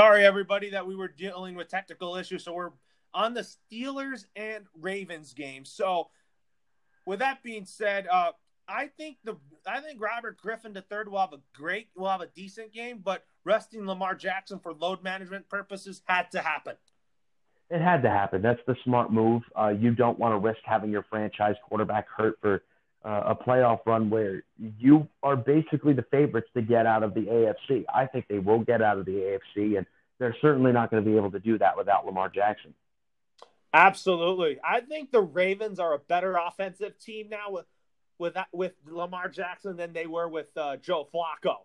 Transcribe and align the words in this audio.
Sorry, 0.00 0.24
everybody, 0.24 0.70
that 0.70 0.86
we 0.86 0.96
were 0.96 1.08
dealing 1.08 1.54
with 1.54 1.68
technical 1.68 2.16
issues. 2.16 2.44
So 2.44 2.54
we're 2.54 2.70
on 3.12 3.34
the 3.34 3.42
Steelers 3.42 4.24
and 4.34 4.64
Ravens 4.80 5.34
game. 5.34 5.66
So, 5.66 6.08
with 7.04 7.18
that 7.18 7.42
being 7.42 7.66
said, 7.66 8.06
uh, 8.10 8.32
I 8.66 8.86
think 8.86 9.18
the 9.24 9.36
I 9.66 9.82
think 9.82 10.00
Robert 10.00 10.38
Griffin 10.38 10.74
III 10.74 11.04
will 11.10 11.18
have 11.18 11.34
a 11.34 11.40
great, 11.54 11.88
will 11.94 12.08
have 12.08 12.22
a 12.22 12.28
decent 12.28 12.72
game, 12.72 13.02
but 13.04 13.26
resting 13.44 13.86
Lamar 13.86 14.14
Jackson 14.14 14.58
for 14.58 14.72
load 14.72 15.02
management 15.02 15.50
purposes 15.50 16.00
had 16.06 16.30
to 16.30 16.40
happen. 16.40 16.76
It 17.68 17.82
had 17.82 18.00
to 18.00 18.08
happen. 18.08 18.40
That's 18.40 18.60
the 18.66 18.76
smart 18.84 19.12
move. 19.12 19.42
Uh, 19.54 19.68
you 19.68 19.94
don't 19.94 20.18
want 20.18 20.32
to 20.32 20.38
risk 20.38 20.60
having 20.64 20.90
your 20.90 21.04
franchise 21.10 21.56
quarterback 21.68 22.06
hurt 22.08 22.38
for 22.40 22.62
uh, 23.04 23.22
a 23.26 23.34
playoff 23.34 23.80
run 23.86 24.10
where 24.10 24.42
you 24.78 25.08
are 25.22 25.36
basically 25.36 25.92
the 25.92 26.04
favorites 26.10 26.48
to 26.54 26.62
get 26.62 26.86
out 26.86 27.02
of 27.02 27.14
the 27.14 27.22
AFC. 27.22 27.84
I 27.92 28.06
think 28.06 28.26
they 28.28 28.38
will 28.38 28.60
get 28.60 28.82
out 28.82 28.98
of 28.98 29.06
the 29.06 29.12
AFC, 29.56 29.78
and 29.78 29.86
they're 30.18 30.36
certainly 30.42 30.72
not 30.72 30.90
going 30.90 31.02
to 31.02 31.10
be 31.10 31.16
able 31.16 31.30
to 31.30 31.40
do 31.40 31.58
that 31.58 31.76
without 31.76 32.04
Lamar 32.04 32.28
Jackson. 32.28 32.74
Absolutely. 33.72 34.58
I 34.62 34.80
think 34.80 35.12
the 35.12 35.22
Ravens 35.22 35.78
are 35.78 35.94
a 35.94 35.98
better 35.98 36.36
offensive 36.36 36.98
team 36.98 37.28
now 37.28 37.50
with 37.50 37.66
with 38.18 38.36
with 38.52 38.72
Lamar 38.86 39.28
Jackson 39.28 39.76
than 39.76 39.92
they 39.92 40.06
were 40.06 40.28
with 40.28 40.48
uh, 40.56 40.76
Joe 40.76 41.08
Flacco. 41.12 41.56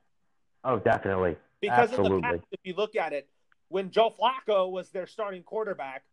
Oh, 0.64 0.80
definitely. 0.80 1.36
Because 1.62 1.90
Absolutely. 1.90 2.16
in 2.18 2.22
the 2.22 2.28
past, 2.28 2.44
if 2.52 2.60
you 2.64 2.76
look 2.76 2.96
at 2.96 3.14
it, 3.14 3.28
when 3.70 3.92
Joe 3.92 4.14
Flacco 4.18 4.70
was 4.72 4.90
their 4.90 5.08
starting 5.08 5.44
quarterback, 5.44 6.04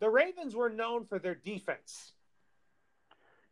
the 0.00 0.08
Ravens 0.08 0.54
were 0.54 0.70
known 0.70 1.04
for 1.04 1.18
their 1.18 1.34
defense. 1.34 2.12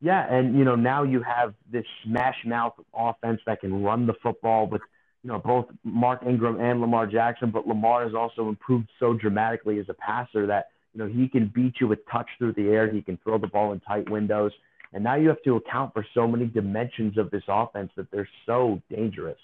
Yeah, 0.00 0.32
and 0.32 0.56
you 0.56 0.64
know 0.64 0.76
now 0.76 1.02
you 1.02 1.22
have 1.22 1.54
this 1.70 1.84
smash 2.04 2.36
mouth 2.44 2.74
offense 2.94 3.40
that 3.46 3.60
can 3.60 3.82
run 3.82 4.06
the 4.06 4.14
football 4.22 4.68
with 4.68 4.82
you 5.24 5.28
know 5.28 5.38
both 5.38 5.66
Mark 5.82 6.22
Ingram 6.24 6.60
and 6.60 6.80
Lamar 6.80 7.06
Jackson, 7.06 7.50
but 7.50 7.66
Lamar 7.66 8.04
has 8.04 8.14
also 8.14 8.48
improved 8.48 8.88
so 9.00 9.12
dramatically 9.14 9.80
as 9.80 9.86
a 9.88 9.94
passer 9.94 10.46
that 10.46 10.68
you 10.94 11.00
know 11.00 11.08
he 11.08 11.28
can 11.28 11.50
beat 11.52 11.74
you 11.80 11.88
with 11.88 11.98
touch 12.10 12.28
through 12.38 12.52
the 12.52 12.68
air. 12.68 12.90
He 12.90 13.02
can 13.02 13.18
throw 13.24 13.38
the 13.38 13.48
ball 13.48 13.72
in 13.72 13.80
tight 13.80 14.08
windows, 14.08 14.52
and 14.92 15.02
now 15.02 15.16
you 15.16 15.28
have 15.28 15.42
to 15.42 15.56
account 15.56 15.92
for 15.94 16.06
so 16.14 16.28
many 16.28 16.46
dimensions 16.46 17.18
of 17.18 17.30
this 17.32 17.42
offense 17.48 17.90
that 17.96 18.08
they're 18.12 18.28
so 18.46 18.80
dangerous. 18.88 19.38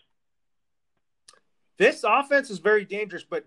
This 1.78 2.04
offense 2.06 2.50
is 2.50 2.60
very 2.60 2.84
dangerous, 2.84 3.24
but 3.28 3.44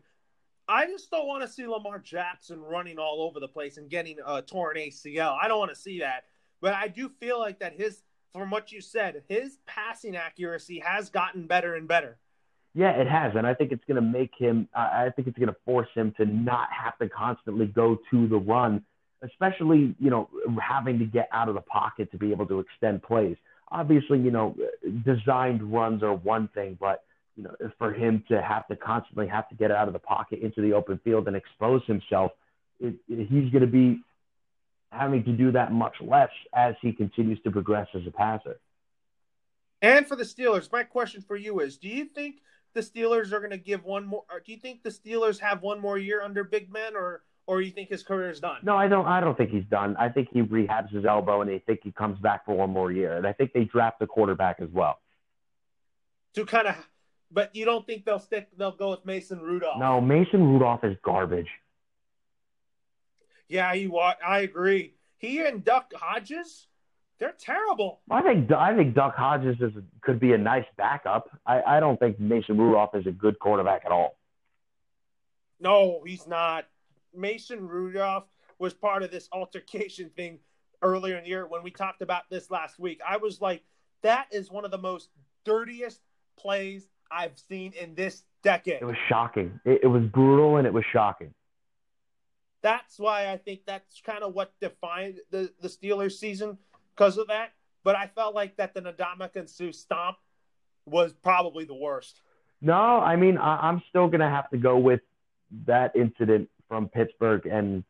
I 0.68 0.86
just 0.88 1.10
don't 1.10 1.28
want 1.28 1.44
to 1.44 1.48
see 1.48 1.66
Lamar 1.66 2.00
Jackson 2.00 2.62
running 2.62 3.00
all 3.00 3.22
over 3.22 3.40
the 3.40 3.48
place 3.48 3.78
and 3.78 3.90
getting 3.90 4.18
uh, 4.20 4.36
a 4.36 4.42
torn 4.42 4.76
ACL. 4.76 5.38
I 5.42 5.48
don't 5.48 5.60
want 5.60 5.72
to 5.72 5.80
see 5.80 6.00
that. 6.00 6.26
But 6.62 6.74
I 6.74 6.88
do 6.88 7.10
feel 7.10 7.40
like 7.40 7.60
that 7.60 7.74
his, 7.74 8.04
from 8.34 8.50
what 8.50 8.72
you 8.72 8.82
said, 8.82 9.24
his 9.28 9.60
passing 9.66 10.16
accuracy 10.16 10.80
has 10.86 11.10
gotten 11.10 11.48
better 11.48 11.76
and 11.76 11.88
better. 11.88 12.18
Yeah, 12.74 12.92
it 12.92 13.08
has, 13.08 13.34
and 13.36 13.48
I 13.48 13.56
think 13.56 13.72
it's 13.72 13.84
going 13.88 13.96
to 13.96 14.08
make 14.08 14.32
him. 14.38 14.70
I 14.76 15.10
think 15.16 15.28
it's 15.28 15.38
going 15.38 15.50
to 15.50 15.56
force 15.66 15.88
him 15.96 16.14
to 16.18 16.26
not 16.26 16.68
have 16.72 16.96
to 17.00 17.10
constantly 17.10 17.66
go 17.66 17.98
to 18.12 18.28
the 18.28 18.38
run, 18.38 18.84
especially 19.24 19.96
you 20.00 20.12
know 20.12 20.30
having 20.62 21.00
to 21.00 21.06
get 21.06 21.28
out 21.32 21.50
of 21.50 21.56
the 21.56 21.62
pocket 21.62 22.12
to 22.12 22.18
be 22.18 22.32
able 22.32 22.46
to 22.46 22.60
extend 22.60 23.02
plays. 23.02 23.36
Obviously, 23.72 24.20
you 24.20 24.30
know, 24.30 24.56
designed 25.04 25.64
runs 25.74 26.04
are 26.04 26.14
one 26.14 26.50
thing, 26.50 26.78
but 26.80 27.04
you 27.36 27.44
know, 27.44 27.56
for 27.78 27.94
him 27.94 28.24
to 28.28 28.42
have 28.42 28.68
to 28.68 28.76
constantly 28.76 29.28
have 29.28 29.50
to 29.50 29.56
get 29.56 29.72
out 29.72 29.88
of 29.88 29.94
the 29.94 30.00
pocket 30.00 30.40
into 30.42 30.62
the 30.62 30.74
open 30.74 31.00
field 31.04 31.28
and 31.28 31.36
expose 31.36 31.82
himself, 31.88 32.32
it, 32.80 32.96
it, 33.10 33.28
he's 33.28 33.52
going 33.52 33.62
to 33.62 33.68
be 33.68 34.02
having 34.92 35.24
to 35.24 35.32
do 35.32 35.52
that 35.52 35.72
much 35.72 35.96
less 36.02 36.30
as 36.56 36.76
he 36.82 36.92
continues 36.92 37.40
to 37.44 37.52
progress 37.52 37.88
as 37.94 38.02
a 38.08 38.12
passer. 38.12 38.60
And 39.82 40.08
for 40.08 40.16
the 40.16 40.24
Steelers, 40.24 40.72
my 40.72 40.84
question 40.84 41.22
for 41.22 41.36
you 41.36 41.60
is: 41.60 41.78
Do 41.78 41.88
you 41.88 42.06
think 42.06 42.38
the 42.74 42.82
Steelers 42.82 43.32
are 43.32 43.40
going 43.40 43.52
to 43.52 43.58
give 43.58 43.84
one 43.84 44.06
more? 44.06 44.24
do 44.46 44.52
you 44.52 44.58
think 44.58 44.84
the 44.84 44.90
Steelers 44.90 45.40
have 45.40 45.62
one 45.62 45.80
more 45.80 45.98
year 45.98 46.22
under 46.22 46.44
Big 46.44 46.72
Ben, 46.72 46.96
or 46.96 47.22
or 47.46 47.62
you 47.62 47.72
think 47.72 47.90
his 47.90 48.04
career 48.04 48.30
is 48.30 48.40
done? 48.40 48.58
No, 48.64 48.76
I 48.76 48.88
don't. 48.88 49.06
I 49.06 49.22
don't 49.22 49.38
think 49.38 49.52
he's 49.52 49.66
done. 49.70 49.96
I 49.98 50.10
think 50.10 50.30
he 50.32 50.42
rehabs 50.42 50.92
his 50.92 51.06
elbow, 51.06 51.42
and 51.42 51.52
I 51.52 51.60
think 51.60 51.82
he 51.84 51.92
comes 51.92 52.20
back 52.20 52.46
for 52.46 52.56
one 52.56 52.72
more 52.72 52.92
year. 52.92 53.18
And 53.18 53.28
I 53.28 53.34
think 53.34 53.54
they 53.54 53.66
draft 53.66 54.02
a 54.02 54.08
quarterback 54.08 54.58
as 54.60 54.70
well. 54.72 55.00
To 56.36 56.46
kind 56.46 56.68
of, 56.68 56.76
but 57.32 57.56
you 57.56 57.66
don't 57.66 57.86
think 57.86 58.06
they'll 58.06 58.20
stick? 58.20 58.50
They'll 58.58 58.76
go 58.76 58.92
with 58.92 59.06
Mason 59.06 59.40
Rudolph? 59.40 59.80
No, 59.80 60.02
Mason 60.02 60.44
Rudolph 60.44 60.84
is 60.84 60.98
garbage. 61.04 61.50
Yeah, 63.50 63.74
you. 63.74 63.98
I 63.98 64.40
agree. 64.40 64.94
He 65.18 65.46
and 65.46 65.64
Duck 65.64 65.92
Hodges, 65.96 66.68
they're 67.20 67.36
terrible. 67.38 68.02
I 68.10 68.22
think 68.22 68.52
I 68.52 68.76
think 68.76 68.94
Duck 68.94 69.16
Hodges 69.16 69.58
is 69.60 69.72
could 70.02 70.20
be 70.20 70.34
a 70.34 70.38
nice 70.38 70.66
backup. 70.78 71.30
I, 71.46 71.62
I 71.62 71.80
don't 71.80 72.00
think 72.00 72.20
Mason 72.20 72.58
Rudolph 72.58 72.96
is 72.96 73.08
a 73.08 73.12
good 73.12 73.40
quarterback 73.40 73.84
at 73.86 73.92
all. 73.92 74.18
No, 75.60 76.04
he's 76.06 76.28
not. 76.28 76.66
Mason 77.16 77.68
Rudolph 77.68 78.26
was 78.60 78.74
part 78.74 79.02
of 79.02 79.12
this 79.12 79.28
altercation 79.32 80.10
thing 80.16 80.40
earlier 80.84 81.18
in 81.18 81.24
the 81.24 81.30
year 81.30 81.48
when 81.48 81.64
we 81.64 81.72
talked 81.72 82.02
about 82.02 82.24
this 82.30 82.52
last 82.52 82.78
week. 82.78 83.00
I 83.08 83.18
was 83.18 83.42
like, 83.42 83.64
that 84.04 84.28
is 84.32 84.52
one 84.52 84.66
of 84.66 84.72
the 84.72 84.78
most 84.78 85.10
dirtiest 85.46 86.02
plays 86.38 86.88
I've 87.10 87.40
seen 87.40 87.74
in 87.74 87.96
this 87.96 88.24
decade. 88.44 88.82
It 88.82 88.86
was 88.86 88.96
shocking. 89.10 89.60
It, 89.66 89.82
it 89.84 89.88
was 89.88 90.04
brutal 90.04 90.58
and 90.58 90.68
it 90.68 90.74
was 90.74 90.84
shocking 90.94 91.34
that's 92.62 93.00
why 93.00 93.32
I 93.32 93.38
think 93.38 93.62
that's 93.66 94.02
kind 94.02 94.24
of 94.24 94.34
what 94.34 94.54
defined 94.60 95.20
the, 95.32 95.52
the 95.62 95.68
Steelers 95.68 96.14
season 96.14 96.58
because 96.96 97.18
of 97.18 97.28
that. 97.28 97.54
But 97.84 97.96
I 97.96 98.08
felt 98.08 98.36
like 98.36 98.58
that 98.58 98.74
the 98.74 98.82
Ndamukong 98.82 99.50
Suh 99.50 99.72
stomp 99.72 100.18
was 100.86 101.14
probably 101.14 101.66
the 101.66 101.76
worst. 101.76 102.22
No, 102.62 102.74
I 102.74 103.16
mean 103.16 103.38
I, 103.38 103.70
am 103.70 103.82
still 103.90 104.08
gonna 104.08 104.30
have 104.30 104.50
to 104.50 104.58
go 104.58 104.78
with 104.78 105.02
that 105.66 105.96
incident 105.96 106.50
from 106.68 106.90
Pittsburgh 106.90 107.46
and 107.46 107.84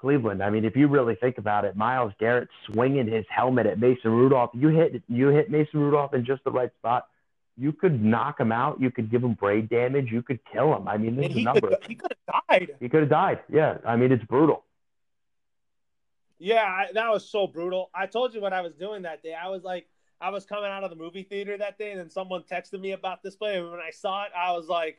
Cleveland. 0.00 0.42
I 0.42 0.50
mean, 0.50 0.64
if 0.64 0.76
you 0.76 0.86
really 0.86 1.16
think 1.16 1.38
about 1.38 1.64
it, 1.64 1.76
Myles 1.76 2.12
Garrett 2.20 2.48
swinging 2.66 3.06
his 3.06 3.24
helmet 3.28 3.66
at 3.66 3.78
Mason 3.78 4.12
Rudolph, 4.12 4.50
you 4.54 4.68
hit 4.68 5.02
you 5.08 5.28
hit 5.28 5.50
Mason 5.50 5.80
Rudolph 5.80 6.14
in 6.14 6.24
just 6.24 6.44
the 6.44 6.50
right 6.50 6.70
spot 6.78 7.08
you 7.58 7.72
could 7.72 8.02
knock 8.02 8.38
him 8.38 8.52
out. 8.52 8.80
You 8.80 8.90
could 8.90 9.10
give 9.10 9.24
him 9.24 9.34
brain 9.34 9.66
damage. 9.66 10.10
You 10.12 10.22
could 10.22 10.38
kill 10.50 10.74
him. 10.76 10.86
I 10.86 10.96
mean, 10.96 11.16
this 11.16 11.30
is 11.30 11.38
a 11.38 11.42
number. 11.42 11.68
Could, 11.68 11.78
he 11.88 11.94
could 11.96 12.12
have 12.12 12.44
died. 12.48 12.76
He 12.78 12.88
could 12.88 13.00
have 13.00 13.10
died. 13.10 13.40
Yeah. 13.52 13.78
I 13.84 13.96
mean, 13.96 14.12
it's 14.12 14.24
brutal. 14.24 14.64
Yeah, 16.38 16.62
I, 16.62 16.86
that 16.94 17.08
was 17.10 17.28
so 17.28 17.48
brutal. 17.48 17.90
I 17.92 18.06
told 18.06 18.32
you 18.32 18.40
what 18.40 18.52
I 18.52 18.60
was 18.60 18.74
doing 18.74 19.02
that 19.02 19.24
day. 19.24 19.34
I 19.34 19.48
was 19.48 19.64
like, 19.64 19.88
I 20.20 20.30
was 20.30 20.44
coming 20.44 20.70
out 20.70 20.84
of 20.84 20.90
the 20.90 20.96
movie 20.96 21.24
theater 21.24 21.58
that 21.58 21.78
day, 21.78 21.90
and 21.90 21.98
then 21.98 22.10
someone 22.10 22.44
texted 22.44 22.80
me 22.80 22.92
about 22.92 23.24
this 23.24 23.34
play. 23.34 23.56
And 23.56 23.68
when 23.70 23.80
I 23.80 23.90
saw 23.90 24.24
it, 24.24 24.30
I 24.36 24.52
was 24.52 24.68
like, 24.68 24.98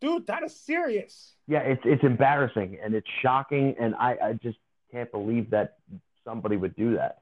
dude, 0.00 0.26
that 0.28 0.42
is 0.42 0.58
serious. 0.58 1.34
Yeah, 1.46 1.60
it's 1.60 1.82
it's 1.84 2.02
embarrassing 2.02 2.78
and 2.82 2.94
it's 2.94 3.06
shocking, 3.20 3.74
and 3.78 3.94
I, 3.94 4.16
I 4.22 4.32
just 4.34 4.58
can't 4.90 5.10
believe 5.12 5.50
that 5.50 5.76
somebody 6.24 6.56
would 6.56 6.76
do 6.76 6.96
that. 6.96 7.18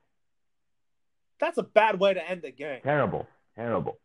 That's 1.40 1.58
a 1.58 1.64
bad 1.64 1.98
way 1.98 2.14
to 2.14 2.28
end 2.28 2.42
the 2.42 2.52
game. 2.52 2.80
Terrible, 2.82 3.26
terrible 3.56 3.98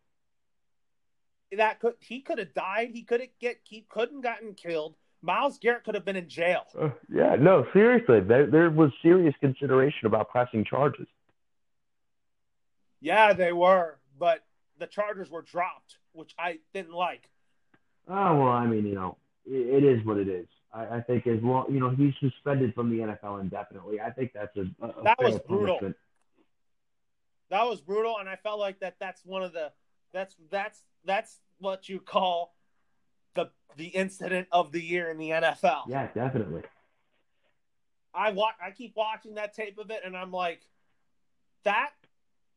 that 1.52 1.80
could 1.80 1.94
he 2.00 2.20
could 2.20 2.38
have 2.38 2.54
died. 2.54 2.90
He 2.92 3.02
couldn't 3.02 3.30
get 3.40 3.60
he 3.64 3.86
couldn't 3.88 4.22
gotten 4.22 4.54
killed. 4.54 4.96
Myles 5.22 5.58
Garrett 5.58 5.84
could 5.84 5.94
have 5.94 6.04
been 6.04 6.16
in 6.16 6.28
jail. 6.28 6.62
Uh, 6.78 6.90
yeah, 7.12 7.36
no, 7.38 7.66
seriously, 7.72 8.20
there 8.20 8.46
there 8.46 8.70
was 8.70 8.90
serious 9.02 9.34
consideration 9.40 10.06
about 10.06 10.30
pressing 10.30 10.64
charges. 10.64 11.06
Yeah, 13.00 13.32
they 13.32 13.52
were, 13.52 13.98
but 14.18 14.44
the 14.78 14.86
charges 14.86 15.30
were 15.30 15.42
dropped, 15.42 15.98
which 16.12 16.34
I 16.38 16.58
didn't 16.72 16.94
like. 16.94 17.28
Oh 18.08 18.38
well, 18.38 18.52
I 18.52 18.66
mean, 18.66 18.86
you 18.86 18.94
know, 18.94 19.16
it, 19.44 19.82
it 19.82 19.84
is 19.84 20.04
what 20.04 20.16
it 20.16 20.28
is. 20.28 20.46
I, 20.72 20.96
I, 20.96 21.00
think 21.00 21.26
as 21.26 21.40
well, 21.42 21.66
you 21.70 21.80
know, 21.80 21.90
he's 21.90 22.12
suspended 22.20 22.74
from 22.74 22.90
the 22.90 22.98
NFL 22.98 23.40
indefinitely. 23.40 24.00
I 24.00 24.10
think 24.10 24.32
that's 24.34 24.56
a, 24.56 24.62
a 24.84 25.02
that 25.04 25.18
was 25.18 25.38
brutal. 25.40 25.76
Punishment. 25.78 25.96
That 27.50 27.64
was 27.64 27.80
brutal, 27.80 28.18
and 28.18 28.28
I 28.28 28.36
felt 28.36 28.58
like 28.58 28.80
that. 28.80 28.96
That's 29.00 29.24
one 29.24 29.42
of 29.42 29.52
the 29.52 29.72
that's 30.16 30.34
that's 30.50 30.82
that's 31.04 31.38
what 31.58 31.88
you 31.88 32.00
call 32.00 32.54
the 33.34 33.50
the 33.76 33.86
incident 33.88 34.48
of 34.50 34.72
the 34.72 34.80
year 34.80 35.10
in 35.10 35.18
the 35.18 35.30
NFL. 35.30 35.82
Yeah, 35.88 36.08
definitely. 36.14 36.62
I 38.14 38.30
watch. 38.30 38.54
I 38.64 38.70
keep 38.70 38.94
watching 38.96 39.34
that 39.34 39.54
tape 39.54 39.78
of 39.78 39.90
it, 39.90 40.00
and 40.04 40.16
I'm 40.16 40.32
like, 40.32 40.62
that 41.64 41.90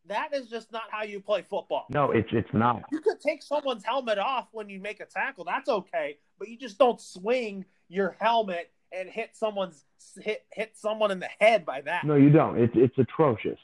that 0.08 0.34
is 0.34 0.48
just 0.48 0.72
not 0.72 0.84
how 0.90 1.04
you 1.04 1.20
play 1.20 1.42
football. 1.42 1.86
No, 1.90 2.12
it's 2.12 2.30
it's 2.32 2.54
not. 2.54 2.84
You 2.92 3.02
could 3.02 3.20
take 3.20 3.44
someone's 3.44 3.84
helmet 3.84 4.18
off 4.18 4.48
when 4.54 4.70
you 4.70 4.80
make 4.80 5.02
a 5.02 5.06
tackle. 5.06 5.44
That's 5.44 5.68
okay, 5.68 6.18
but 6.38 6.48
you 6.48 6.58
just 6.58 6.78
don't 6.78 7.02
swing 7.02 7.66
your 7.90 8.16
helmet 8.20 8.72
and 8.94 9.10
hit 9.10 9.32
someone's 9.36 9.84
hit 10.22 10.46
hit 10.54 10.78
someone 10.78 11.12
in 11.12 11.20
the 11.20 11.30
head 11.40 11.66
by 11.66 11.82
that. 11.82 12.06
No, 12.06 12.16
you 12.16 12.30
don't. 12.30 12.58
It's 12.58 12.74
it's 12.76 12.98
atrocious. 12.98 13.60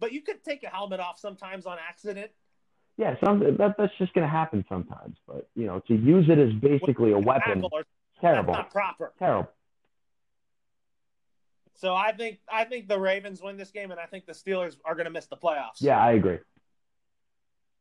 But 0.00 0.12
you 0.12 0.22
could 0.22 0.44
take 0.44 0.62
a 0.62 0.68
helmet 0.68 1.00
off 1.00 1.18
sometimes 1.18 1.66
on 1.66 1.76
accident 1.78 2.30
yeah, 2.98 3.14
some 3.24 3.38
that, 3.38 3.76
that's 3.78 3.96
just 3.96 4.12
going 4.12 4.26
to 4.26 4.30
happen 4.30 4.64
sometimes. 4.68 5.16
But 5.26 5.48
you 5.54 5.66
know, 5.66 5.80
to 5.86 5.94
use 5.94 6.28
it 6.28 6.38
as 6.38 6.52
basically 6.54 7.12
a 7.12 7.18
weapon, 7.18 7.64
terrible, 8.20 8.52
not 8.52 8.72
proper, 8.72 9.12
terrible. 9.18 9.50
So 11.74 11.94
I 11.94 12.10
think 12.10 12.40
I 12.52 12.64
think 12.64 12.88
the 12.88 12.98
Ravens 12.98 13.40
win 13.40 13.56
this 13.56 13.70
game, 13.70 13.92
and 13.92 14.00
I 14.00 14.06
think 14.06 14.26
the 14.26 14.32
Steelers 14.32 14.76
are 14.84 14.94
going 14.94 15.04
to 15.04 15.12
miss 15.12 15.26
the 15.26 15.36
playoffs. 15.36 15.80
Yeah, 15.80 15.98
I 15.98 16.12
agree. 16.12 16.38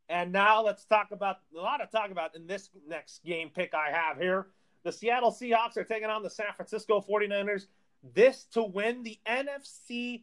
And 0.07 0.31
now 0.31 0.63
let's 0.63 0.85
talk 0.85 1.07
about 1.11 1.37
a 1.57 1.59
lot 1.59 1.81
of 1.81 1.89
talk 1.89 2.11
about 2.11 2.35
in 2.35 2.45
this 2.45 2.69
next 2.87 3.23
game 3.25 3.49
pick 3.49 3.73
I 3.73 3.91
have 3.91 4.17
here. 4.19 4.47
The 4.83 4.91
Seattle 4.91 5.31
Seahawks 5.31 5.77
are 5.77 5.83
taking 5.83 6.09
on 6.09 6.21
the 6.21 6.29
San 6.29 6.53
Francisco 6.55 7.03
49ers. 7.09 7.65
This 8.13 8.45
to 8.51 8.63
win 8.63 9.01
the 9.01 9.17
NFC 9.27 10.21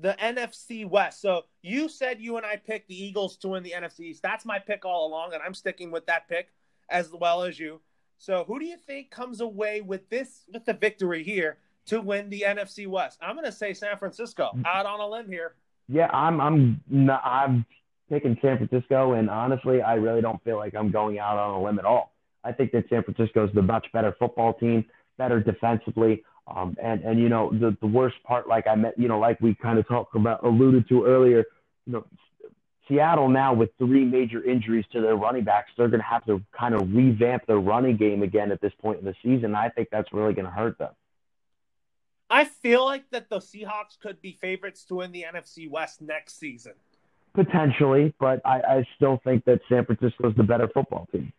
the 0.00 0.14
NFC 0.20 0.88
West. 0.88 1.20
So 1.20 1.44
you 1.62 1.88
said 1.88 2.20
you 2.20 2.36
and 2.36 2.46
I 2.46 2.56
picked 2.56 2.88
the 2.88 3.04
Eagles 3.04 3.36
to 3.38 3.48
win 3.48 3.62
the 3.62 3.74
NFC 3.76 4.00
East. 4.00 4.22
That's 4.22 4.44
my 4.44 4.58
pick 4.58 4.84
all 4.84 5.06
along, 5.06 5.34
and 5.34 5.42
I'm 5.42 5.54
sticking 5.54 5.90
with 5.90 6.06
that 6.06 6.28
pick 6.28 6.48
as 6.90 7.10
well 7.12 7.42
as 7.42 7.58
you. 7.58 7.80
So 8.18 8.44
who 8.46 8.58
do 8.58 8.66
you 8.66 8.76
think 8.76 9.10
comes 9.10 9.40
away 9.40 9.80
with 9.80 10.08
this 10.08 10.44
with 10.52 10.64
the 10.64 10.74
victory 10.74 11.22
here 11.22 11.58
to 11.86 12.00
win 12.00 12.30
the 12.30 12.44
NFC 12.46 12.86
West? 12.86 13.18
I'm 13.20 13.34
going 13.34 13.46
to 13.46 13.52
say 13.52 13.74
San 13.74 13.96
Francisco. 13.98 14.50
Mm-hmm. 14.54 14.66
Out 14.66 14.86
on 14.86 15.00
a 15.00 15.08
limb 15.08 15.28
here. 15.28 15.54
Yeah, 15.88 16.08
I'm 16.12 16.40
I'm 16.40 16.80
not, 16.88 17.22
I'm 17.24 17.66
picking 18.08 18.38
San 18.40 18.56
Francisco, 18.58 19.12
and 19.12 19.28
honestly, 19.28 19.82
I 19.82 19.94
really 19.94 20.22
don't 20.22 20.42
feel 20.44 20.56
like 20.56 20.74
I'm 20.74 20.90
going 20.90 21.18
out 21.18 21.36
on 21.36 21.54
a 21.54 21.62
limb 21.62 21.78
at 21.78 21.84
all. 21.84 22.14
I 22.42 22.52
think 22.52 22.72
that 22.72 22.84
San 22.88 23.02
Francisco 23.02 23.46
is 23.46 23.54
the 23.54 23.62
much 23.62 23.86
better 23.92 24.14
football 24.18 24.54
team, 24.54 24.84
better 25.18 25.40
defensively. 25.40 26.22
Um, 26.46 26.76
and 26.82 27.02
and 27.02 27.18
you 27.18 27.28
know 27.28 27.50
the 27.50 27.76
the 27.80 27.86
worst 27.86 28.16
part, 28.24 28.46
like 28.46 28.66
I 28.66 28.74
met, 28.74 28.98
you 28.98 29.08
know, 29.08 29.18
like 29.18 29.40
we 29.40 29.54
kind 29.54 29.78
of 29.78 29.88
talked 29.88 30.14
about, 30.14 30.44
alluded 30.44 30.88
to 30.90 31.06
earlier, 31.06 31.44
you 31.86 31.92
know, 31.94 32.04
Seattle 32.88 33.28
now 33.28 33.54
with 33.54 33.70
three 33.78 34.04
major 34.04 34.44
injuries 34.44 34.84
to 34.92 35.00
their 35.00 35.16
running 35.16 35.44
backs, 35.44 35.70
they're 35.76 35.88
going 35.88 36.00
to 36.00 36.06
have 36.06 36.24
to 36.26 36.42
kind 36.58 36.74
of 36.74 36.92
revamp 36.92 37.46
their 37.46 37.58
running 37.58 37.96
game 37.96 38.22
again 38.22 38.52
at 38.52 38.60
this 38.60 38.72
point 38.80 38.98
in 38.98 39.04
the 39.06 39.14
season. 39.22 39.54
I 39.54 39.70
think 39.70 39.88
that's 39.90 40.12
really 40.12 40.34
going 40.34 40.44
to 40.44 40.50
hurt 40.50 40.78
them. 40.78 40.92
I 42.28 42.44
feel 42.44 42.84
like 42.84 43.10
that 43.10 43.30
the 43.30 43.38
Seahawks 43.38 43.98
could 44.00 44.20
be 44.20 44.32
favorites 44.32 44.84
to 44.86 44.96
win 44.96 45.12
the 45.12 45.24
NFC 45.32 45.70
West 45.70 46.02
next 46.02 46.38
season. 46.38 46.72
Potentially, 47.34 48.14
but 48.20 48.40
I, 48.44 48.60
I 48.60 48.86
still 48.96 49.20
think 49.24 49.44
that 49.46 49.60
San 49.68 49.84
Francisco 49.84 50.30
is 50.30 50.36
the 50.36 50.42
better 50.42 50.68
football 50.68 51.08
team. 51.10 51.32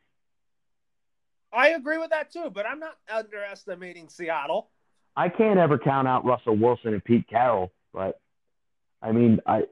I 1.53 1.69
agree 1.69 1.97
with 1.97 2.09
that 2.09 2.31
too, 2.31 2.49
but 2.53 2.65
I'm 2.65 2.79
not 2.79 2.97
underestimating 3.11 4.09
Seattle. 4.09 4.69
I 5.15 5.29
can't 5.29 5.59
ever 5.59 5.77
count 5.77 6.07
out 6.07 6.25
Russell 6.25 6.57
Wilson 6.57 6.93
and 6.93 7.03
Pete 7.03 7.27
Carroll, 7.29 7.71
but 7.93 8.19
I 9.01 9.11
mean, 9.11 9.39
I. 9.45 9.63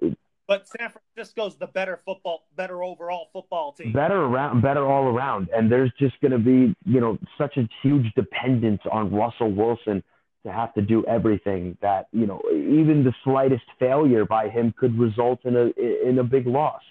But 0.47 0.67
San 0.67 0.89
Francisco's 0.89 1.57
the 1.57 1.67
better 1.67 1.97
football, 2.05 2.45
better 2.55 2.83
overall 2.83 3.29
football 3.33 3.71
team. 3.73 3.93
Better 3.93 4.21
around, 4.21 4.61
better 4.61 4.85
all 4.85 5.05
around, 5.05 5.49
and 5.55 5.71
there's 5.71 5.91
just 5.97 6.19
going 6.21 6.31
to 6.31 6.37
be, 6.37 6.75
you 6.85 6.99
know, 6.99 7.17
such 7.37 7.57
a 7.57 7.67
huge 7.81 8.11
dependence 8.15 8.81
on 8.91 9.13
Russell 9.13 9.51
Wilson 9.51 10.03
to 10.45 10.51
have 10.51 10.73
to 10.73 10.81
do 10.81 11.05
everything 11.05 11.77
that, 11.81 12.07
you 12.11 12.25
know, 12.25 12.41
even 12.51 13.03
the 13.05 13.13
slightest 13.23 13.63
failure 13.79 14.25
by 14.25 14.49
him 14.49 14.73
could 14.77 14.97
result 14.99 15.39
in 15.45 15.55
a 15.55 15.71
in 16.07 16.19
a 16.19 16.23
big 16.23 16.45
loss. 16.47 16.81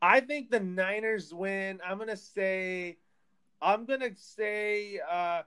I 0.00 0.20
think 0.20 0.50
the 0.50 0.60
Niners 0.60 1.32
win. 1.32 1.80
I'm 1.84 1.98
gonna 1.98 2.16
say, 2.16 2.98
I'm 3.60 3.84
gonna 3.86 4.14
say. 4.16 5.00
uh 5.10 5.42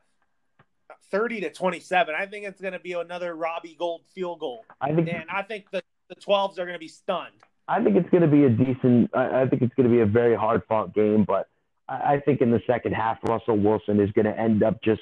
30 1.11 1.41
to 1.41 1.51
27. 1.51 2.15
I 2.17 2.25
think 2.25 2.45
it's 2.45 2.61
going 2.61 2.73
to 2.73 2.79
be 2.79 2.93
another 2.93 3.35
Robbie 3.35 3.75
Gould 3.77 4.01
field 4.13 4.39
goal. 4.39 4.65
I 4.81 4.93
think, 4.93 5.09
and 5.09 5.29
I 5.31 5.41
think 5.43 5.69
the, 5.71 5.81
the 6.07 6.15
12s 6.15 6.53
are 6.53 6.65
going 6.65 6.73
to 6.73 6.79
be 6.79 6.87
stunned. 6.87 7.33
I 7.67 7.83
think 7.83 7.95
it's 7.95 8.09
going 8.09 8.23
to 8.23 8.27
be 8.27 8.45
a 8.45 8.49
decent, 8.49 9.15
I 9.15 9.45
think 9.45 9.61
it's 9.61 9.73
going 9.75 9.87
to 9.87 9.93
be 9.93 10.01
a 10.01 10.05
very 10.05 10.35
hard 10.35 10.63
fought 10.67 10.93
game, 10.93 11.23
but 11.23 11.47
I, 11.87 12.13
I 12.13 12.19
think 12.19 12.41
in 12.41 12.51
the 12.51 12.61
second 12.65 12.93
half, 12.93 13.19
Russell 13.23 13.57
Wilson 13.57 13.99
is 13.99 14.11
going 14.11 14.25
to 14.25 14.37
end 14.37 14.63
up 14.63 14.81
just 14.81 15.01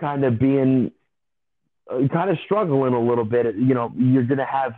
kind 0.00 0.24
of 0.24 0.38
being, 0.38 0.90
uh, 1.88 2.08
kind 2.12 2.30
of 2.30 2.38
struggling 2.44 2.94
a 2.94 3.00
little 3.00 3.24
bit. 3.24 3.54
You 3.54 3.74
know, 3.74 3.92
you're 3.96 4.24
going 4.24 4.38
to 4.38 4.44
have 4.44 4.72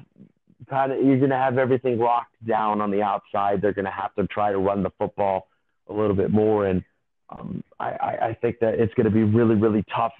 kind 0.69 0.93
of, 0.93 1.03
you're 1.03 1.19
going 1.19 1.31
to 1.31 1.37
have 1.37 1.57
everything 1.57 1.99
locked 1.99 2.35
down 2.47 2.83
on 2.83 2.91
the 2.91 3.03
outside. 3.03 3.63
They're 3.63 3.73
going 3.73 3.87
to 3.87 3.91
have 3.91 4.15
to 4.17 4.27
try 4.27 4.53
to 4.53 4.59
run 4.59 4.83
the 4.83 4.91
football 4.99 5.49
a 5.89 5.93
little 5.95 6.17
bit 6.17 6.31
more. 6.31 6.67
And, 6.67 6.85
um, 7.31 7.63
I, 7.79 8.19
I 8.23 8.37
think 8.41 8.59
that 8.61 8.75
it's 8.75 8.93
going 8.95 9.05
to 9.05 9.11
be 9.11 9.23
really, 9.23 9.55
really 9.55 9.85
tough 9.95 10.13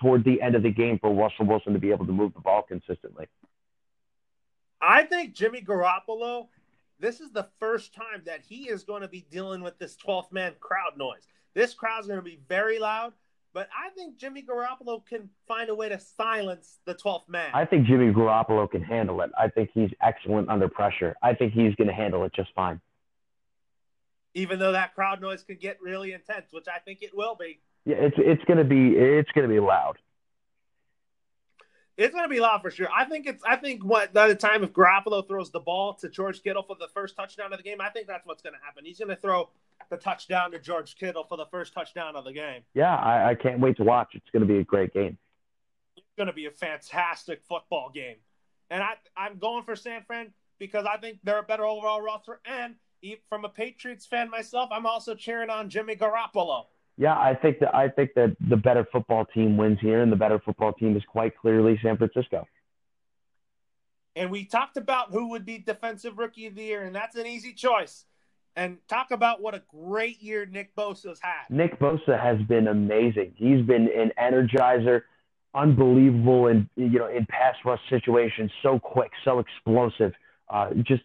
toward 0.00 0.24
the 0.24 0.40
end 0.42 0.54
of 0.54 0.62
the 0.62 0.70
game 0.70 0.98
for 0.98 1.12
Russell 1.12 1.46
Wilson 1.46 1.72
to 1.72 1.78
be 1.78 1.90
able 1.90 2.06
to 2.06 2.12
move 2.12 2.34
the 2.34 2.40
ball 2.40 2.62
consistently. 2.62 3.26
I 4.80 5.04
think 5.04 5.34
Jimmy 5.34 5.60
Garoppolo, 5.60 6.48
this 7.00 7.20
is 7.20 7.30
the 7.30 7.48
first 7.58 7.94
time 7.94 8.22
that 8.26 8.40
he 8.46 8.68
is 8.68 8.84
going 8.84 9.02
to 9.02 9.08
be 9.08 9.26
dealing 9.30 9.62
with 9.62 9.78
this 9.78 9.96
12th 9.96 10.32
man 10.32 10.54
crowd 10.60 10.96
noise. 10.96 11.26
This 11.54 11.74
crowd's 11.74 12.06
going 12.06 12.18
to 12.18 12.24
be 12.24 12.40
very 12.48 12.78
loud, 12.78 13.12
but 13.52 13.68
I 13.76 13.90
think 13.90 14.18
Jimmy 14.18 14.42
Garoppolo 14.42 15.04
can 15.04 15.30
find 15.46 15.70
a 15.70 15.74
way 15.74 15.88
to 15.88 15.98
silence 15.98 16.78
the 16.84 16.94
12th 16.94 17.28
man. 17.28 17.50
I 17.54 17.64
think 17.64 17.86
Jimmy 17.86 18.12
Garoppolo 18.12 18.70
can 18.70 18.82
handle 18.82 19.20
it. 19.22 19.30
I 19.38 19.48
think 19.48 19.70
he's 19.72 19.90
excellent 20.02 20.48
under 20.48 20.68
pressure. 20.68 21.16
I 21.22 21.34
think 21.34 21.52
he's 21.52 21.74
going 21.76 21.88
to 21.88 21.94
handle 21.94 22.24
it 22.24 22.32
just 22.34 22.50
fine 22.54 22.80
even 24.38 24.58
though 24.60 24.72
that 24.72 24.94
crowd 24.94 25.20
noise 25.20 25.42
could 25.42 25.60
get 25.60 25.82
really 25.82 26.12
intense, 26.12 26.46
which 26.52 26.66
I 26.68 26.78
think 26.78 27.02
it 27.02 27.10
will 27.14 27.34
be. 27.34 27.58
Yeah, 27.84 27.96
it's 27.96 28.16
it's 28.18 28.44
gonna 28.44 28.64
be 28.64 28.90
it's 28.90 29.30
gonna 29.32 29.48
be 29.48 29.58
loud. 29.60 29.98
It's 31.96 32.14
gonna 32.14 32.28
be 32.28 32.38
loud 32.38 32.62
for 32.62 32.70
sure. 32.70 32.88
I 32.96 33.04
think 33.04 33.26
it's 33.26 33.42
I 33.44 33.56
think 33.56 33.84
what 33.84 34.12
by 34.12 34.28
the 34.28 34.36
time 34.36 34.62
if 34.62 34.72
Garoppolo 34.72 35.26
throws 35.26 35.50
the 35.50 35.60
ball 35.60 35.94
to 35.94 36.08
George 36.08 36.42
Kittle 36.42 36.62
for 36.62 36.76
the 36.78 36.88
first 36.94 37.16
touchdown 37.16 37.52
of 37.52 37.58
the 37.58 37.64
game, 37.64 37.80
I 37.80 37.90
think 37.90 38.06
that's 38.06 38.24
what's 38.26 38.42
gonna 38.42 38.58
happen. 38.62 38.84
He's 38.84 39.00
gonna 39.00 39.16
throw 39.16 39.48
the 39.90 39.96
touchdown 39.96 40.52
to 40.52 40.58
George 40.60 40.96
Kittle 40.96 41.24
for 41.24 41.36
the 41.36 41.46
first 41.46 41.72
touchdown 41.72 42.14
of 42.14 42.24
the 42.24 42.32
game. 42.32 42.62
Yeah, 42.74 42.94
I, 42.94 43.30
I 43.30 43.34
can't 43.34 43.58
wait 43.58 43.76
to 43.78 43.84
watch. 43.84 44.10
It's 44.14 44.30
gonna 44.32 44.46
be 44.46 44.58
a 44.58 44.64
great 44.64 44.92
game. 44.92 45.18
It's 45.96 46.06
gonna 46.16 46.32
be 46.32 46.46
a 46.46 46.52
fantastic 46.52 47.42
football 47.48 47.90
game. 47.92 48.16
And 48.70 48.82
I 48.82 48.94
I'm 49.16 49.38
going 49.38 49.64
for 49.64 49.74
San 49.74 50.04
Fran 50.04 50.32
because 50.58 50.86
I 50.86 50.98
think 50.98 51.18
they're 51.24 51.40
a 51.40 51.42
better 51.42 51.64
overall 51.64 52.00
roster 52.00 52.40
and 52.44 52.76
from 53.28 53.44
a 53.44 53.48
Patriots 53.48 54.06
fan 54.06 54.30
myself, 54.30 54.70
I'm 54.72 54.86
also 54.86 55.14
cheering 55.14 55.50
on 55.50 55.70
Jimmy 55.70 55.96
Garoppolo. 55.96 56.66
Yeah, 56.96 57.16
I 57.16 57.34
think 57.34 57.60
that 57.60 57.74
I 57.74 57.88
think 57.88 58.14
that 58.14 58.36
the 58.48 58.56
better 58.56 58.86
football 58.90 59.24
team 59.24 59.56
wins 59.56 59.78
here, 59.80 60.02
and 60.02 60.10
the 60.10 60.16
better 60.16 60.40
football 60.44 60.72
team 60.72 60.96
is 60.96 61.02
quite 61.08 61.36
clearly 61.38 61.78
San 61.82 61.96
Francisco. 61.96 62.46
And 64.16 64.32
we 64.32 64.44
talked 64.44 64.76
about 64.76 65.12
who 65.12 65.30
would 65.30 65.46
be 65.46 65.58
defensive 65.58 66.18
rookie 66.18 66.46
of 66.46 66.56
the 66.56 66.64
year, 66.64 66.82
and 66.82 66.94
that's 66.94 67.14
an 67.14 67.24
easy 67.24 67.52
choice. 67.52 68.04
And 68.56 68.78
talk 68.88 69.12
about 69.12 69.40
what 69.40 69.54
a 69.54 69.62
great 69.68 70.20
year 70.20 70.44
Nick 70.44 70.74
Bosa's 70.74 71.20
had. 71.20 71.48
Nick 71.48 71.78
Bosa 71.78 72.20
has 72.20 72.44
been 72.48 72.66
amazing. 72.66 73.32
He's 73.36 73.64
been 73.64 73.88
an 73.96 74.10
energizer, 74.20 75.02
unbelievable, 75.54 76.48
in 76.48 76.68
you 76.74 76.98
know 76.98 77.06
in 77.06 77.26
pass 77.26 77.54
rush 77.64 77.80
situations, 77.88 78.50
so 78.60 78.80
quick, 78.80 79.12
so 79.24 79.38
explosive. 79.38 80.12
Uh, 80.48 80.70
just 80.82 81.04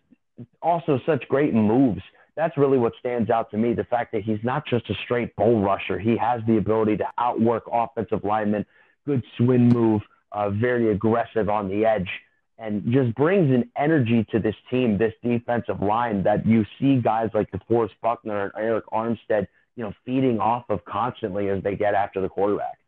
also 0.61 0.99
such 1.05 1.27
great 1.27 1.53
moves. 1.53 2.01
That's 2.35 2.57
really 2.57 2.77
what 2.77 2.93
stands 2.99 3.29
out 3.29 3.51
to 3.51 3.57
me. 3.57 3.73
The 3.73 3.83
fact 3.83 4.11
that 4.13 4.23
he's 4.23 4.39
not 4.43 4.65
just 4.65 4.89
a 4.89 4.95
straight 5.03 5.35
bull 5.35 5.61
rusher. 5.61 5.99
He 5.99 6.17
has 6.17 6.41
the 6.47 6.57
ability 6.57 6.97
to 6.97 7.05
outwork 7.17 7.63
offensive 7.71 8.23
linemen, 8.23 8.65
good 9.05 9.23
swing 9.37 9.69
move, 9.69 10.01
uh, 10.31 10.49
very 10.49 10.91
aggressive 10.91 11.49
on 11.49 11.69
the 11.69 11.85
edge, 11.85 12.09
and 12.57 12.91
just 12.91 13.13
brings 13.15 13.53
an 13.53 13.69
energy 13.77 14.25
to 14.31 14.39
this 14.39 14.55
team, 14.69 14.97
this 14.97 15.13
defensive 15.23 15.81
line 15.81 16.23
that 16.23 16.45
you 16.45 16.65
see 16.79 16.97
guys 16.97 17.29
like 17.33 17.51
DeForest 17.51 17.91
Buckner 18.01 18.45
and 18.45 18.53
Arik 18.53 18.83
Armstead, 18.91 19.47
you 19.75 19.83
know, 19.83 19.93
feeding 20.05 20.39
off 20.39 20.65
of 20.69 20.83
constantly 20.85 21.49
as 21.49 21.61
they 21.61 21.75
get 21.75 21.93
after 21.93 22.21
the 22.21 22.29
quarterback. 22.29 22.79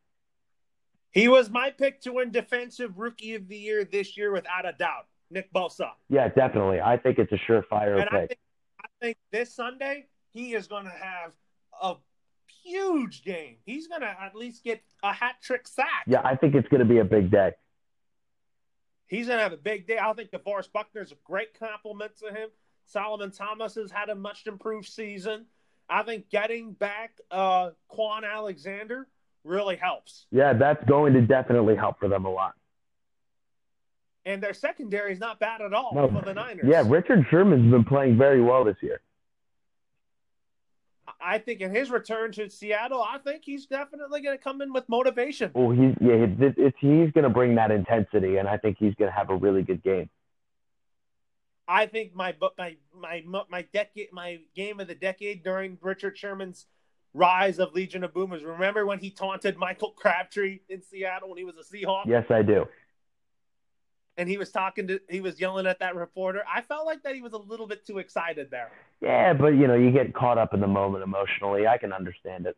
He 1.11 1.27
was 1.27 1.49
my 1.49 1.71
pick 1.71 2.01
to 2.01 2.13
win 2.13 2.31
Defensive 2.31 2.97
Rookie 2.97 3.35
of 3.35 3.47
the 3.47 3.57
Year 3.57 3.85
this 3.85 4.17
year 4.17 4.31
without 4.31 4.65
a 4.67 4.73
doubt. 4.73 5.05
Nick 5.35 5.53
Bosa. 5.53 5.89
Yeah, 6.09 6.29
definitely. 6.29 6.79
I 6.81 6.97
think 6.97 7.19
it's 7.19 7.31
a 7.33 7.37
surefire 7.47 7.99
and 7.99 8.09
pick. 8.09 8.13
I 8.13 8.25
think, 8.25 8.39
I 8.79 8.87
think 9.01 9.17
this 9.31 9.53
Sunday 9.53 10.05
he 10.31 10.53
is 10.55 10.67
going 10.67 10.85
to 10.85 10.91
have 10.91 11.33
a 11.81 11.95
huge 12.63 13.23
game. 13.23 13.57
He's 13.65 13.87
going 13.87 14.01
to 14.01 14.07
at 14.07 14.33
least 14.33 14.63
get 14.63 14.81
a 15.03 15.13
hat 15.13 15.35
trick 15.43 15.67
sack. 15.67 16.05
Yeah, 16.07 16.21
I 16.23 16.35
think 16.35 16.55
it's 16.55 16.69
going 16.69 16.79
to 16.79 16.85
be 16.85 16.99
a 16.99 17.05
big 17.05 17.29
day. 17.29 17.51
He's 19.07 19.27
going 19.27 19.37
to 19.37 19.43
have 19.43 19.53
a 19.53 19.57
big 19.57 19.85
day. 19.85 19.99
I 19.99 20.11
think 20.13 20.31
DeForest 20.31 20.71
Buckner 20.71 21.01
is 21.01 21.11
a 21.11 21.17
great 21.25 21.59
compliment 21.59 22.13
to 22.23 22.33
him. 22.33 22.49
Solomon 22.87 23.29
Thomas 23.29 23.75
has 23.75 23.91
had 23.91 24.09
a 24.09 24.15
much 24.15 24.47
improved 24.47 24.87
season. 24.87 25.45
I 25.89 26.01
think 26.03 26.29
getting 26.29 26.71
back 26.73 27.19
uh, 27.29 27.71
Kwon 27.91 28.21
Alexander 28.23 29.07
really 29.43 29.75
helps. 29.75 30.25
Yeah, 30.31 30.53
that's 30.53 30.83
going 30.85 31.13
to 31.13 31.21
definitely 31.21 31.75
help 31.75 31.99
for 31.99 32.07
them 32.07 32.25
a 32.25 32.31
lot 32.31 32.55
and 34.25 34.41
their 34.41 34.53
secondary 34.53 35.13
is 35.13 35.19
not 35.19 35.39
bad 35.39 35.61
at 35.61 35.73
all 35.73 35.91
no. 35.93 36.07
for 36.07 36.25
the 36.25 36.33
Niners. 36.33 36.65
Yeah, 36.67 36.83
Richard 36.85 37.25
Sherman's 37.29 37.71
been 37.71 37.83
playing 37.85 38.17
very 38.17 38.41
well 38.41 38.63
this 38.63 38.77
year. 38.81 39.01
I 41.21 41.37
think 41.37 41.61
in 41.61 41.73
his 41.73 41.89
return 41.89 42.31
to 42.33 42.49
Seattle, 42.49 43.01
I 43.01 43.17
think 43.19 43.43
he's 43.45 43.65
definitely 43.65 44.21
going 44.21 44.37
to 44.37 44.43
come 44.43 44.61
in 44.61 44.73
with 44.73 44.87
motivation. 44.89 45.51
Well, 45.53 45.71
he's 45.71 45.95
yeah, 46.01 46.25
it's, 46.39 46.77
he's 46.79 47.11
going 47.11 47.23
to 47.23 47.29
bring 47.29 47.55
that 47.55 47.71
intensity, 47.71 48.37
and 48.37 48.47
I 48.47 48.57
think 48.57 48.77
he's 48.79 48.93
going 48.95 49.09
to 49.09 49.15
have 49.15 49.29
a 49.29 49.35
really 49.35 49.63
good 49.63 49.83
game. 49.83 50.09
I 51.67 51.87
think 51.87 52.13
my 52.13 52.35
my 52.57 52.75
my 52.93 53.23
my 53.49 53.61
decade 53.73 54.11
my 54.11 54.39
game 54.55 54.79
of 54.79 54.87
the 54.87 54.93
decade 54.93 55.43
during 55.43 55.79
Richard 55.81 56.15
Sherman's 56.15 56.67
rise 57.15 57.59
of 57.59 57.73
Legion 57.73 58.03
of 58.03 58.13
Boomers. 58.13 58.43
Remember 58.43 58.85
when 58.85 58.99
he 58.99 59.09
taunted 59.09 59.57
Michael 59.57 59.91
Crabtree 59.91 60.59
in 60.69 60.83
Seattle 60.83 61.29
when 61.29 61.39
he 61.39 61.43
was 61.43 61.55
a 61.57 61.63
Seahawk? 61.63 62.05
Yes, 62.05 62.25
I 62.29 62.43
do 62.43 62.67
and 64.17 64.29
he 64.29 64.37
was 64.37 64.51
talking 64.51 64.87
to 64.87 64.99
he 65.09 65.21
was 65.21 65.39
yelling 65.39 65.67
at 65.67 65.79
that 65.79 65.95
reporter. 65.95 66.43
I 66.51 66.61
felt 66.61 66.85
like 66.85 67.03
that 67.03 67.15
he 67.15 67.21
was 67.21 67.33
a 67.33 67.37
little 67.37 67.67
bit 67.67 67.85
too 67.85 67.99
excited 67.99 68.49
there. 68.49 68.71
Yeah, 69.01 69.33
but 69.33 69.49
you 69.49 69.67
know, 69.67 69.75
you 69.75 69.91
get 69.91 70.13
caught 70.13 70.37
up 70.37 70.53
in 70.53 70.59
the 70.59 70.67
moment 70.67 71.03
emotionally. 71.03 71.67
I 71.67 71.77
can 71.77 71.91
understand 71.93 72.45
it. 72.45 72.57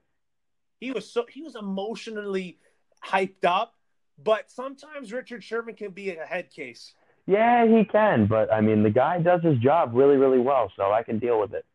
He 0.79 0.91
was 0.91 1.09
so 1.09 1.25
he 1.29 1.41
was 1.41 1.55
emotionally 1.55 2.59
hyped 3.03 3.45
up, 3.45 3.75
but 4.23 4.49
sometimes 4.51 5.11
Richard 5.11 5.43
Sherman 5.43 5.75
can 5.75 5.91
be 5.91 6.15
a 6.15 6.25
head 6.25 6.51
case. 6.51 6.93
Yeah, 7.25 7.67
he 7.67 7.83
can, 7.83 8.25
but 8.27 8.51
I 8.53 8.61
mean, 8.61 8.83
the 8.83 8.89
guy 8.89 9.19
does 9.19 9.41
his 9.43 9.57
job 9.57 9.91
really, 9.93 10.15
really 10.15 10.39
well, 10.39 10.71
so 10.77 10.91
I 10.91 11.03
can 11.03 11.19
deal 11.19 11.39
with 11.39 11.53
it. 11.53 11.65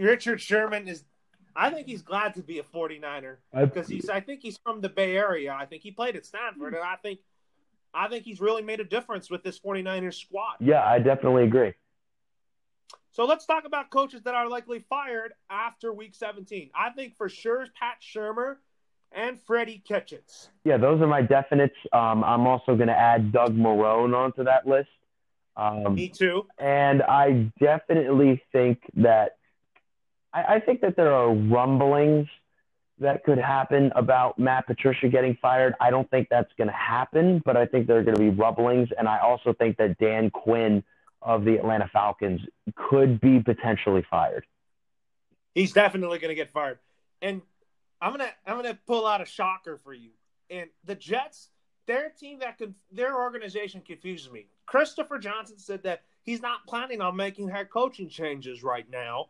Richard 0.00 0.40
Sherman 0.40 0.88
is 0.88 1.04
I 1.54 1.70
think 1.70 1.86
he's 1.86 2.02
glad 2.02 2.34
to 2.34 2.42
be 2.42 2.58
a 2.58 2.62
49er 2.62 3.36
because 3.54 3.88
he's 3.88 4.08
I 4.08 4.20
think 4.20 4.42
he's 4.42 4.58
from 4.58 4.80
the 4.80 4.88
Bay 4.88 5.16
Area. 5.16 5.56
I 5.58 5.66
think 5.66 5.82
he 5.82 5.90
played 5.90 6.16
at 6.16 6.26
Stanford 6.26 6.74
and 6.74 6.82
I 6.82 6.96
think 6.96 7.20
I 7.96 8.08
think 8.08 8.24
he's 8.24 8.40
really 8.40 8.62
made 8.62 8.80
a 8.80 8.84
difference 8.84 9.30
with 9.30 9.42
this 9.42 9.58
49ers 9.58 10.14
squad. 10.14 10.56
Yeah, 10.60 10.84
I 10.84 10.98
definitely 10.98 11.44
agree. 11.44 11.72
So 13.10 13.24
let's 13.24 13.46
talk 13.46 13.64
about 13.64 13.88
coaches 13.88 14.22
that 14.24 14.34
are 14.34 14.46
likely 14.46 14.84
fired 14.90 15.32
after 15.48 15.92
week 15.92 16.14
17. 16.14 16.70
I 16.74 16.90
think 16.90 17.16
for 17.16 17.30
sure 17.30 17.62
is 17.62 17.70
Pat 17.70 17.96
Shurmur 18.02 18.56
and 19.12 19.40
Freddie 19.40 19.82
Kitchens. 19.88 20.50
Yeah, 20.64 20.76
those 20.76 21.00
are 21.00 21.06
my 21.06 21.22
definites. 21.22 21.70
Um, 21.94 22.22
I'm 22.22 22.46
also 22.46 22.76
going 22.76 22.88
to 22.88 22.98
add 22.98 23.32
Doug 23.32 23.56
Marrone 23.56 24.14
onto 24.14 24.44
that 24.44 24.66
list. 24.66 24.90
Um, 25.56 25.94
Me 25.94 26.08
too. 26.10 26.46
And 26.58 27.02
I 27.02 27.50
definitely 27.58 28.42
think 28.52 28.82
that 28.96 29.38
I, 30.34 30.56
I 30.56 30.60
think 30.60 30.82
that 30.82 30.96
there 30.96 31.14
are 31.14 31.32
rumblings 31.32 32.28
that 32.98 33.24
could 33.24 33.38
happen 33.38 33.92
about 33.94 34.38
Matt 34.38 34.66
Patricia 34.66 35.08
getting 35.08 35.36
fired. 35.40 35.74
I 35.80 35.90
don't 35.90 36.08
think 36.10 36.28
that's 36.30 36.52
going 36.56 36.68
to 36.68 36.74
happen, 36.74 37.42
but 37.44 37.56
I 37.56 37.66
think 37.66 37.86
there 37.86 37.98
are 37.98 38.02
going 38.02 38.16
to 38.16 38.20
be 38.20 38.30
rumblings. 38.30 38.88
And 38.98 39.08
I 39.08 39.18
also 39.18 39.52
think 39.52 39.76
that 39.76 39.98
Dan 39.98 40.30
Quinn 40.30 40.82
of 41.20 41.44
the 41.44 41.56
Atlanta 41.56 41.88
Falcons 41.92 42.40
could 42.74 43.20
be 43.20 43.40
potentially 43.40 44.04
fired. 44.10 44.46
He's 45.54 45.72
definitely 45.72 46.18
going 46.18 46.30
to 46.30 46.34
get 46.34 46.50
fired. 46.50 46.78
And 47.20 47.42
I'm 48.00 48.12
gonna 48.12 48.30
I'm 48.46 48.56
gonna 48.56 48.78
pull 48.86 49.06
out 49.06 49.20
a 49.20 49.26
shocker 49.26 49.76
for 49.76 49.94
you. 49.94 50.10
And 50.50 50.68
the 50.84 50.94
Jets, 50.94 51.48
their 51.86 52.10
team 52.10 52.40
that 52.40 52.58
could 52.58 52.74
their 52.90 53.16
organization 53.16 53.80
confuses 53.80 54.30
me. 54.30 54.46
Christopher 54.66 55.18
Johnson 55.18 55.58
said 55.58 55.82
that 55.84 56.02
he's 56.22 56.42
not 56.42 56.66
planning 56.66 57.00
on 57.00 57.16
making 57.16 57.48
head 57.48 57.70
coaching 57.70 58.08
changes 58.08 58.62
right 58.62 58.88
now, 58.90 59.28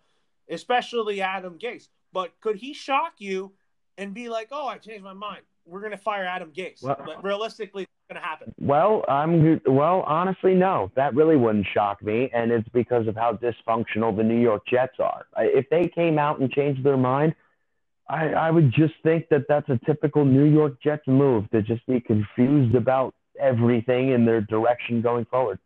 especially 0.50 1.20
Adam 1.20 1.58
Gase. 1.58 1.88
But 2.16 2.32
could 2.40 2.56
he 2.56 2.72
shock 2.72 3.16
you 3.18 3.52
and 3.98 4.14
be 4.14 4.30
like, 4.30 4.48
"Oh, 4.50 4.66
I 4.66 4.78
changed 4.78 5.04
my 5.04 5.12
mind. 5.12 5.42
We're 5.66 5.80
going 5.80 5.92
to 5.92 5.98
fire 5.98 6.24
Adam 6.24 6.50
Gase"? 6.50 6.82
Well, 6.82 6.96
but 7.04 7.22
realistically, 7.22 7.82
it's 7.82 7.92
going 8.08 8.18
to 8.18 8.26
happen. 8.26 8.54
Well, 8.58 9.04
I'm 9.06 9.60
well. 9.66 10.00
Honestly, 10.06 10.54
no. 10.54 10.90
That 10.96 11.14
really 11.14 11.36
wouldn't 11.36 11.66
shock 11.74 12.02
me, 12.02 12.30
and 12.32 12.50
it's 12.50 12.70
because 12.70 13.06
of 13.06 13.16
how 13.16 13.34
dysfunctional 13.34 14.16
the 14.16 14.22
New 14.22 14.40
York 14.40 14.62
Jets 14.66 14.94
are. 14.98 15.26
If 15.36 15.68
they 15.68 15.88
came 15.88 16.18
out 16.18 16.40
and 16.40 16.50
changed 16.50 16.82
their 16.82 16.96
mind, 16.96 17.34
I, 18.08 18.28
I 18.28 18.50
would 18.50 18.72
just 18.72 18.94
think 19.02 19.28
that 19.28 19.42
that's 19.46 19.68
a 19.68 19.78
typical 19.84 20.24
New 20.24 20.44
York 20.44 20.80
Jets 20.82 21.06
move 21.06 21.50
to 21.50 21.60
just 21.60 21.86
be 21.86 22.00
confused 22.00 22.74
about 22.74 23.14
everything 23.38 24.12
in 24.12 24.24
their 24.24 24.40
direction 24.40 25.02
going 25.02 25.26
forward. 25.26 25.58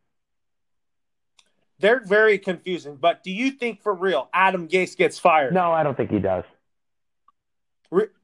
They're 1.81 2.01
very 2.05 2.39
confusing. 2.39 2.97
But 2.97 3.25
do 3.25 3.31
you 3.31 3.51
think 3.51 3.83
for 3.83 3.95
real 3.95 4.29
Adam 4.33 4.69
Gase 4.69 4.97
gets 4.97 5.19
fired? 5.19 5.55
No, 5.55 5.73
I 5.73 5.83
don't 5.83 5.97
think 5.97 6.11
he 6.11 6.19
does. 6.19 6.45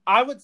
I 0.06 0.22
would. 0.22 0.40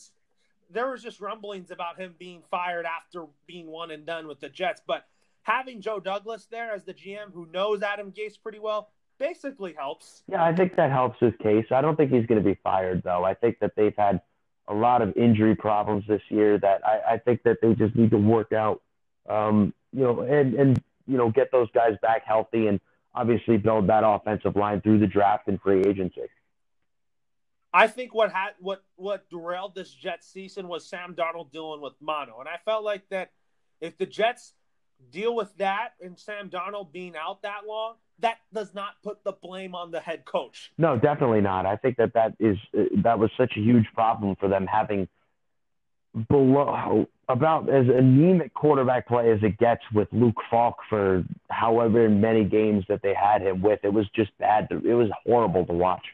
There 0.70 0.90
was 0.90 1.02
just 1.02 1.20
rumblings 1.20 1.70
about 1.70 2.00
him 2.00 2.14
being 2.18 2.42
fired 2.50 2.86
after 2.86 3.26
being 3.46 3.66
one 3.66 3.90
and 3.90 4.06
done 4.06 4.26
with 4.26 4.40
the 4.40 4.48
Jets, 4.48 4.80
but 4.84 5.04
having 5.42 5.82
Joe 5.82 6.00
Douglas 6.00 6.46
there 6.50 6.72
as 6.72 6.84
the 6.84 6.94
GM, 6.94 7.32
who 7.34 7.46
knows 7.52 7.82
Adam 7.82 8.10
Gase 8.10 8.40
pretty 8.42 8.58
well, 8.58 8.88
basically 9.18 9.74
helps. 9.74 10.22
Yeah, 10.26 10.42
I 10.42 10.54
think 10.54 10.76
that 10.76 10.90
helps 10.90 11.20
his 11.20 11.34
case. 11.42 11.66
I 11.70 11.82
don't 11.82 11.96
think 11.96 12.10
he's 12.10 12.26
going 12.26 12.42
to 12.42 12.44
be 12.44 12.58
fired 12.64 13.02
though. 13.04 13.22
I 13.22 13.34
think 13.34 13.58
that 13.60 13.72
they've 13.76 13.94
had 13.96 14.22
a 14.66 14.74
lot 14.74 15.02
of 15.02 15.14
injury 15.16 15.54
problems 15.54 16.04
this 16.08 16.22
year 16.30 16.58
that 16.58 16.80
I, 16.86 17.14
I 17.14 17.18
think 17.18 17.42
that 17.42 17.58
they 17.60 17.74
just 17.74 17.94
need 17.94 18.10
to 18.10 18.18
work 18.18 18.52
out. 18.52 18.80
Um, 19.28 19.74
you 19.92 20.02
know, 20.02 20.20
and 20.22 20.54
and 20.54 20.82
you 21.06 21.18
know, 21.18 21.30
get 21.30 21.52
those 21.52 21.68
guys 21.74 21.96
back 22.00 22.24
healthy 22.24 22.66
and 22.66 22.80
obviously 23.14 23.56
build 23.56 23.88
that 23.88 24.02
offensive 24.04 24.56
line 24.56 24.80
through 24.80 24.98
the 24.98 25.06
draft 25.06 25.48
and 25.48 25.60
free 25.60 25.80
agency. 25.86 26.22
I 27.72 27.86
think 27.86 28.12
what 28.14 28.32
had 28.32 28.50
what 28.60 28.84
what 28.96 29.28
derailed 29.30 29.74
this 29.74 29.90
Jets 29.90 30.30
season 30.30 30.68
was 30.68 30.86
Sam 30.86 31.14
Darnold 31.14 31.50
dealing 31.50 31.80
with 31.80 31.94
mono, 32.00 32.38
and 32.40 32.48
I 32.48 32.58
felt 32.64 32.84
like 32.84 33.08
that 33.08 33.30
if 33.80 33.96
the 33.96 34.06
Jets 34.06 34.52
deal 35.10 35.34
with 35.34 35.56
that 35.56 35.94
and 36.00 36.18
Sam 36.18 36.50
Darnold 36.50 36.92
being 36.92 37.14
out 37.16 37.42
that 37.42 37.62
long, 37.66 37.94
that 38.18 38.38
does 38.52 38.74
not 38.74 39.02
put 39.02 39.24
the 39.24 39.32
blame 39.32 39.74
on 39.74 39.90
the 39.90 40.00
head 40.00 40.24
coach. 40.24 40.70
No, 40.78 40.98
definitely 40.98 41.40
not. 41.40 41.66
I 41.66 41.76
think 41.76 41.96
that 41.96 42.12
that 42.14 42.34
is 42.38 42.56
that 43.02 43.18
was 43.18 43.30
such 43.36 43.52
a 43.56 43.60
huge 43.60 43.86
problem 43.94 44.36
for 44.36 44.48
them 44.48 44.66
having 44.66 45.08
below 46.28 47.06
about 47.28 47.68
as 47.70 47.88
anemic 47.88 48.52
quarterback 48.52 49.08
play 49.08 49.30
as 49.30 49.42
it 49.42 49.56
gets 49.58 49.82
with 49.94 50.08
Luke 50.12 50.36
Falk 50.50 50.76
for 50.88 51.24
however 51.50 52.08
many 52.08 52.44
games 52.44 52.84
that 52.88 53.00
they 53.02 53.14
had 53.14 53.42
him 53.42 53.62
with. 53.62 53.80
It 53.82 53.92
was 53.92 54.06
just 54.14 54.36
bad. 54.38 54.68
To, 54.68 54.76
it 54.78 54.94
was 54.94 55.08
horrible 55.24 55.64
to 55.66 55.72
watch. 55.72 56.04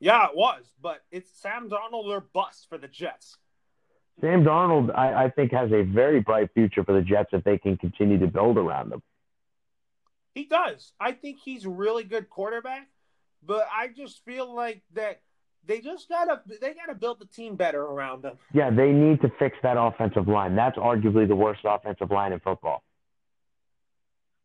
Yeah, 0.00 0.26
it 0.26 0.36
was, 0.36 0.64
but 0.80 1.02
it's 1.10 1.30
Sam 1.30 1.68
Darnold 1.68 2.06
or 2.06 2.20
bust 2.20 2.68
for 2.68 2.78
the 2.78 2.86
Jets. 2.86 3.36
Sam 4.20 4.44
Darnold, 4.44 4.96
I, 4.96 5.24
I 5.24 5.30
think, 5.30 5.52
has 5.52 5.72
a 5.72 5.82
very 5.82 6.20
bright 6.20 6.50
future 6.54 6.84
for 6.84 6.92
the 6.92 7.02
Jets 7.02 7.30
if 7.32 7.44
they 7.44 7.58
can 7.58 7.76
continue 7.76 8.18
to 8.18 8.26
build 8.26 8.58
around 8.58 8.92
him. 8.92 9.02
He 10.34 10.44
does. 10.44 10.92
I 11.00 11.12
think 11.12 11.38
he's 11.44 11.64
a 11.64 11.70
really 11.70 12.04
good 12.04 12.30
quarterback, 12.30 12.88
but 13.44 13.66
I 13.72 13.88
just 13.88 14.24
feel 14.24 14.54
like 14.54 14.82
that 14.94 15.20
they 15.66 15.80
just 15.80 16.08
gotta 16.08 16.40
they 16.60 16.74
gotta 16.74 16.94
build 16.94 17.20
the 17.20 17.26
team 17.26 17.56
better 17.56 17.82
around 17.82 18.22
them. 18.22 18.38
Yeah, 18.52 18.70
they 18.70 18.90
need 18.90 19.20
to 19.22 19.30
fix 19.38 19.56
that 19.62 19.76
offensive 19.78 20.28
line. 20.28 20.56
That's 20.56 20.78
arguably 20.78 21.28
the 21.28 21.36
worst 21.36 21.60
offensive 21.64 22.10
line 22.10 22.32
in 22.32 22.40
football. 22.40 22.82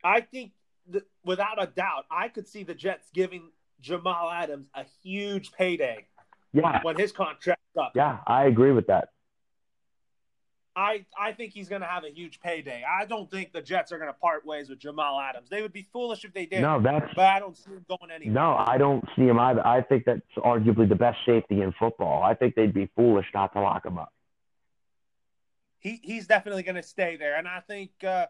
I 0.03 0.21
think 0.21 0.51
that, 0.89 1.03
without 1.23 1.61
a 1.61 1.67
doubt, 1.67 2.05
I 2.11 2.27
could 2.27 2.47
see 2.47 2.63
the 2.63 2.73
Jets 2.73 3.09
giving 3.13 3.51
Jamal 3.79 4.29
Adams 4.29 4.67
a 4.75 4.85
huge 5.01 5.51
payday. 5.53 6.07
Yeah. 6.51 6.81
When 6.83 6.97
his 6.97 7.11
contract's 7.11 7.63
up. 7.79 7.93
Yeah, 7.95 8.19
I 8.27 8.45
agree 8.45 8.71
with 8.71 8.87
that. 8.87 9.09
I 10.75 11.05
I 11.19 11.33
think 11.33 11.53
he's 11.53 11.69
going 11.69 11.81
to 11.81 11.87
have 11.87 12.03
a 12.03 12.09
huge 12.09 12.39
payday. 12.39 12.83
I 12.83 13.05
don't 13.05 13.29
think 13.29 13.53
the 13.53 13.61
Jets 13.61 13.91
are 13.91 13.97
going 13.97 14.09
to 14.09 14.17
part 14.17 14.45
ways 14.45 14.69
with 14.69 14.79
Jamal 14.79 15.19
Adams. 15.19 15.49
They 15.49 15.61
would 15.61 15.73
be 15.73 15.87
foolish 15.93 16.25
if 16.25 16.33
they 16.33 16.45
did. 16.45 16.61
No, 16.61 16.81
that's. 16.81 17.05
But 17.15 17.25
I 17.25 17.39
don't 17.39 17.55
see 17.55 17.71
him 17.71 17.85
going 17.87 18.11
anywhere. 18.11 18.33
No, 18.33 18.55
I 18.57 18.77
don't 18.77 19.03
see 19.15 19.23
him 19.23 19.39
either. 19.39 19.65
I 19.65 19.81
think 19.83 20.05
that's 20.05 20.21
arguably 20.37 20.89
the 20.89 20.95
best 20.95 21.19
safety 21.25 21.61
in 21.61 21.73
football. 21.77 22.23
I 22.23 22.33
think 22.33 22.55
they'd 22.55 22.73
be 22.73 22.89
foolish 22.95 23.27
not 23.33 23.53
to 23.53 23.61
lock 23.61 23.85
him 23.85 23.99
up. 23.99 24.11
He 25.79 25.99
he's 26.01 26.27
definitely 26.27 26.63
going 26.63 26.75
to 26.75 26.83
stay 26.83 27.17
there, 27.17 27.35
and 27.35 27.47
I 27.47 27.59
think 27.59 27.91
uh, 28.03 28.27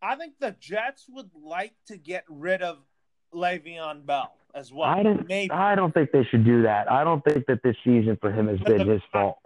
I 0.00 0.14
think 0.16 0.34
the 0.38 0.54
Jets 0.60 1.06
would 1.08 1.30
like 1.34 1.74
to 1.86 1.96
get 1.96 2.24
rid 2.28 2.62
of 2.62 2.78
Le'Veon 3.32 4.06
Bell 4.06 4.32
as 4.54 4.72
well. 4.72 4.88
I 4.88 5.02
don't. 5.02 5.26
Maybe. 5.26 5.50
I 5.50 5.74
don't 5.74 5.92
think 5.92 6.12
they 6.12 6.24
should 6.24 6.44
do 6.44 6.62
that. 6.62 6.90
I 6.92 7.02
don't 7.02 7.24
think 7.24 7.46
that 7.46 7.62
this 7.64 7.76
season 7.82 8.16
for 8.20 8.30
him 8.30 8.46
has 8.46 8.60
been 8.60 8.88
his 8.88 9.02
fault. 9.10 9.38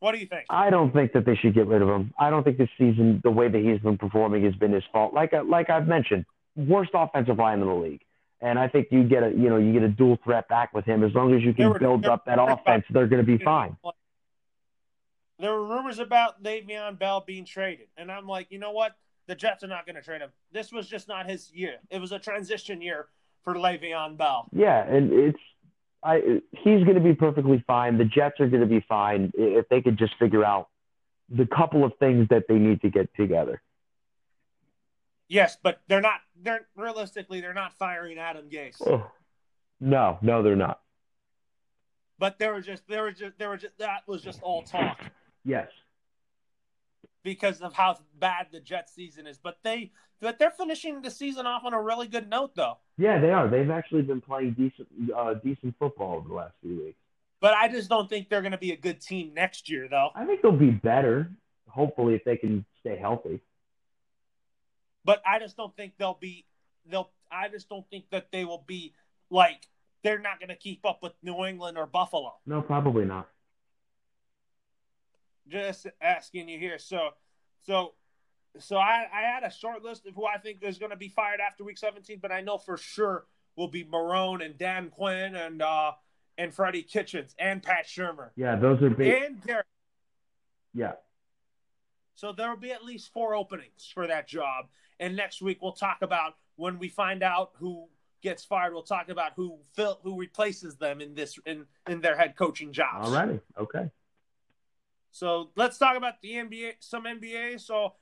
What 0.00 0.12
do 0.12 0.18
you 0.18 0.26
think? 0.26 0.44
I 0.48 0.70
don't 0.70 0.92
think 0.92 1.12
that 1.12 1.24
they 1.24 1.34
should 1.34 1.54
get 1.54 1.66
rid 1.66 1.82
of 1.82 1.88
him. 1.88 2.14
I 2.18 2.30
don't 2.30 2.44
think 2.44 2.56
this 2.56 2.68
season, 2.78 3.20
the 3.24 3.30
way 3.30 3.48
that 3.48 3.60
he's 3.60 3.80
been 3.80 3.98
performing, 3.98 4.44
has 4.44 4.54
been 4.54 4.72
his 4.72 4.84
fault. 4.92 5.12
Like 5.12 5.32
uh, 5.32 5.42
like 5.44 5.70
I've 5.70 5.88
mentioned, 5.88 6.24
worst 6.56 6.90
offensive 6.94 7.38
line 7.38 7.60
in 7.60 7.66
the 7.66 7.74
league. 7.74 8.02
And 8.40 8.58
I 8.58 8.68
think 8.68 8.88
you 8.90 9.02
get 9.02 9.24
a 9.24 9.30
you 9.30 9.48
know 9.48 9.56
you 9.56 9.72
get 9.72 9.82
a 9.82 9.88
dual 9.88 10.18
threat 10.22 10.48
back 10.48 10.72
with 10.72 10.84
him 10.84 11.02
as 11.02 11.12
long 11.14 11.34
as 11.34 11.42
you 11.42 11.52
can 11.52 11.70
were, 11.70 11.78
build 11.78 12.06
up 12.06 12.24
that 12.26 12.40
offense, 12.40 12.84
they're 12.90 13.08
going 13.08 13.24
to 13.24 13.38
be 13.38 13.42
fine. 13.44 13.76
There 15.40 15.52
were 15.52 15.66
rumors 15.66 15.98
about 15.98 16.42
Le'Veon 16.42 16.98
Bell 16.98 17.22
being 17.24 17.44
traded, 17.44 17.88
and 17.96 18.10
I'm 18.10 18.26
like, 18.26 18.48
you 18.50 18.58
know 18.58 18.72
what? 18.72 18.96
The 19.26 19.34
Jets 19.34 19.62
are 19.62 19.68
not 19.68 19.86
going 19.86 19.96
to 19.96 20.02
trade 20.02 20.20
him. 20.20 20.30
This 20.52 20.72
was 20.72 20.88
just 20.88 21.06
not 21.06 21.28
his 21.28 21.52
year. 21.52 21.76
It 21.90 22.00
was 22.00 22.12
a 22.12 22.18
transition 22.18 22.80
year 22.80 23.06
for 23.44 23.54
Le'Veon 23.54 24.16
Bell. 24.16 24.48
Yeah, 24.52 24.84
and 24.84 25.12
it's 25.12 25.38
I 26.02 26.40
he's 26.52 26.84
going 26.84 26.94
to 26.94 27.00
be 27.00 27.14
perfectly 27.14 27.62
fine. 27.66 27.98
The 27.98 28.04
Jets 28.04 28.40
are 28.40 28.48
going 28.48 28.62
to 28.62 28.66
be 28.66 28.84
fine 28.88 29.32
if 29.36 29.68
they 29.68 29.80
could 29.80 29.98
just 29.98 30.14
figure 30.18 30.44
out 30.44 30.68
the 31.28 31.46
couple 31.46 31.84
of 31.84 31.92
things 31.98 32.28
that 32.30 32.44
they 32.48 32.56
need 32.56 32.80
to 32.82 32.90
get 32.90 33.14
together. 33.14 33.60
Yes, 35.28 35.58
but 35.62 35.80
they're 35.88 36.00
not. 36.00 36.20
They're 36.40 36.66
realistically, 36.76 37.40
they're 37.40 37.52
not 37.52 37.74
firing 37.74 38.18
Adam 38.18 38.48
Gase. 38.48 38.80
Oh. 38.86 39.10
No, 39.80 40.18
no, 40.22 40.42
they're 40.42 40.56
not. 40.56 40.80
But 42.18 42.38
there 42.38 42.54
was 42.54 42.66
just 42.66 42.82
there 42.88 43.04
was 43.04 43.14
just 43.18 43.38
there 43.38 43.50
was 43.50 43.60
just 43.60 43.78
that 43.78 44.02
was 44.06 44.22
just 44.22 44.42
all 44.42 44.62
talk. 44.62 45.00
Yes. 45.44 45.68
Because 47.24 47.60
of 47.60 47.74
how 47.74 47.98
bad 48.18 48.46
the 48.52 48.60
Jets 48.60 48.94
season 48.94 49.26
is, 49.26 49.38
but 49.38 49.58
they 49.62 49.90
but 50.20 50.38
they're 50.38 50.50
finishing 50.50 51.02
the 51.02 51.10
season 51.10 51.46
off 51.46 51.64
on 51.64 51.74
a 51.74 51.80
really 51.80 52.08
good 52.08 52.28
note, 52.28 52.54
though. 52.54 52.78
Yeah, 52.96 53.20
they 53.20 53.30
are. 53.30 53.48
They've 53.48 53.70
actually 53.70 54.02
been 54.02 54.20
playing 54.20 54.54
decent, 54.54 54.88
uh, 55.16 55.34
decent 55.34 55.74
football 55.78 56.16
over 56.16 56.28
the 56.28 56.34
last 56.34 56.54
few 56.60 56.84
weeks. 56.84 56.98
But 57.40 57.54
I 57.54 57.68
just 57.68 57.88
don't 57.88 58.08
think 58.08 58.28
they're 58.28 58.42
going 58.42 58.52
to 58.52 58.58
be 58.58 58.72
a 58.72 58.76
good 58.76 59.00
team 59.00 59.32
next 59.32 59.70
year, 59.70 59.86
though. 59.88 60.10
I 60.16 60.26
think 60.26 60.42
they'll 60.42 60.52
be 60.52 60.70
better, 60.70 61.30
hopefully, 61.68 62.14
if 62.14 62.24
they 62.24 62.36
can 62.36 62.64
stay 62.80 62.96
healthy. 62.96 63.40
But 65.04 65.22
I 65.24 65.38
just 65.38 65.56
don't 65.56 65.74
think 65.76 65.92
they'll 65.98 66.18
be. 66.20 66.46
They'll. 66.90 67.10
I 67.30 67.48
just 67.48 67.68
don't 67.68 67.88
think 67.88 68.06
that 68.10 68.32
they 68.32 68.44
will 68.44 68.64
be 68.66 68.94
like 69.30 69.68
they're 70.02 70.18
not 70.18 70.40
going 70.40 70.48
to 70.48 70.56
keep 70.56 70.84
up 70.84 71.02
with 71.02 71.12
New 71.22 71.44
England 71.44 71.78
or 71.78 71.86
Buffalo. 71.86 72.34
No, 72.46 72.60
probably 72.60 73.04
not. 73.04 73.28
Just 75.48 75.86
asking 76.00 76.48
you 76.48 76.58
here. 76.58 76.78
So, 76.78 77.10
so, 77.64 77.94
so 78.58 78.76
I, 78.76 79.06
I 79.12 79.20
had 79.22 79.44
a 79.44 79.50
short 79.50 79.82
list 79.82 80.06
of 80.06 80.14
who 80.14 80.26
I 80.26 80.38
think 80.38 80.62
is 80.62 80.78
going 80.78 80.90
to 80.90 80.96
be 80.96 81.08
fired 81.08 81.40
after 81.40 81.64
Week 81.64 81.78
17, 81.78 82.18
but 82.20 82.32
I 82.32 82.40
know 82.40 82.58
for 82.58 82.76
sure 82.76 83.26
will 83.56 83.68
be 83.68 83.84
Marrone 83.84 84.44
and 84.44 84.56
Dan 84.56 84.88
Quinn 84.88 85.34
and 85.34 85.60
uh 85.60 85.92
and 86.38 86.54
Freddie 86.54 86.84
Kitchens 86.84 87.34
and 87.38 87.62
Pat 87.62 87.86
Shurmur. 87.86 88.30
Yeah, 88.36 88.54
those 88.54 88.80
are 88.80 88.90
big. 88.90 89.22
And 89.22 89.44
Derek. 89.44 89.66
Yeah. 90.72 90.92
So 92.14 92.32
there 92.32 92.48
will 92.48 92.56
be 92.56 92.70
at 92.70 92.84
least 92.84 93.12
four 93.12 93.34
openings 93.34 93.90
for 93.92 94.06
that 94.06 94.28
job. 94.28 94.66
And 95.00 95.16
next 95.16 95.42
week 95.42 95.58
we'll 95.60 95.72
talk 95.72 95.98
about 96.02 96.34
when 96.56 96.78
we 96.78 96.88
find 96.88 97.22
out 97.22 97.50
who 97.58 97.88
gets 98.22 98.44
fired. 98.44 98.72
We'll 98.72 98.82
talk 98.82 99.08
about 99.08 99.32
who 99.34 99.58
fill, 99.74 99.98
who 100.02 100.16
replaces 100.18 100.76
them 100.76 101.00
in 101.00 101.14
this 101.14 101.38
in 101.44 101.66
in 101.88 102.00
their 102.00 102.16
head 102.16 102.36
coaching 102.36 102.72
jobs. 102.72 103.08
All 103.08 103.12
righty. 103.12 103.40
Okay. 103.58 103.90
So 105.10 105.50
let's 105.56 105.78
talk 105.78 105.96
about 105.96 106.20
the 106.22 106.32
NBA, 106.32 106.74
some 106.80 107.04
NBA. 107.04 107.60
So, 107.60 107.94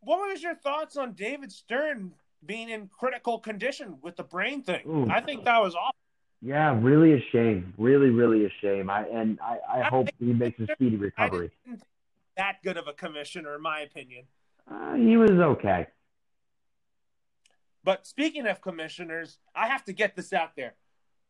what 0.00 0.18
was 0.18 0.42
your 0.42 0.54
thoughts 0.54 0.96
on 0.96 1.12
David 1.12 1.52
Stern 1.52 2.12
being 2.44 2.68
in 2.68 2.88
critical 2.88 3.38
condition 3.38 3.98
with 4.02 4.16
the 4.16 4.22
brain 4.22 4.62
thing? 4.62 4.82
Ooh. 4.86 5.08
I 5.10 5.20
think 5.20 5.44
that 5.44 5.60
was 5.62 5.74
awful. 5.74 5.94
Yeah, 6.42 6.78
really 6.78 7.14
a 7.14 7.24
shame. 7.32 7.72
Really, 7.78 8.10
really 8.10 8.44
a 8.44 8.50
shame. 8.60 8.90
I 8.90 9.06
and 9.06 9.38
I, 9.40 9.58
I 9.68 9.80
I 9.80 9.82
hope 9.84 10.08
he 10.18 10.32
makes 10.32 10.60
a 10.60 10.66
speedy 10.74 10.96
recovery. 10.96 11.50
that 12.36 12.62
good 12.62 12.76
of 12.76 12.86
a 12.86 12.92
commissioner, 12.92 13.54
in 13.54 13.62
my 13.62 13.80
opinion. 13.80 14.24
Uh, 14.70 14.94
he 14.94 15.16
was 15.16 15.30
okay. 15.30 15.86
But 17.82 18.06
speaking 18.06 18.46
of 18.46 18.60
commissioners, 18.60 19.38
I 19.54 19.68
have 19.68 19.84
to 19.84 19.92
get 19.92 20.16
this 20.16 20.32
out 20.32 20.56
there. 20.56 20.74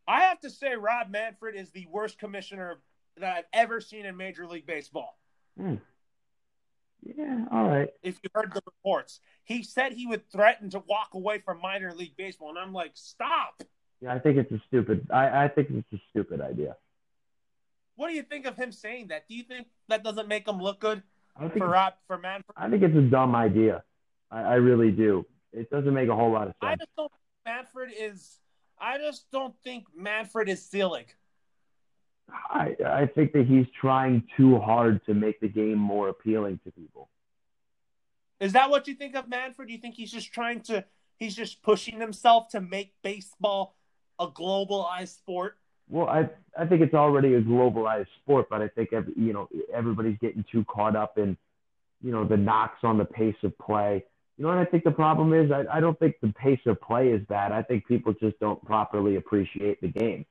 I 0.07 0.21
have 0.23 0.41
to 0.41 0.51
say, 0.51 0.75
Rob 0.77 1.11
Manfred 1.11 1.57
is 1.57 1.71
the 1.71 1.87
worst 1.91 2.19
commissioner 2.19 2.81
that 3.19 3.37
I've 3.37 3.45
ever 3.53 3.81
seen 3.81 4.07
in 4.07 4.17
Major 4.17 4.47
League 4.47 4.67
Baseball. 4.67 5.19
Hmm. 5.59 5.75
Yeah, 7.05 7.45
all 7.53 7.69
right. 7.69 7.89
If 8.03 8.19
you 8.23 8.31
heard 8.35 8.53
the 8.55 8.63
reports, 8.65 9.21
he 9.45 9.63
said 9.63 9.93
he 9.93 10.07
would 10.07 10.31
threaten 10.31 10.71
to 10.71 10.79
walk 10.81 11.11
away 11.13 11.39
from 11.39 11.61
minor 11.61 11.93
league 11.93 12.17
baseball, 12.17 12.49
and 12.51 12.59
I'm 12.59 12.73
like, 12.73 12.93
stop. 12.95 13.63
Yeah, 14.01 14.15
I 14.15 14.19
think 14.19 14.39
it's 14.39 14.51
a 14.53 14.61
stupid. 14.69 15.07
I, 15.13 15.45
I 15.45 15.49
think 15.49 15.69
it's 15.71 15.93
a 15.93 16.03
stupid 16.11 16.41
idea. 16.41 16.77
What 17.97 18.09
do 18.09 18.15
you 18.15 18.23
think 18.23 18.47
of 18.47 18.57
him 18.57 18.73
saying 18.73 19.09
that? 19.09 19.29
Do 19.29 19.35
you 19.35 19.43
think 19.43 19.69
that 19.89 20.03
doesn't 20.03 20.29
make 20.29 20.49
him 20.49 20.61
look 20.61 20.81
good 20.81 21.03
I 21.37 21.49
think 21.49 21.59
for 21.59 21.69
Rob 21.69 21.95
for 22.07 22.19
Manfred? 22.19 22.57
I 22.57 22.69
think 22.71 22.83
it's 22.83 22.97
a 22.97 23.03
dumb 23.03 23.37
idea. 23.37 23.85
I, 24.31 24.41
I 24.41 24.55
really 24.55 24.91
do. 24.91 25.27
It 25.53 25.71
doesn't 25.71 25.95
make 25.95 26.09
a 26.09 26.17
whole 26.17 26.33
lot 26.33 26.49
of 26.49 26.55
sense. 26.55 26.57
I 26.63 26.77
just 26.77 26.91
don't. 26.97 27.13
think 27.13 27.45
Manfred 27.47 27.93
is. 27.97 28.39
I 28.81 28.99
just 28.99 29.31
don't 29.31 29.55
think 29.63 29.87
Manfred 29.97 30.49
is 30.49 30.65
ceiling. 30.65 31.05
I 32.31 32.77
I 32.87 33.07
think 33.07 33.33
that 33.33 33.47
he's 33.47 33.67
trying 33.81 34.25
too 34.37 34.59
hard 34.59 35.05
to 35.07 35.15
make 35.15 35.41
the 35.41 35.49
game 35.49 35.79
more 35.79 36.09
appealing 36.09 36.61
to 36.65 36.71
people. 36.73 37.09
Is 38.41 38.53
that 38.53 38.71
what 38.71 38.89
you 38.89 38.95
think 38.95 39.15
of 39.15 39.29
Manfred? 39.29 39.69
Do 39.69 39.75
you 39.75 39.81
think 39.81 39.95
he's 39.95 40.13
just 40.13 40.33
trying 40.33 40.61
to? 40.63 40.85
He's 41.17 41.35
just 41.35 41.63
pushing 41.63 42.01
himself 42.01 42.49
to 42.49 42.61
make 42.61 42.93
baseball 43.03 43.77
a 44.19 44.27
globalized 44.27 45.17
sport. 45.17 45.59
Well, 45.89 46.09
I 46.09 46.29
I 46.59 46.67
think 46.67 46.81
it's 46.81 46.95
already 46.95 47.35
a 47.35 47.43
globalized 47.43 48.07
sport, 48.23 48.47
but 48.51 48.63
I 48.63 48.69
think 48.69 48.93
every, 48.93 49.13
you 49.17 49.33
know 49.33 49.49
everybody's 49.73 50.19
getting 50.19 50.45
too 50.51 50.65
caught 50.65 50.97
up 50.97 51.19
in 51.19 51.37
you 52.03 52.13
know 52.13 52.25
the 52.25 52.37
knocks 52.37 52.79
on 52.83 52.99
the 52.99 53.05
pace 53.05 53.37
of 53.43 53.57
play. 53.59 54.05
You 54.37 54.43
know 54.43 54.49
what 54.49 54.59
I 54.59 54.65
think 54.65 54.83
the 54.83 54.91
problem 54.91 55.33
is? 55.33 55.53
I, 55.53 55.65
I 55.73 55.81
don't 55.81 55.99
think 55.99 56.17
the 56.21 56.33
pace 56.33 56.61
of 56.67 56.81
play 56.81 57.11
is 57.11 57.25
bad. 57.29 57.53
I 57.53 57.63
think 57.63 57.87
people 57.87 58.13
just 58.15 58.39
don't 58.41 58.63
properly 58.65 59.17
appreciate 59.17 59.81
the 59.81 59.89
game. 59.89 60.27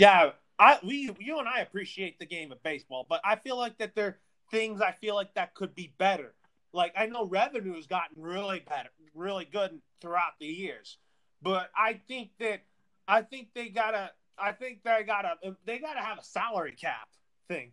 Yeah, 0.00 0.30
I 0.58 0.78
we 0.82 1.10
you 1.20 1.38
and 1.40 1.46
I 1.46 1.60
appreciate 1.60 2.18
the 2.18 2.24
game 2.24 2.52
of 2.52 2.62
baseball, 2.62 3.04
but 3.06 3.20
I 3.22 3.36
feel 3.36 3.58
like 3.58 3.76
that 3.78 3.94
there 3.94 4.06
are 4.06 4.18
things 4.50 4.80
I 4.80 4.92
feel 4.92 5.14
like 5.14 5.34
that 5.34 5.54
could 5.54 5.74
be 5.74 5.92
better. 5.98 6.32
Like 6.72 6.94
I 6.96 7.04
know 7.04 7.26
revenue 7.26 7.74
has 7.74 7.86
gotten 7.86 8.22
really 8.22 8.60
better, 8.60 8.88
really 9.14 9.44
good 9.44 9.78
throughout 10.00 10.38
the 10.40 10.46
years, 10.46 10.96
but 11.42 11.68
I 11.76 12.00
think 12.08 12.30
that 12.38 12.62
I 13.06 13.20
think 13.20 13.48
they 13.54 13.68
gotta 13.68 14.12
I 14.38 14.52
think 14.52 14.82
they 14.84 15.02
gotta 15.06 15.34
they 15.66 15.78
gotta 15.78 16.00
have 16.00 16.18
a 16.18 16.24
salary 16.24 16.72
cap 16.80 17.10
thing. 17.46 17.72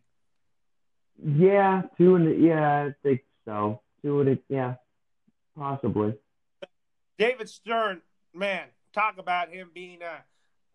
Yeah, 1.23 1.83
two 1.97 2.15
and 2.15 2.43
yeah, 2.43 2.87
I 2.87 2.95
think 3.03 3.21
so. 3.45 3.79
Two 4.01 4.19
and 4.19 4.37
yeah, 4.49 4.73
possibly. 5.57 6.13
David 7.17 7.47
Stern, 7.47 8.01
man, 8.33 8.67
talk 8.91 9.17
about 9.17 9.49
him 9.49 9.71
being 9.73 10.03
uh 10.03 10.17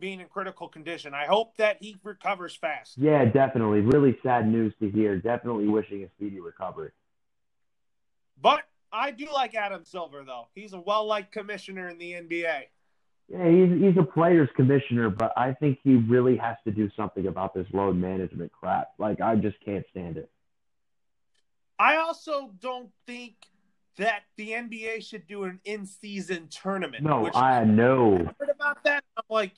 being 0.03 0.21
in 0.21 0.27
critical 0.27 0.67
condition. 0.67 1.15
I 1.15 1.27
hope 1.27 1.57
that 1.59 1.77
he 1.81 1.97
recovers 2.03 2.57
fast. 2.57 2.99
Yeah, 2.99 3.25
definitely. 3.25 3.83
Really 3.83 4.19
sad 4.21 4.49
news 4.49 4.75
to 4.81 4.91
hear. 4.91 5.17
Definitely 5.17 5.69
wishing 5.69 6.03
a 6.03 6.09
speedy 6.17 6.41
recovery. 6.41 6.91
But 8.43 8.65
I 8.93 9.13
do 9.13 9.29
like 9.33 9.55
Adam 9.55 9.85
Silver 9.85 10.25
though. 10.25 10.49
He's 10.57 10.73
a 10.73 10.81
well 10.81 11.07
liked 11.07 11.33
commissioner 11.33 11.89
in 11.89 11.99
the 11.99 12.15
NBA. 12.15 12.63
Yeah, 13.29 13.49
he's 13.49 13.81
he's 13.81 13.97
a 13.97 14.03
players 14.03 14.49
commissioner, 14.57 15.09
but 15.09 15.33
I 15.37 15.55
think 15.55 15.79
he 15.85 15.95
really 15.95 16.37
has 16.37 16.57
to 16.65 16.73
do 16.73 16.91
something 16.97 17.29
about 17.29 17.55
this 17.55 17.69
load 17.73 17.97
management 17.97 18.51
crap. 18.51 18.89
Like 18.99 19.21
I 19.21 19.37
just 19.37 19.57
can't 19.65 19.87
stand 19.93 20.17
it. 20.17 20.29
I 21.79 21.97
also 21.99 22.51
don't 22.61 22.91
think 23.07 23.37
that 23.99 24.23
the 24.37 24.51
NBA 24.51 25.09
should 25.09 25.29
do 25.29 25.45
an 25.45 25.61
in 25.65 25.87
season 25.87 26.49
tournament. 26.49 27.05
No, 27.05 27.23
which 27.23 27.37
I 27.37 27.63
know. 27.65 28.17
heard 28.39 28.51
about 28.51 28.83
that. 28.85 29.05
I'm 29.17 29.23
like, 29.29 29.53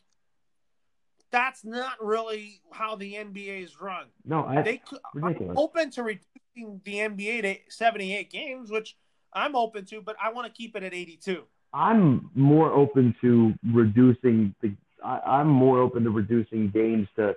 that's 1.34 1.64
not 1.64 1.94
really 2.00 2.60
how 2.70 2.94
the 2.94 3.14
NBA 3.14 3.64
is 3.64 3.80
run. 3.80 4.06
No, 4.24 4.44
I, 4.44 4.62
They 4.62 4.76
could 4.76 5.00
I'm 5.20 5.52
open 5.56 5.90
to 5.90 6.04
reducing 6.04 6.80
the 6.84 6.94
NBA 6.94 7.42
to 7.42 7.56
78 7.68 8.30
games, 8.30 8.70
which 8.70 8.96
I'm 9.32 9.56
open 9.56 9.84
to, 9.86 10.00
but 10.00 10.14
I 10.22 10.32
want 10.32 10.46
to 10.46 10.52
keep 10.52 10.76
it 10.76 10.84
at 10.84 10.94
82. 10.94 11.42
I'm 11.72 12.30
more 12.36 12.70
open 12.70 13.16
to 13.20 13.52
reducing 13.72 14.54
the. 14.62 14.76
I, 15.04 15.18
I'm 15.26 15.48
more 15.48 15.80
open 15.80 16.04
to 16.04 16.10
reducing 16.10 16.70
games 16.70 17.08
to 17.16 17.34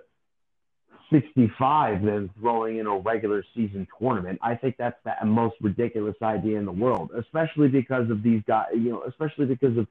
65 1.12 2.04
than 2.04 2.30
throwing 2.40 2.78
in 2.78 2.86
a 2.86 3.00
regular 3.00 3.44
season 3.56 3.88
tournament. 4.00 4.38
I 4.44 4.54
think 4.54 4.76
that's 4.78 5.00
the 5.06 5.26
most 5.26 5.56
ridiculous 5.60 6.16
idea 6.22 6.60
in 6.60 6.66
the 6.66 6.72
world, 6.72 7.10
especially 7.18 7.68
because 7.68 8.12
of 8.12 8.22
these 8.22 8.44
guys. 8.48 8.68
You 8.76 8.92
know, 8.92 9.04
especially 9.08 9.48
because 9.48 9.76
of 9.76 9.88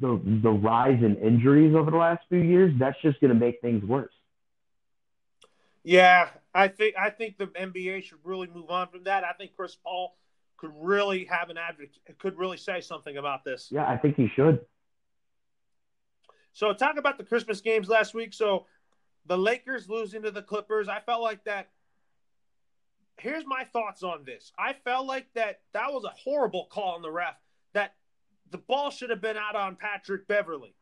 the 0.00 0.20
the 0.42 0.50
rise 0.50 1.02
in 1.02 1.16
injuries 1.16 1.74
over 1.74 1.90
the 1.90 1.96
last 1.96 2.22
few 2.28 2.40
years. 2.40 2.72
That's 2.78 3.00
just 3.02 3.20
going 3.20 3.32
to 3.32 3.38
make 3.38 3.60
things 3.60 3.84
worse. 3.84 4.12
Yeah, 5.82 6.28
I 6.54 6.68
think 6.68 6.94
I 6.98 7.10
think 7.10 7.38
the 7.38 7.46
NBA 7.46 8.04
should 8.04 8.18
really 8.24 8.48
move 8.48 8.70
on 8.70 8.88
from 8.88 9.04
that. 9.04 9.24
I 9.24 9.32
think 9.32 9.52
Chris 9.56 9.76
Paul 9.76 10.16
could 10.56 10.72
really 10.74 11.24
have 11.24 11.48
an 11.48 11.56
advocate, 11.56 12.18
could 12.18 12.38
really 12.38 12.58
say 12.58 12.80
something 12.80 13.16
about 13.16 13.44
this. 13.44 13.68
Yeah, 13.70 13.86
I 13.86 13.96
think 13.96 14.16
he 14.16 14.28
should. 14.28 14.60
So 16.52 16.72
talk 16.74 16.96
about 16.98 17.16
the 17.16 17.24
Christmas 17.24 17.60
games 17.60 17.88
last 17.88 18.12
week. 18.12 18.34
So 18.34 18.66
the 19.26 19.38
Lakers 19.38 19.88
losing 19.88 20.22
to 20.22 20.30
the 20.30 20.42
Clippers. 20.42 20.88
I 20.88 21.00
felt 21.00 21.22
like 21.22 21.44
that. 21.44 21.68
Here's 23.18 23.44
my 23.46 23.64
thoughts 23.64 24.02
on 24.02 24.24
this. 24.24 24.52
I 24.58 24.72
felt 24.72 25.06
like 25.06 25.26
that 25.34 25.60
that 25.72 25.92
was 25.92 26.04
a 26.04 26.08
horrible 26.08 26.66
call 26.70 26.94
on 26.94 27.02
the 27.02 27.10
ref. 27.10 27.36
The 28.50 28.58
ball 28.58 28.90
should 28.90 29.10
have 29.10 29.20
been 29.20 29.36
out 29.36 29.56
on 29.56 29.76
Patrick 29.76 30.26
Beverley. 30.26 30.74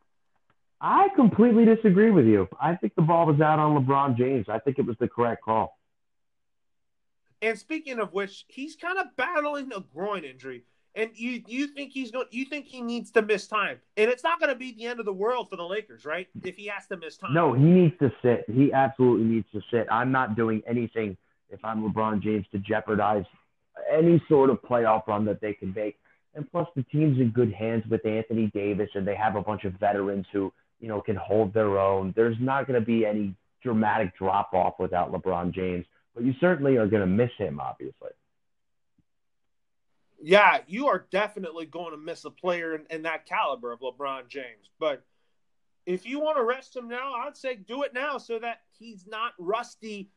I 0.81 1.09
completely 1.15 1.65
disagree 1.65 2.09
with 2.09 2.25
you. 2.25 2.47
I 2.59 2.75
think 2.75 2.95
the 2.95 3.01
ball 3.01 3.25
was 3.25 3.41
out 3.41 3.59
on 3.59 3.83
LeBron 3.83 4.17
James. 4.17 4.47
I 4.47 4.59
think 4.59 4.79
it 4.79 4.85
was 4.85 4.95
the 4.99 5.07
correct 5.07 5.43
call. 5.43 5.77
And 7.41 7.57
speaking 7.57 7.99
of 7.99 8.13
which, 8.13 8.45
he's 8.47 8.75
kind 8.75 8.97
of 8.97 9.07
battling 9.15 9.71
a 9.75 9.81
groin 9.81 10.23
injury. 10.23 10.63
And 10.95 11.11
you 11.13 11.43
you 11.47 11.67
think 11.67 11.91
he's 11.91 12.11
going 12.11 12.25
you 12.31 12.45
think 12.45 12.65
he 12.65 12.81
needs 12.81 13.11
to 13.11 13.21
miss 13.21 13.47
time. 13.47 13.77
And 13.95 14.09
it's 14.09 14.23
not 14.23 14.39
going 14.39 14.49
to 14.49 14.55
be 14.55 14.73
the 14.73 14.85
end 14.85 14.99
of 14.99 15.05
the 15.05 15.13
world 15.13 15.49
for 15.49 15.55
the 15.55 15.63
Lakers, 15.63 16.03
right? 16.03 16.27
If 16.43 16.57
he 16.57 16.65
has 16.67 16.87
to 16.87 16.97
miss 16.97 17.15
time. 17.17 17.33
No, 17.33 17.53
he 17.53 17.63
needs 17.63 17.93
to 17.99 18.11
sit. 18.21 18.45
He 18.51 18.73
absolutely 18.73 19.25
needs 19.25 19.47
to 19.53 19.61
sit. 19.71 19.87
I'm 19.91 20.11
not 20.11 20.35
doing 20.35 20.63
anything 20.67 21.15
if 21.51 21.63
I'm 21.63 21.83
LeBron 21.83 22.21
James 22.21 22.45
to 22.51 22.57
jeopardize 22.57 23.25
any 23.91 24.21
sort 24.27 24.49
of 24.49 24.61
playoff 24.61 25.07
run 25.07 25.25
that 25.25 25.41
they 25.41 25.53
can 25.53 25.73
make. 25.75 25.99
And 26.35 26.49
plus, 26.51 26.67
the 26.75 26.83
team's 26.83 27.19
in 27.19 27.31
good 27.31 27.53
hands 27.53 27.83
with 27.89 28.05
Anthony 28.05 28.47
Davis, 28.53 28.89
and 28.93 29.07
they 29.07 29.15
have 29.15 29.35
a 29.35 29.41
bunch 29.41 29.65
of 29.65 29.73
veterans 29.73 30.25
who 30.31 30.53
you 30.79 30.87
know 30.87 31.01
can 31.01 31.15
hold 31.15 31.53
their 31.53 31.79
own. 31.79 32.13
There's 32.15 32.37
not 32.39 32.67
going 32.67 32.79
to 32.79 32.85
be 32.85 33.05
any 33.05 33.35
dramatic 33.63 34.15
drop 34.17 34.53
off 34.53 34.75
without 34.79 35.11
LeBron 35.11 35.53
James, 35.53 35.85
but 36.15 36.23
you 36.23 36.33
certainly 36.39 36.77
are 36.77 36.87
going 36.87 37.01
to 37.01 37.07
miss 37.07 37.31
him, 37.37 37.59
obviously. 37.59 38.09
Yeah, 40.21 40.59
you 40.67 40.87
are 40.87 41.05
definitely 41.11 41.65
going 41.65 41.91
to 41.91 41.97
miss 41.97 42.25
a 42.25 42.29
player 42.29 42.75
in, 42.75 42.85
in 42.89 43.03
that 43.03 43.25
caliber 43.25 43.71
of 43.71 43.79
LeBron 43.79 44.27
James. 44.27 44.69
But 44.77 45.03
if 45.85 46.05
you 46.05 46.19
want 46.19 46.37
to 46.37 46.43
rest 46.43 46.75
him 46.75 46.87
now, 46.89 47.13
I'd 47.13 47.37
say 47.37 47.55
do 47.55 47.83
it 47.83 47.93
now 47.93 48.17
so 48.17 48.37
that 48.39 48.61
he's 48.77 49.07
not 49.07 49.33
rusty 49.39 50.09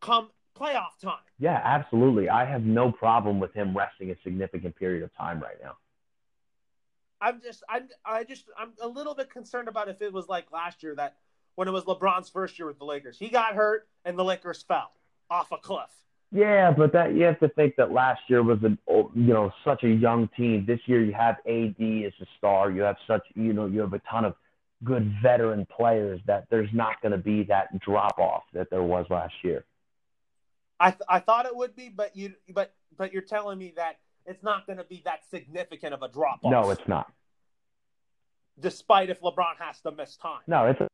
come 0.00 0.30
playoff 0.58 0.98
time. 1.02 1.18
Yeah, 1.38 1.60
absolutely. 1.62 2.28
I 2.28 2.44
have 2.44 2.62
no 2.62 2.90
problem 2.90 3.40
with 3.40 3.52
him 3.52 3.76
resting 3.76 4.10
a 4.10 4.16
significant 4.22 4.76
period 4.76 5.02
of 5.02 5.14
time 5.16 5.40
right 5.40 5.56
now. 5.62 5.76
I'm 7.20 7.40
just 7.40 7.62
I'm 7.68 7.88
I 8.04 8.24
just 8.24 8.44
I'm 8.58 8.72
a 8.80 8.88
little 8.88 9.14
bit 9.14 9.30
concerned 9.30 9.68
about 9.68 9.88
if 9.88 10.02
it 10.02 10.12
was 10.12 10.28
like 10.28 10.52
last 10.52 10.82
year 10.82 10.94
that 10.96 11.16
when 11.54 11.66
it 11.68 11.70
was 11.70 11.84
LeBron's 11.84 12.28
first 12.28 12.58
year 12.58 12.68
with 12.68 12.78
the 12.78 12.84
Lakers. 12.84 13.18
He 13.18 13.28
got 13.28 13.54
hurt 13.54 13.88
and 14.04 14.18
the 14.18 14.24
Lakers 14.24 14.62
fell 14.62 14.92
off 15.30 15.50
a 15.52 15.56
cliff. 15.56 15.90
Yeah, 16.32 16.72
but 16.72 16.92
that 16.92 17.14
you 17.14 17.24
have 17.24 17.40
to 17.40 17.48
think 17.48 17.76
that 17.76 17.92
last 17.92 18.20
year 18.28 18.42
was 18.42 18.58
a 18.62 18.76
you 18.88 19.32
know 19.32 19.50
such 19.64 19.84
a 19.84 19.88
young 19.88 20.28
team. 20.36 20.64
This 20.66 20.80
year 20.86 21.02
you 21.02 21.12
have 21.12 21.36
AD 21.46 21.80
as 21.80 22.12
a 22.20 22.26
star. 22.36 22.70
You 22.70 22.82
have 22.82 22.96
such 23.06 23.22
you 23.34 23.52
know 23.52 23.66
you 23.66 23.80
have 23.80 23.92
a 23.92 24.00
ton 24.10 24.24
of 24.24 24.34
good 24.84 25.10
veteran 25.22 25.66
players 25.74 26.20
that 26.26 26.46
there's 26.50 26.68
not 26.72 27.00
going 27.00 27.12
to 27.12 27.18
be 27.18 27.44
that 27.44 27.78
drop 27.80 28.18
off 28.18 28.42
that 28.52 28.68
there 28.70 28.82
was 28.82 29.06
last 29.08 29.34
year. 29.42 29.64
I 30.78 30.90
th- 30.90 31.02
I 31.08 31.20
thought 31.20 31.46
it 31.46 31.56
would 31.56 31.74
be, 31.74 31.88
but 31.88 32.16
you 32.16 32.34
but 32.52 32.74
but 32.96 33.12
you're 33.12 33.22
telling 33.22 33.58
me 33.58 33.72
that 33.76 33.98
it's 34.26 34.42
not 34.42 34.66
going 34.66 34.78
to 34.78 34.84
be 34.84 35.02
that 35.04 35.20
significant 35.30 35.94
of 35.94 36.02
a 36.02 36.08
drop 36.08 36.40
off. 36.42 36.50
No, 36.50 36.70
it's 36.70 36.86
not. 36.86 37.12
Despite 38.58 39.10
if 39.10 39.20
LeBron 39.20 39.56
has 39.58 39.80
to 39.82 39.92
miss 39.92 40.16
time. 40.16 40.40
No, 40.46 40.66
it's. 40.66 40.80
A- 40.80 40.88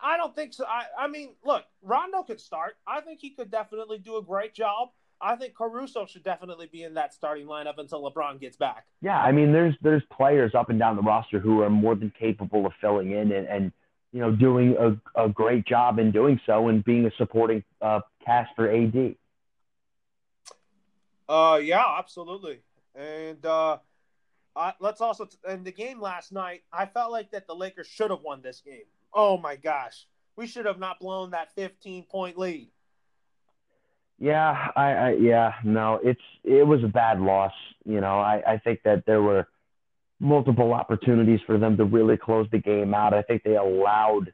I 0.00 0.16
don't 0.18 0.34
think 0.34 0.52
so. 0.52 0.64
I, 0.66 0.84
I 0.98 1.08
mean, 1.08 1.30
look, 1.44 1.64
Rondo 1.82 2.22
could 2.22 2.40
start. 2.40 2.76
I 2.86 3.00
think 3.00 3.20
he 3.20 3.30
could 3.30 3.50
definitely 3.50 3.98
do 3.98 4.18
a 4.18 4.22
great 4.22 4.54
job. 4.54 4.90
I 5.20 5.36
think 5.36 5.54
Caruso 5.54 6.04
should 6.04 6.22
definitely 6.22 6.68
be 6.70 6.82
in 6.82 6.94
that 6.94 7.14
starting 7.14 7.46
lineup 7.46 7.78
until 7.78 8.02
LeBron 8.02 8.38
gets 8.38 8.56
back. 8.56 8.84
Yeah, 9.00 9.18
I 9.18 9.32
mean, 9.32 9.52
there's 9.52 9.74
there's 9.80 10.02
players 10.12 10.54
up 10.54 10.68
and 10.68 10.78
down 10.78 10.96
the 10.96 11.02
roster 11.02 11.38
who 11.38 11.62
are 11.62 11.70
more 11.70 11.94
than 11.94 12.12
capable 12.18 12.66
of 12.66 12.72
filling 12.80 13.12
in 13.12 13.32
and, 13.32 13.46
and 13.48 13.72
you 14.16 14.22
know 14.22 14.30
doing 14.30 14.74
a, 14.78 15.24
a 15.24 15.28
great 15.28 15.66
job 15.66 15.98
in 15.98 16.10
doing 16.10 16.40
so 16.46 16.68
and 16.68 16.82
being 16.82 17.04
a 17.04 17.10
supporting 17.18 17.62
uh, 17.82 18.00
cast 18.24 18.48
for 18.56 18.66
AD. 18.66 19.14
Uh, 21.28 21.60
yeah, 21.62 21.84
absolutely. 21.98 22.60
And 22.94 23.44
uh, 23.44 23.76
I, 24.56 24.72
let's 24.80 25.02
also 25.02 25.28
in 25.46 25.64
the 25.64 25.70
game 25.70 26.00
last 26.00 26.32
night, 26.32 26.62
I 26.72 26.86
felt 26.86 27.12
like 27.12 27.30
that 27.32 27.46
the 27.46 27.54
Lakers 27.54 27.88
should 27.88 28.10
have 28.10 28.22
won 28.22 28.40
this 28.40 28.62
game. 28.64 28.86
Oh 29.12 29.36
my 29.36 29.56
gosh, 29.56 30.06
we 30.34 30.46
should 30.46 30.64
have 30.64 30.78
not 30.78 30.98
blown 30.98 31.32
that 31.32 31.54
15 31.54 32.04
point 32.04 32.38
lead. 32.38 32.70
Yeah, 34.18 34.70
I, 34.76 34.92
I 34.92 35.10
yeah, 35.20 35.52
no, 35.62 36.00
it's 36.02 36.22
it 36.42 36.66
was 36.66 36.82
a 36.82 36.88
bad 36.88 37.20
loss. 37.20 37.52
You 37.84 38.00
know, 38.00 38.18
I, 38.18 38.42
I 38.46 38.56
think 38.56 38.80
that 38.84 39.04
there 39.04 39.20
were 39.20 39.46
multiple 40.20 40.72
opportunities 40.72 41.40
for 41.46 41.58
them 41.58 41.76
to 41.76 41.84
really 41.84 42.16
close 42.16 42.46
the 42.50 42.58
game 42.58 42.94
out. 42.94 43.14
I 43.14 43.22
think 43.22 43.42
they 43.42 43.56
allowed 43.56 44.32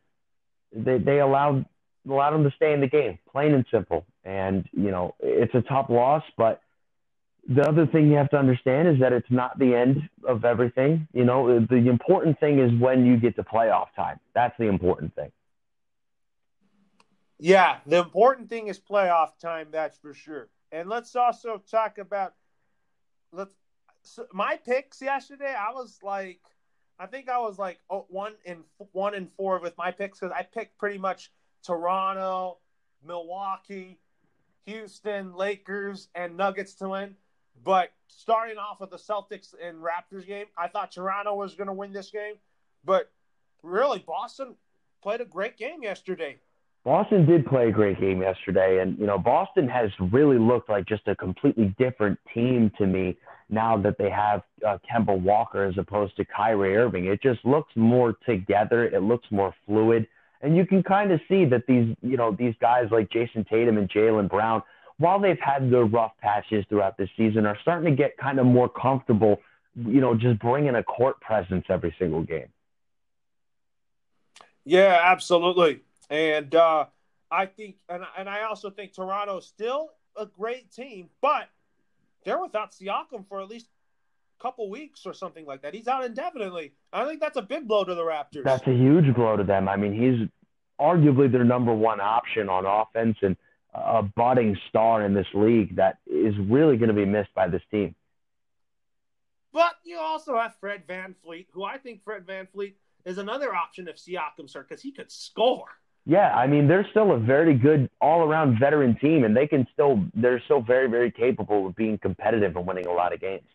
they 0.75 0.99
they 0.99 1.21
allowed 1.21 1.67
allowed 2.09 2.33
them 2.33 2.45
to 2.45 2.51
stay 2.57 2.73
in 2.73 2.81
the 2.81 2.89
game, 2.89 3.19
plain 3.31 3.55
and 3.55 3.65
simple. 3.71 4.05
And 4.25 4.69
you 4.73 4.91
know, 4.91 5.15
it's 5.21 5.55
a 5.55 5.63
tough 5.63 5.87
loss, 5.89 6.23
but 6.37 6.61
the 7.49 7.63
other 7.63 7.87
thing 7.87 8.09
you 8.09 8.17
have 8.17 8.31
to 8.31 8.37
understand 8.37 8.89
is 8.89 9.01
that 9.01 9.13
it's 9.13 9.31
not 9.31 9.59
the 9.59 9.75
end 9.75 10.09
of 10.27 10.45
everything. 10.45 11.09
You 11.13 11.25
know, 11.25 11.59
the 11.61 11.89
important 11.89 12.39
thing 12.39 12.61
is 12.61 12.73
when 12.81 13.05
you 13.05 13.17
get 13.17 13.35
to 13.37 13.43
playoff 13.43 13.89
time. 13.97 14.21
That's 14.33 14.57
the 14.59 14.67
important 14.67 15.15
thing. 15.17 15.33
Yeah, 17.39 17.79
the 17.87 17.99
important 17.99 18.49
thing 18.49 18.69
is 18.69 18.79
playoff 18.79 19.39
time. 19.41 19.69
That's 19.73 19.99
for 19.99 20.15
sure. 20.15 20.49
And 20.71 20.89
let's 20.89 21.17
also 21.17 21.61
talk 21.69 21.99
about 21.99 22.35
let's 23.33 23.55
so 24.03 24.27
my 24.33 24.57
picks 24.57 25.01
yesterday. 25.01 25.55
I 25.55 25.73
was 25.73 25.99
like, 26.03 26.41
I 26.99 27.07
think 27.07 27.29
I 27.29 27.39
was 27.39 27.59
like 27.59 27.79
oh, 27.91 28.07
one 28.09 28.35
in 28.45 28.65
one 28.93 29.15
in 29.15 29.29
four 29.37 29.61
with 29.61 29.77
my 29.79 29.91
picks 29.91 30.21
because 30.21 30.35
I 30.37 30.43
picked 30.43 30.79
pretty 30.79 30.99
much 30.99 31.33
Toronto, 31.65 32.59
Milwaukee, 33.07 33.99
Houston, 34.67 35.35
Lakers, 35.35 36.09
and 36.15 36.37
Nuggets 36.37 36.75
to 36.75 36.89
win. 36.89 37.17
But 37.65 37.93
starting 38.09 38.59
off 38.59 38.81
with 38.81 38.91
the 38.91 38.97
Celtics 38.97 39.55
and 39.63 39.79
Raptors 39.79 40.27
game, 40.27 40.47
I 40.57 40.69
thought 40.69 40.93
Toronto 40.93 41.35
was 41.35 41.55
going 41.55 41.69
to 41.69 41.73
win 41.73 41.93
this 41.93 42.11
game. 42.11 42.35
But 42.85 43.11
really, 43.63 44.01
Boston 44.01 44.57
played 45.03 45.21
a 45.21 45.25
great 45.25 45.57
game 45.57 45.83
yesterday. 45.83 46.39
Boston 46.85 47.25
did 47.27 47.47
play 47.47 47.69
a 47.69 47.71
great 47.71 48.01
game 48.01 48.23
yesterday, 48.23 48.81
and 48.81 48.99
you 48.99 49.07
know 49.07 49.19
Boston 49.19 49.69
has 49.69 49.91
really 50.11 50.39
looked 50.39 50.69
like 50.69 50.87
just 50.87 51.07
a 51.07 51.15
completely 51.15 51.75
different 51.79 52.19
team 52.35 52.73
to 52.79 52.87
me 52.87 53.17
now 53.53 53.77
that 53.77 53.99
they 53.99 54.11
have 54.11 54.43
uh, 54.67 54.79
Kemba 54.91 55.19
Walker 55.21 55.65
as 55.65 55.79
opposed 55.79 56.17
to 56.17 56.25
Kyrie 56.25 56.77
Irving. 56.77 57.07
It 57.07 57.23
just 57.23 57.45
looks 57.45 57.71
more 57.77 58.15
together. 58.27 58.87
It 58.87 59.03
looks 59.03 59.27
more 59.31 59.55
fluid, 59.67 60.09
and 60.41 60.57
you 60.57 60.67
can 60.67 60.83
kind 60.83 61.13
of 61.13 61.21
see 61.29 61.45
that 61.47 61.67
these 61.69 61.95
you 62.03 62.17
know 62.17 62.33
these 62.33 62.55
guys 62.61 62.89
like 62.91 63.11
Jayson 63.11 63.45
Tatum 63.49 63.79
and 63.79 63.89
Jaylen 63.89 64.29
Brown 64.29 64.63
while 65.03 65.19
they've 65.19 65.39
had 65.41 65.71
their 65.71 65.85
rough 65.85 66.13
patches 66.21 66.65
throughout 66.69 66.97
the 66.97 67.09
season, 67.17 67.45
are 67.45 67.59
starting 67.63 67.91
to 67.91 67.97
get 67.97 68.17
kind 68.17 68.39
of 68.39 68.47
more 68.47 68.69
comfortable, 68.69 69.41
you 69.75 70.01
know, 70.01 70.15
just 70.15 70.39
bringing 70.39 70.77
a 70.77 70.83
court 70.83 71.21
presence 71.21 71.65
every 71.69 71.95
single 71.99 72.23
game. 72.23 72.49
Yeah, 74.65 75.01
absolutely. 75.03 75.81
And 76.09 76.55
uh, 76.55 76.87
I 77.31 77.47
think, 77.47 77.77
and, 77.89 78.05
and 78.17 78.29
I 78.29 78.45
also 78.45 78.71
think 78.71 78.95
Toronto 78.95 79.39
is 79.39 79.47
still 79.47 79.91
a 80.17 80.25
great 80.27 80.71
team, 80.71 81.09
but 81.21 81.49
they're 82.25 82.41
without 82.41 82.73
Siakam 82.73 83.27
for 83.29 83.41
at 83.41 83.49
least 83.49 83.67
a 84.39 84.43
couple 84.43 84.69
weeks 84.71 85.07
or 85.07 85.13
something 85.13 85.47
like 85.47 85.63
that. 85.63 85.75
He's 85.75 85.89
out 85.89 86.05
indefinitely. 86.05 86.73
I 86.93 87.05
think 87.07 87.21
that's 87.21 87.37
a 87.37 87.43
big 87.43 87.69
blow 87.69 87.85
to 87.85 87.95
the 87.95 88.03
Raptors. 88.03 88.45
That's 88.45 88.67
a 88.67 88.75
huge 88.75 89.15
blow 89.15 89.37
to 89.37 89.45
them. 89.45 89.69
I 89.69 89.77
mean, 89.77 89.93
he's 89.93 90.29
arguably 90.81 91.31
their 91.31 91.45
number 91.45 91.73
one 91.75 92.01
option 92.01 92.49
on 92.49 92.67
offense, 92.67 93.19
and– 93.23 93.37
a 93.75 94.03
budding 94.03 94.57
star 94.69 95.05
in 95.05 95.15
this 95.15 95.27
league 95.35 95.77
that 95.77 95.99
is 96.07 96.35
really 96.39 96.77
going 96.77 96.89
to 96.89 96.95
be 96.95 97.07
missed 97.07 97.35
by 97.35 97.49
this 97.49 97.63
team. 97.71 97.95
But 99.53 99.75
you 99.85 99.99
also 99.99 100.37
have 100.37 100.55
Fred 100.61 100.87
VanVleet, 100.87 101.47
who 101.53 101.65
I 101.65 101.79
think 101.79 102.03
Fred 102.05 102.27
VanVleet 102.27 102.75
is 103.05 103.19
another 103.19 103.55
option 103.55 103.89
if 103.89 103.97
Siakam's 103.97 104.55
hurt 104.55 104.69
because 104.69 104.83
he 104.83 104.93
could 104.93 105.11
score. 105.11 105.69
Yeah, 106.05 106.35
I 106.35 106.47
mean 106.47 106.67
they're 106.67 106.87
still 106.91 107.13
a 107.13 107.19
very 107.19 107.55
good 107.55 107.89
all-around 108.01 108.59
veteran 108.59 108.97
team, 108.97 109.25
and 109.25 109.37
they 109.37 109.47
can 109.47 109.67
still 109.73 110.05
they're 110.15 110.43
still 110.45 110.61
very 110.61 110.89
very 110.89 111.11
capable 111.11 111.67
of 111.67 111.77
being 111.77 111.99
competitive 111.99 112.57
and 112.57 112.67
winning 112.67 112.87
a 112.87 112.93
lot 112.93 113.13
of 113.13 113.21
games. 113.21 113.49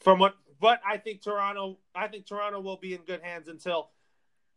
From 0.00 0.18
what, 0.18 0.34
but 0.60 0.80
I 0.86 0.96
think 0.96 1.22
Toronto, 1.22 1.78
I 1.94 2.08
think 2.08 2.26
Toronto 2.26 2.60
will 2.60 2.76
be 2.76 2.94
in 2.94 3.02
good 3.02 3.22
hands 3.22 3.48
until. 3.48 3.90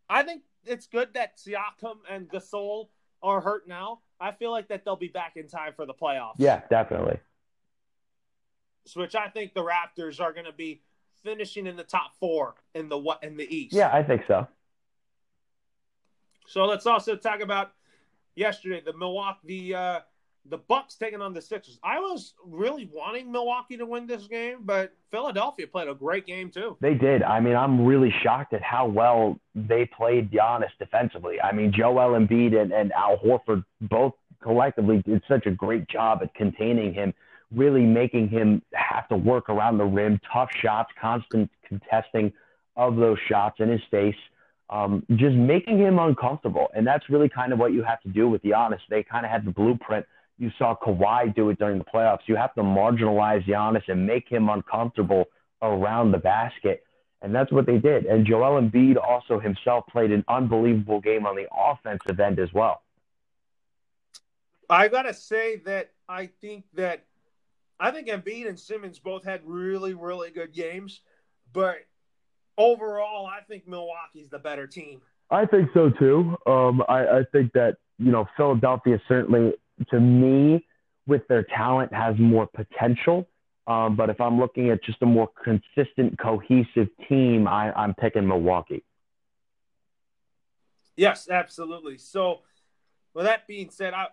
I 0.07 0.21
think 0.21 0.43
it's 0.67 0.85
good 0.85 1.15
that 1.15 1.37
Siakam 1.37 1.97
and 2.07 2.29
Gasol 2.29 2.89
are 3.23 3.41
hurt 3.41 3.67
now, 3.67 4.01
I 4.19 4.31
feel 4.31 4.51
like 4.51 4.67
that 4.67 4.85
they'll 4.85 4.95
be 4.95 5.07
back 5.07 5.35
in 5.35 5.47
time 5.47 5.73
for 5.75 5.85
the 5.85 5.93
playoffs. 5.93 6.35
Yeah, 6.37 6.61
definitely. 6.69 7.17
Which 8.93 9.15
I 9.15 9.29
think 9.29 9.53
the 9.53 9.63
Raptors 9.63 10.21
are 10.21 10.31
going 10.31 10.45
to 10.45 10.53
be 10.53 10.83
finishing 11.23 11.65
in 11.65 11.75
the 11.75 11.83
top 11.83 12.13
four 12.19 12.53
in 12.75 12.87
the 12.87 12.97
what 12.97 13.23
in 13.23 13.35
the 13.35 13.43
East. 13.43 13.73
Yeah, 13.73 13.89
I 13.91 14.03
think 14.03 14.21
so. 14.27 14.47
So 16.47 16.65
let's 16.65 16.85
also 16.85 17.15
talk 17.15 17.41
about 17.41 17.73
yesterday 18.35 18.81
the 18.85 18.93
Milwaukee 18.93 19.39
the 19.71 19.75
uh, 19.75 19.99
the 20.47 20.57
Bucks 20.57 20.95
taking 20.95 21.21
on 21.21 21.33
the 21.33 21.41
Sixers. 21.41 21.79
I 21.83 21.99
was 21.99 22.33
really 22.45 22.89
wanting 22.93 23.31
Milwaukee 23.31 23.77
to 23.77 23.85
win 23.85 24.05
this 24.05 24.27
game, 24.27 24.59
but 24.61 24.93
Philadelphia 25.09 25.65
played 25.67 25.87
a 25.87 25.95
great 25.95 26.27
game 26.27 26.51
too. 26.51 26.77
They 26.81 26.93
did. 26.93 27.23
I 27.23 27.39
mean, 27.39 27.55
I'm 27.55 27.85
really 27.85 28.13
shocked 28.21 28.53
at 28.53 28.61
how 28.61 28.87
well 28.87 29.39
they 29.55 29.85
played 29.85 30.31
Giannis 30.31 30.69
defensively. 30.77 31.41
I 31.41 31.51
mean, 31.51 31.73
Joel 31.75 32.19
Embiid 32.19 32.59
and, 32.59 32.71
and 32.71 32.91
Al 32.91 33.17
Horford 33.17 33.63
both 33.81 34.13
collectively 34.41 35.01
did 35.01 35.23
such 35.27 35.47
a 35.47 35.51
great 35.51 35.87
job 35.89 36.19
at 36.21 36.33
containing 36.35 36.93
him, 36.93 37.13
really 37.51 37.81
making 37.81 38.29
him 38.29 38.61
have 38.73 39.07
to 39.09 39.17
work 39.17 39.49
around 39.49 39.79
the 39.79 39.85
rim, 39.85 40.19
tough 40.31 40.51
shots, 40.51 40.91
constant 41.01 41.49
contesting 41.67 42.31
of 42.75 42.97
those 42.97 43.17
shots 43.27 43.59
in 43.59 43.69
his 43.69 43.81
face. 43.89 44.15
Um, 44.69 45.05
just 45.15 45.35
making 45.35 45.77
him 45.77 45.99
uncomfortable. 45.99 46.67
And 46.75 46.87
that's 46.87 47.07
really 47.09 47.29
kind 47.29 47.53
of 47.53 47.59
what 47.59 47.71
you 47.71 47.83
have 47.83 48.01
to 48.01 48.09
do 48.09 48.27
with 48.27 48.41
Giannis. 48.41 48.79
They 48.89 49.03
kind 49.03 49.23
of 49.23 49.31
had 49.31 49.45
the 49.45 49.51
blueprint 49.51 50.05
you 50.37 50.51
saw 50.57 50.75
Kawhi 50.75 51.33
do 51.35 51.49
it 51.49 51.59
during 51.59 51.77
the 51.77 51.85
playoffs. 51.85 52.19
You 52.27 52.35
have 52.35 52.53
to 52.55 52.61
marginalize 52.61 53.45
Giannis 53.47 53.87
and 53.87 54.05
make 54.05 54.27
him 54.27 54.49
uncomfortable 54.49 55.25
around 55.61 56.11
the 56.11 56.17
basket. 56.17 56.83
And 57.21 57.33
that's 57.33 57.51
what 57.51 57.65
they 57.65 57.77
did. 57.77 58.05
And 58.05 58.25
Joel 58.25 58.61
Embiid 58.61 58.97
also 59.01 59.39
himself 59.39 59.85
played 59.87 60.11
an 60.11 60.23
unbelievable 60.27 60.99
game 60.99 61.25
on 61.25 61.35
the 61.35 61.47
offensive 61.55 62.19
end 62.19 62.39
as 62.39 62.51
well. 62.53 62.81
I 64.69 64.87
got 64.87 65.03
to 65.03 65.13
say 65.13 65.57
that 65.65 65.91
I 66.09 66.27
think 66.27 66.65
that 66.73 67.05
I 67.79 67.91
think 67.91 68.07
Embiid 68.07 68.47
and 68.47 68.59
Simmons 68.59 68.99
both 68.99 69.23
had 69.23 69.41
really, 69.45 69.93
really 69.93 70.31
good 70.31 70.53
games. 70.53 71.01
But 71.53 71.77
overall, 72.57 73.25
I 73.25 73.41
think 73.41 73.67
Milwaukee's 73.67 74.29
the 74.29 74.39
better 74.39 74.67
team. 74.67 75.01
I 75.31 75.45
think 75.45 75.69
so 75.73 75.89
too. 75.89 76.37
Um, 76.45 76.83
I, 76.87 77.07
I 77.07 77.23
think 77.31 77.51
that, 77.53 77.77
you 77.97 78.11
know, 78.11 78.27
Philadelphia 78.37 79.01
certainly 79.07 79.53
to 79.89 79.99
me, 79.99 80.65
with 81.07 81.27
their 81.27 81.43
talent, 81.43 81.93
has 81.93 82.15
more 82.17 82.47
potential. 82.47 83.27
Um, 83.67 83.95
but 83.95 84.09
if 84.09 84.21
I'm 84.21 84.39
looking 84.39 84.69
at 84.69 84.83
just 84.83 85.01
a 85.01 85.05
more 85.05 85.29
consistent, 85.43 86.17
cohesive 86.19 86.87
team, 87.09 87.47
I, 87.47 87.71
I'm 87.73 87.93
picking 87.95 88.27
Milwaukee. 88.27 88.83
Yes, 90.95 91.29
absolutely. 91.29 91.97
So, 91.97 92.41
with 93.13 93.25
that 93.25 93.47
being 93.47 93.69
said, 93.69 93.93
I 93.93 94.07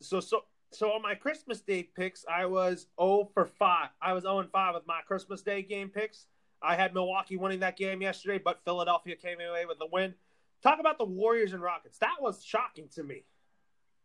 so 0.00 0.20
so 0.20 0.44
so 0.70 0.92
on 0.92 1.02
my 1.02 1.14
Christmas 1.14 1.60
Day 1.60 1.82
picks, 1.82 2.24
I 2.30 2.46
was 2.46 2.86
0 3.00 3.30
for 3.34 3.46
5. 3.46 3.88
I 4.00 4.12
was 4.12 4.22
0 4.22 4.40
and 4.40 4.50
5 4.50 4.74
with 4.74 4.86
my 4.86 5.00
Christmas 5.06 5.42
Day 5.42 5.62
game 5.62 5.88
picks. 5.88 6.26
I 6.62 6.76
had 6.76 6.94
Milwaukee 6.94 7.36
winning 7.36 7.60
that 7.60 7.76
game 7.76 8.02
yesterday, 8.02 8.40
but 8.42 8.60
Philadelphia 8.64 9.16
came 9.16 9.40
away 9.40 9.64
with 9.66 9.78
the 9.78 9.86
win. 9.90 10.14
Talk 10.62 10.80
about 10.80 10.98
the 10.98 11.04
Warriors 11.04 11.52
and 11.52 11.62
Rockets. 11.62 11.98
That 11.98 12.16
was 12.20 12.44
shocking 12.44 12.88
to 12.94 13.04
me. 13.04 13.24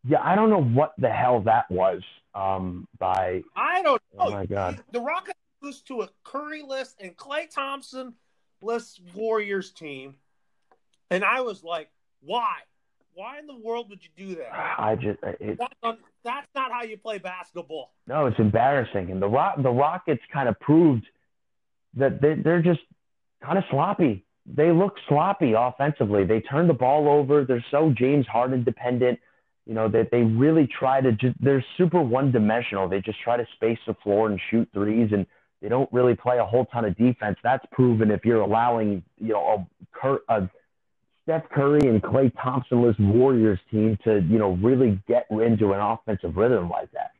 Yeah, 0.06 0.20
I 0.22 0.36
don't 0.36 0.50
know 0.50 0.62
what 0.62 0.94
the 0.98 1.10
hell 1.10 1.42
that 1.42 1.70
was. 1.72 2.02
Um, 2.36 2.88
by 3.00 3.44
I 3.56 3.82
don't 3.82 4.02
know. 4.14 4.26
Oh 4.26 4.32
my 4.32 4.46
god, 4.46 4.84
the 4.92 5.00
Rockets 5.00 5.38
lose 5.62 5.82
to 5.84 6.02
a 6.02 6.10
Curry-less 6.24 6.96
and 7.00 7.16
Klay 7.16 7.50
Thompson-less 7.50 9.00
Warriors 9.16 9.72
team, 9.72 10.16
and 11.10 11.24
I 11.24 11.42
was 11.42 11.64
like, 11.64 11.90
why? 12.22 12.58
Why 13.14 13.40
in 13.40 13.46
the 13.48 13.56
world 13.56 13.90
would 13.92 14.02
you 14.04 14.10
do 14.28 14.36
that? 14.36 14.52
I 14.52 14.96
just 14.96 15.20
it, 15.40 15.58
that's, 15.58 15.98
that's 16.24 16.48
not 16.56 16.72
how 16.72 16.84
you 16.84 16.98
play 16.98 17.20
basketball. 17.20 17.94
No, 18.08 18.26
it's 18.26 18.40
embarrassing, 18.40 19.12
and 19.12 19.22
the 19.22 19.30
Rock 19.30 19.62
the 19.62 19.72
Rockets 19.72 20.24
kind 20.32 20.50
of 20.50 20.60
proved 20.60 21.06
that 21.96 22.22
they, 22.22 22.36
they're 22.36 22.62
just 22.62 22.82
kind 23.44 23.58
of 23.58 23.64
sloppy. 23.70 24.26
They 24.46 24.72
look 24.72 24.96
sloppy 25.08 25.54
offensively. 25.54 26.26
They 26.26 26.42
turn 26.42 26.68
the 26.68 26.74
ball 26.74 27.08
over. 27.08 27.46
They're 27.46 27.66
so 27.72 27.94
James 27.98 28.28
Harden 28.28 28.64
dependent. 28.64 29.20
You 29.66 29.74
know 29.74 29.88
that 29.90 30.10
they, 30.12 30.24
really 30.24 30.68
try 30.68 31.00
to 31.00 31.14
just. 31.14 31.36
They're 31.40 31.64
super 31.78 32.02
one 32.02 32.32
dimensional. 32.32 32.90
They 32.90 33.00
just 33.00 33.22
try 33.22 33.38
to 33.38 33.48
space 33.56 33.80
the 33.88 33.94
floor 34.04 34.30
and 34.30 34.40
shoot 34.52 34.68
threes, 34.74 35.12
and 35.14 35.26
they 35.62 35.70
don't 35.70 35.92
really 35.94 36.16
play 36.16 36.40
a 36.40 36.46
whole 36.46 36.66
ton 36.66 36.84
of 36.84 36.98
defense. 36.98 37.38
That's 37.44 37.66
proven 37.72 38.12
if 38.12 38.26
you're 38.26 38.42
allowing 38.42 39.04
you 39.22 39.30
know 39.30 39.66
a, 40.04 40.18
a 40.28 40.50
Steph 41.24 41.48
Curry 41.50 41.88
and 41.88 42.02
Klay 42.02 42.30
Thompson-less 42.44 42.96
Warriors 43.00 43.60
team 43.72 43.98
to 44.04 44.20
you 44.30 44.38
know 44.38 44.58
really 44.62 45.02
get 45.08 45.28
into 45.32 45.72
an 45.72 45.80
offensive 45.80 46.36
rhythm 46.36 46.70
like 46.70 46.92
that. 46.92 47.12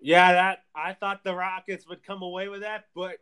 Yeah, 0.00 0.32
that 0.32 0.64
I 0.74 0.92
thought 0.94 1.24
the 1.24 1.34
Rockets 1.34 1.86
would 1.88 2.04
come 2.04 2.22
away 2.22 2.48
with 2.48 2.60
that, 2.60 2.86
but 2.94 3.18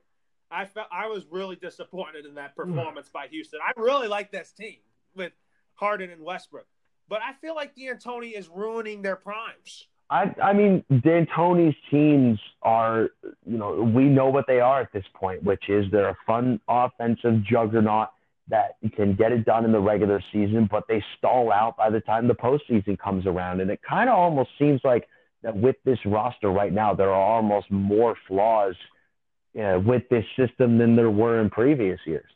I 0.50 0.64
felt 0.64 0.88
I 0.92 1.08
was 1.08 1.24
really 1.30 1.56
disappointed 1.56 2.26
in 2.26 2.34
that 2.34 2.52
hmm. 2.56 2.62
performance 2.62 3.08
by 3.08 3.26
Houston. 3.28 3.60
I 3.64 3.78
really 3.80 4.08
like 4.08 4.30
this 4.30 4.52
team 4.52 4.76
with 5.14 5.32
Harden 5.74 6.10
and 6.10 6.22
Westbrook, 6.22 6.66
but 7.08 7.20
I 7.22 7.32
feel 7.34 7.54
like 7.54 7.74
D'Antoni 7.74 8.36
is 8.36 8.48
ruining 8.48 9.02
their 9.02 9.16
primes. 9.16 9.86
I 10.08 10.34
I 10.42 10.52
mean 10.52 10.84
D'Antoni's 10.90 11.76
teams 11.90 12.38
are 12.62 13.10
you 13.44 13.58
know 13.58 13.82
we 13.82 14.04
know 14.04 14.28
what 14.28 14.46
they 14.46 14.60
are 14.60 14.80
at 14.80 14.92
this 14.92 15.04
point, 15.14 15.42
which 15.42 15.68
is 15.68 15.86
they're 15.90 16.10
a 16.10 16.18
fun 16.26 16.60
offensive 16.68 17.42
juggernaut 17.42 18.08
that 18.48 18.76
can 18.94 19.14
get 19.16 19.32
it 19.32 19.44
done 19.44 19.64
in 19.64 19.72
the 19.72 19.80
regular 19.80 20.22
season, 20.32 20.68
but 20.70 20.84
they 20.88 21.02
stall 21.18 21.50
out 21.50 21.76
by 21.76 21.90
the 21.90 22.00
time 22.00 22.28
the 22.28 22.34
postseason 22.34 22.96
comes 22.96 23.26
around, 23.26 23.60
and 23.60 23.70
it 23.70 23.80
kind 23.82 24.08
of 24.08 24.16
almost 24.16 24.50
seems 24.58 24.80
like 24.84 25.08
that 25.46 25.56
with 25.56 25.76
this 25.84 25.98
roster 26.04 26.50
right 26.50 26.72
now, 26.72 26.92
there 26.92 27.10
are 27.10 27.36
almost 27.36 27.70
more 27.70 28.16
flaws 28.26 28.74
uh, 29.56 29.78
with 29.78 30.02
this 30.10 30.24
system 30.36 30.76
than 30.76 30.96
there 30.96 31.08
were 31.08 31.40
in 31.40 31.50
previous 31.50 32.00
years. 32.04 32.28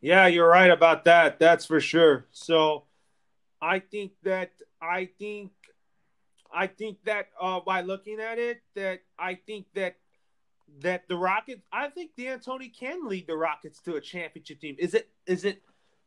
Yeah, 0.00 0.28
you're 0.28 0.48
right 0.48 0.70
about 0.70 1.04
that. 1.04 1.38
That's 1.38 1.66
for 1.66 1.78
sure. 1.78 2.24
So, 2.32 2.84
I 3.60 3.80
think 3.80 4.12
that 4.22 4.52
I 4.80 5.10
think 5.18 5.50
I 6.50 6.68
think 6.68 7.04
that 7.04 7.26
uh, 7.38 7.60
by 7.60 7.82
looking 7.82 8.18
at 8.18 8.38
it, 8.38 8.62
that 8.74 9.00
I 9.18 9.34
think 9.34 9.66
that 9.74 9.96
that 10.80 11.06
the 11.06 11.16
Rockets, 11.16 11.60
I 11.70 11.88
think 11.88 12.12
D'Antoni 12.16 12.72
can 12.74 13.06
lead 13.06 13.26
the 13.26 13.36
Rockets 13.36 13.78
to 13.82 13.96
a 13.96 14.00
championship 14.00 14.58
team. 14.58 14.76
Is 14.78 14.94
it? 14.94 15.10
Is 15.26 15.44
it? 15.44 15.60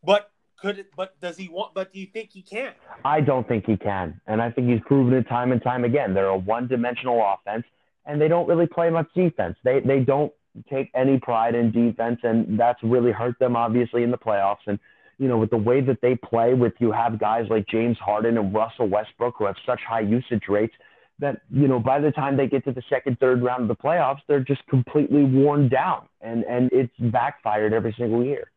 But 0.04 0.32
could 0.63 0.80
it, 0.80 0.88
but 0.95 1.19
does 1.19 1.36
he 1.36 1.49
want? 1.49 1.73
But 1.73 1.91
do 1.91 1.99
you 1.99 2.08
think 2.08 2.30
he 2.32 2.41
can? 2.41 2.71
I 3.04 3.19
don't 3.19 3.45
think 3.45 3.65
he 3.65 3.76
can, 3.76 4.19
and 4.28 4.41
I 4.41 4.49
think 4.49 4.69
he's 4.69 4.80
proven 4.86 5.13
it 5.13 5.28
time 5.28 5.52
and 5.52 5.62
time 5.62 5.84
again. 5.84 6.13
They're 6.13 6.28
a 6.28 6.38
one-dimensional 6.38 7.21
offense, 7.21 7.65
and 8.06 8.21
they 8.21 8.30
don't 8.30 8.47
really 8.47 8.65
play 8.65 8.89
much 8.89 9.08
defense. 9.13 9.58
They 9.65 9.82
they 9.82 9.99
don't 9.99 10.32
take 10.69 10.89
any 10.95 11.19
pride 11.19 11.54
in 11.54 11.71
defense, 11.71 12.19
and 12.23 12.58
that's 12.58 12.82
really 12.82 13.12
hurt 13.12 13.38
them 13.39 13.58
obviously 13.58 14.04
in 14.04 14.12
the 14.12 14.17
playoffs. 14.17 14.65
And 14.65 14.80
you 15.17 15.28
know, 15.28 15.38
with 15.38 15.49
the 15.49 15.58
way 15.58 15.82
that 15.82 15.99
they 16.02 16.15
play, 16.15 16.54
with 16.54 16.73
you 16.80 16.93
have 16.93 17.19
guys 17.19 17.45
like 17.49 17.67
James 17.67 17.97
Harden 17.97 18.38
and 18.38 18.54
Russell 18.54 18.88
Westbrook 18.88 19.36
who 19.38 19.45
have 19.45 19.58
such 19.65 19.82
high 19.86 19.99
usage 19.99 20.43
rates 20.47 20.76
that 21.19 21.41
you 21.52 21.67
know 21.67 21.80
by 21.80 21.99
the 21.99 22.12
time 22.12 22.38
they 22.38 22.47
get 22.47 22.63
to 22.63 22.71
the 22.71 22.84
second, 22.89 23.19
third 23.19 23.43
round 23.43 23.63
of 23.63 23.67
the 23.67 23.76
playoffs, 23.76 24.21
they're 24.30 24.39
just 24.39 24.65
completely 24.67 25.26
worn 25.26 25.67
down, 25.67 26.08
and 26.21 26.45
and 26.45 26.69
it's 26.71 26.93
backfired 27.12 27.73
every 27.73 27.93
single 27.97 28.23
year. 28.23 28.49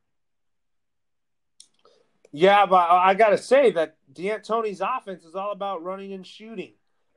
Yeah, 2.36 2.66
but 2.66 2.90
I 2.90 3.14
got 3.14 3.30
to 3.30 3.38
say 3.38 3.70
that 3.70 3.96
D'Antoni's 4.12 4.82
offense 4.82 5.24
is 5.24 5.34
all 5.34 5.52
about 5.52 5.82
running 5.82 6.12
and 6.12 6.26
shooting, 6.26 6.74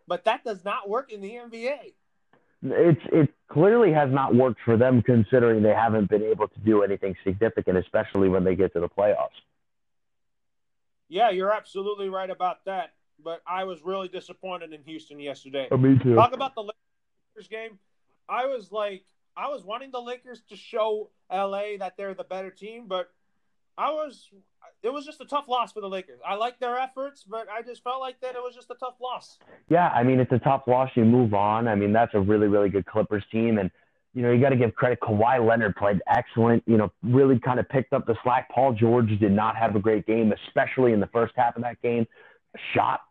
but 0.07 0.23
that 0.23 0.45
does 0.45 0.63
not 0.63 0.87
work 0.87 1.11
in 1.11 1.19
the 1.19 1.31
NBA. 1.31 1.93
It's 2.63 3.01
it 3.11 3.29
clearly 3.49 3.91
has 3.91 4.09
not 4.09 4.33
worked 4.33 4.61
for 4.63 4.77
them, 4.77 5.01
considering 5.01 5.61
they 5.61 5.73
haven't 5.73 6.09
been 6.09 6.23
able 6.23 6.47
to 6.47 6.59
do 6.61 6.83
anything 6.83 7.17
significant, 7.25 7.77
especially 7.77 8.29
when 8.29 8.45
they 8.45 8.55
get 8.55 8.71
to 8.73 8.79
the 8.79 8.87
playoffs. 8.87 9.35
Yeah, 11.09 11.31
you're 11.31 11.51
absolutely 11.51 12.07
right 12.07 12.29
about 12.29 12.63
that. 12.63 12.93
But 13.21 13.41
I 13.45 13.65
was 13.65 13.81
really 13.83 14.07
disappointed 14.07 14.71
in 14.71 14.83
Houston 14.83 15.19
yesterday. 15.19 15.67
Oh, 15.69 15.75
me 15.75 15.99
too. 16.01 16.15
Talk 16.15 16.33
about 16.33 16.55
the 16.55 16.61
Lakers 16.61 17.49
game. 17.49 17.77
I 18.29 18.45
was 18.45 18.71
like, 18.71 19.03
I 19.35 19.49
was 19.49 19.65
wanting 19.65 19.91
the 19.91 20.01
Lakers 20.01 20.41
to 20.47 20.55
show 20.55 21.09
LA 21.29 21.75
that 21.79 21.97
they're 21.97 22.13
the 22.13 22.23
better 22.23 22.51
team, 22.51 22.85
but 22.87 23.11
I 23.77 23.91
was 23.91 24.29
it 24.81 24.93
was 24.93 25.05
just 25.05 25.19
a 25.21 25.25
tough 25.25 25.47
loss 25.47 25.71
for 25.73 25.81
the 25.81 25.89
Lakers. 25.89 26.19
I 26.25 26.35
like 26.35 26.59
their 26.59 26.77
efforts, 26.77 27.23
but 27.23 27.47
I 27.49 27.61
just 27.61 27.83
felt 27.83 27.99
like 27.99 28.21
that 28.21 28.35
it 28.35 28.41
was 28.41 28.55
just 28.55 28.69
a 28.71 28.75
tough 28.75 28.95
loss. 29.01 29.37
Yeah, 29.67 29.89
I 29.89 30.03
mean 30.03 30.19
it's 30.19 30.31
a 30.31 30.39
tough 30.39 30.63
loss. 30.67 30.89
You 30.95 31.05
move 31.05 31.33
on. 31.33 31.67
I 31.67 31.75
mean 31.75 31.91
that's 31.91 32.13
a 32.13 32.19
really 32.19 32.47
really 32.47 32.69
good 32.69 32.85
Clippers 32.85 33.23
team, 33.31 33.57
and 33.57 33.69
you 34.13 34.21
know 34.21 34.31
you 34.31 34.41
got 34.41 34.49
to 34.49 34.55
give 34.55 34.73
credit. 34.75 34.99
Kawhi 35.01 35.45
Leonard 35.45 35.75
played 35.75 36.01
excellent. 36.07 36.63
You 36.65 36.77
know, 36.77 36.91
really 37.03 37.39
kind 37.39 37.59
of 37.59 37.67
picked 37.67 37.93
up 37.93 38.05
the 38.05 38.15
slack. 38.23 38.49
Paul 38.49 38.73
George 38.73 39.09
did 39.19 39.31
not 39.31 39.55
have 39.57 39.75
a 39.75 39.79
great 39.79 40.05
game, 40.05 40.33
especially 40.47 40.93
in 40.93 40.99
the 40.99 41.07
first 41.07 41.33
half 41.35 41.55
of 41.55 41.63
that 41.63 41.81
game. 41.81 42.07
Shot 42.73 43.01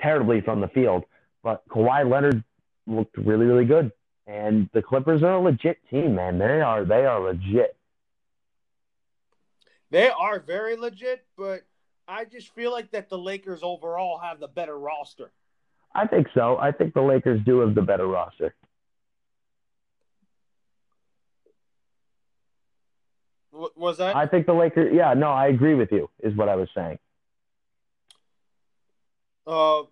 terribly 0.00 0.40
from 0.40 0.60
the 0.60 0.68
field, 0.68 1.04
but 1.42 1.66
Kawhi 1.68 2.10
Leonard 2.10 2.42
looked 2.86 3.16
really 3.18 3.44
really 3.44 3.64
good. 3.64 3.92
And 4.26 4.70
the 4.72 4.80
Clippers 4.80 5.22
are 5.22 5.34
a 5.34 5.40
legit 5.40 5.78
team, 5.90 6.14
man. 6.14 6.38
They 6.38 6.60
are 6.60 6.84
they 6.84 7.04
are 7.04 7.20
legit. 7.20 7.76
They 9.92 10.08
are 10.08 10.40
very 10.40 10.74
legit, 10.74 11.22
but 11.36 11.66
I 12.08 12.24
just 12.24 12.54
feel 12.54 12.72
like 12.72 12.90
that 12.92 13.10
the 13.10 13.18
Lakers 13.18 13.60
overall 13.62 14.18
have 14.18 14.40
the 14.40 14.48
better 14.48 14.78
roster. 14.78 15.32
I 15.94 16.06
think 16.06 16.28
so. 16.32 16.56
I 16.56 16.72
think 16.72 16.94
the 16.94 17.02
Lakers 17.02 17.42
do 17.44 17.58
have 17.58 17.74
the 17.74 17.82
better 17.82 18.06
roster. 18.06 18.54
was 23.52 23.98
that? 23.98 24.16
I 24.16 24.26
think 24.26 24.46
the 24.46 24.54
Lakers. 24.54 24.94
Yeah, 24.94 25.12
no, 25.12 25.28
I 25.28 25.48
agree 25.48 25.74
with 25.74 25.92
you. 25.92 26.08
Is 26.22 26.34
what 26.34 26.48
I 26.48 26.56
was 26.56 26.70
saying. 26.74 26.98
Uh. 29.46 29.82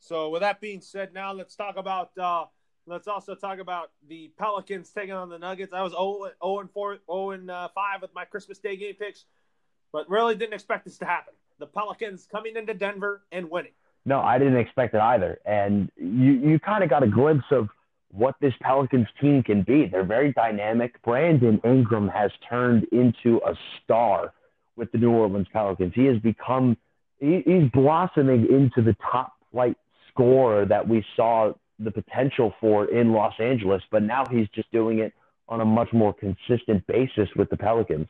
So 0.00 0.30
with 0.30 0.40
that 0.40 0.58
being 0.58 0.80
said, 0.80 1.12
now 1.12 1.34
let's 1.34 1.54
talk 1.54 1.76
about 1.76 2.16
uh, 2.16 2.46
Let's 2.86 3.06
also 3.06 3.34
talk 3.34 3.58
about 3.60 3.90
the 4.08 4.32
Pelicans 4.38 4.90
taking 4.90 5.12
on 5.12 5.28
the 5.28 5.38
Nuggets. 5.38 5.72
I 5.72 5.82
was 5.82 5.92
0, 5.92 6.30
0 6.42 6.60
and 6.60 6.70
4, 6.70 6.98
0 7.08 7.30
and 7.30 7.50
uh, 7.50 7.68
5 7.74 8.02
with 8.02 8.14
my 8.14 8.24
Christmas 8.24 8.58
Day 8.58 8.76
game 8.76 8.94
picks, 8.94 9.24
but 9.92 10.08
really 10.10 10.34
didn't 10.34 10.54
expect 10.54 10.84
this 10.84 10.98
to 10.98 11.04
happen. 11.04 11.34
The 11.60 11.66
Pelicans 11.66 12.26
coming 12.30 12.56
into 12.56 12.74
Denver 12.74 13.22
and 13.30 13.48
winning. 13.50 13.72
No, 14.04 14.20
I 14.20 14.38
didn't 14.38 14.56
expect 14.56 14.94
it 14.94 15.00
either. 15.00 15.38
And 15.44 15.90
you, 15.96 16.32
you 16.32 16.58
kind 16.58 16.82
of 16.82 16.90
got 16.90 17.04
a 17.04 17.06
glimpse 17.06 17.44
of 17.52 17.68
what 18.10 18.34
this 18.40 18.52
Pelicans 18.60 19.06
team 19.20 19.44
can 19.44 19.62
be. 19.62 19.86
They're 19.86 20.04
very 20.04 20.32
dynamic. 20.32 21.00
Brandon 21.02 21.60
Ingram 21.64 22.08
has 22.08 22.32
turned 22.48 22.84
into 22.90 23.40
a 23.46 23.54
star 23.82 24.32
with 24.76 24.90
the 24.90 24.98
New 24.98 25.12
Orleans 25.12 25.46
Pelicans. 25.52 25.92
He 25.94 26.06
has 26.06 26.18
become, 26.18 26.76
he, 27.20 27.42
he's 27.46 27.70
blossoming 27.72 28.48
into 28.50 28.82
the 28.82 28.96
top 29.10 29.34
flight 29.52 29.76
scorer 30.10 30.66
that 30.66 30.86
we 30.86 31.04
saw 31.14 31.52
the 31.84 31.90
potential 31.90 32.54
for 32.60 32.86
in 32.86 33.12
Los 33.12 33.34
Angeles, 33.38 33.82
but 33.90 34.02
now 34.02 34.24
he's 34.30 34.48
just 34.54 34.70
doing 34.72 35.00
it 35.00 35.12
on 35.48 35.60
a 35.60 35.64
much 35.64 35.92
more 35.92 36.14
consistent 36.14 36.86
basis 36.86 37.28
with 37.36 37.50
the 37.50 37.56
Pelicans. 37.56 38.08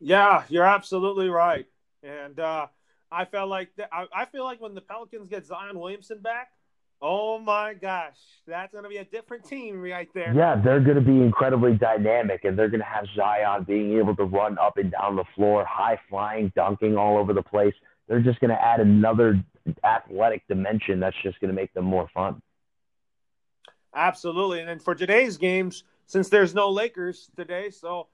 Yeah, 0.00 0.44
you're 0.48 0.64
absolutely 0.64 1.28
right. 1.28 1.66
And 2.02 2.38
uh, 2.38 2.66
I 3.10 3.24
felt 3.24 3.48
like 3.48 3.74
th- 3.76 3.88
I, 3.92 4.06
I 4.14 4.24
feel 4.26 4.44
like 4.44 4.60
when 4.60 4.74
the 4.74 4.80
Pelicans 4.80 5.28
get 5.28 5.46
Zion 5.46 5.78
Williamson 5.78 6.18
back, 6.20 6.50
Oh 7.00 7.38
my 7.38 7.74
gosh, 7.74 8.16
that's 8.46 8.72
going 8.72 8.82
to 8.82 8.90
be 8.90 8.96
a 8.96 9.04
different 9.04 9.44
team 9.44 9.80
right 9.80 10.08
there. 10.14 10.34
Yeah, 10.34 10.60
they're 10.60 10.80
going 10.80 10.96
to 10.96 11.00
be 11.00 11.22
incredibly 11.22 11.74
dynamic, 11.74 12.44
and 12.44 12.58
they're 12.58 12.68
going 12.68 12.80
to 12.80 12.86
have 12.86 13.04
Zion 13.14 13.62
being 13.64 13.96
able 13.98 14.16
to 14.16 14.24
run 14.24 14.58
up 14.58 14.78
and 14.78 14.90
down 14.90 15.14
the 15.14 15.24
floor, 15.36 15.64
high 15.64 15.98
flying, 16.08 16.52
dunking 16.56 16.96
all 16.96 17.16
over 17.16 17.32
the 17.32 17.42
place. 17.42 17.74
They're 18.08 18.20
just 18.20 18.40
going 18.40 18.50
to 18.50 18.60
add 18.60 18.80
another 18.80 19.40
athletic 19.84 20.46
dimension 20.48 21.00
that's 21.00 21.16
just 21.22 21.40
going 21.40 21.48
to 21.48 21.54
make 21.54 21.72
them 21.74 21.84
more 21.84 22.08
fun. 22.14 22.40
Absolutely. 23.94 24.60
And 24.60 24.68
then 24.68 24.78
for 24.78 24.94
today's 24.94 25.36
games, 25.36 25.84
since 26.06 26.28
there's 26.28 26.54
no 26.54 26.70
Lakers 26.70 27.30
today, 27.36 27.70
so 27.70 28.08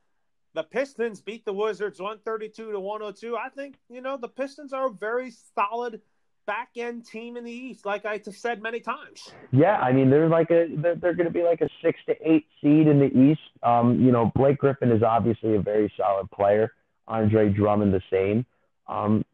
the 0.54 0.62
Pistons 0.62 1.20
beat 1.20 1.44
the 1.44 1.52
Wizards 1.52 2.00
132 2.00 2.72
to 2.72 2.80
102. 2.80 3.36
I 3.36 3.48
think, 3.48 3.76
you 3.88 4.00
know, 4.00 4.16
the 4.16 4.28
Pistons 4.28 4.72
are 4.72 4.86
a 4.86 4.90
very 4.90 5.32
solid 5.54 6.00
back 6.46 6.70
end 6.76 7.06
team 7.06 7.36
in 7.36 7.44
the 7.44 7.52
East, 7.52 7.86
like 7.86 8.04
I 8.04 8.20
have 8.24 8.36
said 8.36 8.62
many 8.62 8.80
times. 8.80 9.32
Yeah, 9.50 9.76
I 9.78 9.92
mean 9.92 10.10
they're 10.10 10.28
like 10.28 10.50
a 10.50 10.68
they're, 10.76 10.94
they're 10.94 11.14
going 11.14 11.26
to 11.26 11.32
be 11.32 11.42
like 11.42 11.60
a 11.60 11.68
six 11.82 11.98
to 12.06 12.14
eight 12.22 12.46
seed 12.60 12.86
in 12.86 12.98
the 12.98 13.06
East. 13.06 13.40
Um, 13.62 14.00
you 14.00 14.12
know, 14.12 14.30
Blake 14.34 14.58
Griffin 14.58 14.90
is 14.90 15.02
obviously 15.02 15.56
a 15.56 15.60
very 15.60 15.92
solid 15.96 16.30
player. 16.30 16.72
Andre 17.08 17.48
Drummond 17.48 17.92
the 17.92 18.02
same. 18.10 18.46
Um, 18.88 19.24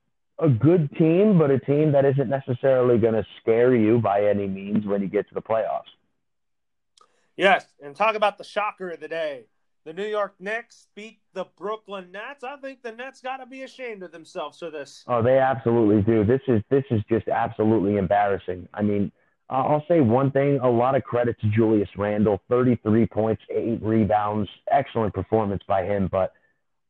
a 0.41 0.49
good 0.49 0.91
team, 0.97 1.39
but 1.39 1.51
a 1.51 1.59
team 1.59 1.93
that 1.93 2.05
isn't 2.05 2.29
necessarily 2.29 2.99
going 2.99 3.15
to 3.15 3.27
scare 3.41 3.75
you 3.75 3.99
by 3.99 4.27
any 4.27 4.47
means 4.47 4.87
when 4.87 5.03
you 5.03 5.09
get 5.09 5.29
to 5.29 5.35
the 5.35 5.43
playoffs. 5.43 5.83
Yes, 7.37 7.67
and 7.83 7.95
talk 7.95 8.17
about 8.17 8.39
the 8.39 8.45
shocker 8.45 8.91
of 8.91 9.01
the 9.01 9.09
day. 9.09 9.45
The 9.85 9.95
New 9.95 10.07
York 10.07 10.35
Knicks 10.39 10.89
beat 10.95 11.21
the 11.33 11.47
Brooklyn 11.57 12.13
Nets. 12.13 12.45
I 12.45 12.57
think 12.57 12.83
the 12.83 12.93
Nets 12.93 13.23
got 13.23 13.39
to 13.39 13.47
be 13.47 13.63
ashamed 13.63 14.03
of 14.03 14.13
themselves 14.13 14.59
for 14.59 14.71
this. 14.71 15.05
Oh, 15.07 15.23
they 15.23 15.39
absolutely 15.39 16.03
do. 16.03 16.23
This 16.23 16.43
is 16.49 16.63
this 16.69 16.85
is 16.91 17.01
just 17.09 17.29
absolutely 17.29 17.97
embarrassing. 17.97 18.69
I 18.75 18.83
mean, 18.83 19.11
I'll 19.49 19.85
say 19.89 20.01
one 20.01 20.31
thing. 20.33 20.59
A 20.63 20.69
lot 20.69 20.97
of 20.97 21.03
credit 21.03 21.41
to 21.41 21.49
Julius 21.49 21.89
Randle. 21.97 22.43
33 22.51 23.07
points, 23.07 23.43
eight 23.51 23.83
rebounds. 23.83 24.51
Excellent 24.71 25.15
performance 25.15 25.63
by 25.67 25.83
him. 25.83 26.09
But 26.13 26.35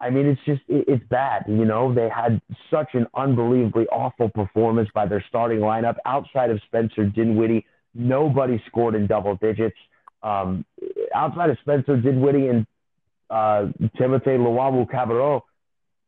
I 0.01 0.11
mean, 0.11 0.27
it's 0.27 0.41
just 0.47 0.63
it, 0.69 0.87
it's 0.89 1.05
bad. 1.11 1.45
You 1.47 1.65
know, 1.65 1.95
they 1.95 2.09
had 2.09 2.41
such 2.71 2.91
an 2.95 3.07
unbelievably 3.15 3.87
awful 3.89 4.31
performance 4.31 4.89
by 4.95 5.07
their 5.07 5.25
starting 5.29 5.59
lineup. 5.59 5.97
Outside 6.07 6.51
of 6.51 6.61
Spencer 6.67 7.05
Dinwiddie, 7.05 7.67
nobody 7.95 8.63
scored 8.67 8.95
in 8.95 9.07
double 9.07 9.37
digits. 9.37 9.77
Um, 10.23 10.65
outside 11.15 11.51
of 11.51 11.59
Spencer 11.61 11.97
Dinwiddie 11.97 12.49
and 12.49 12.67
uh, 13.31 13.67
Timothé 13.99 14.39
Luwawu-Cabarrot, 14.39 15.43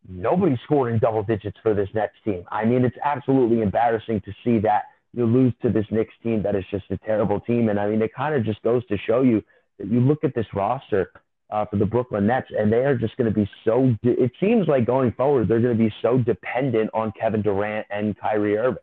nobody 0.08 0.58
scored 0.64 0.92
in 0.92 0.98
double 0.98 1.22
digits 1.22 1.56
for 1.62 1.74
this 1.74 1.88
Nets 1.94 2.14
team. 2.24 2.44
I 2.50 2.64
mean, 2.64 2.84
it's 2.84 2.96
absolutely 3.04 3.62
embarrassing 3.62 4.20
to 4.22 4.32
see 4.44 4.58
that 4.60 4.84
you 5.14 5.26
lose 5.26 5.52
to 5.62 5.70
this 5.70 5.86
Knicks 5.90 6.14
team 6.22 6.42
that 6.42 6.54
is 6.54 6.64
just 6.70 6.84
a 6.90 6.96
terrible 6.98 7.40
team. 7.40 7.68
And 7.68 7.78
I 7.78 7.88
mean, 7.88 8.02
it 8.02 8.12
kind 8.14 8.34
of 8.34 8.44
just 8.44 8.62
goes 8.62 8.84
to 8.86 8.96
show 9.06 9.22
you 9.22 9.42
that 9.78 9.88
you 9.88 10.00
look 10.00 10.24
at 10.24 10.34
this 10.34 10.46
roster 10.54 11.12
uh, 11.52 11.66
for 11.66 11.76
the 11.76 11.86
Brooklyn 11.86 12.26
Nets, 12.26 12.48
and 12.58 12.72
they 12.72 12.78
are 12.78 12.96
just 12.96 13.16
going 13.16 13.32
to 13.32 13.34
be 13.34 13.48
so. 13.64 13.94
De- 14.02 14.20
it 14.20 14.32
seems 14.40 14.66
like 14.66 14.86
going 14.86 15.12
forward, 15.12 15.48
they're 15.48 15.60
going 15.60 15.76
to 15.76 15.84
be 15.84 15.94
so 16.00 16.18
dependent 16.18 16.90
on 16.94 17.12
Kevin 17.12 17.42
Durant 17.42 17.86
and 17.90 18.18
Kyrie 18.18 18.56
Irving. 18.56 18.82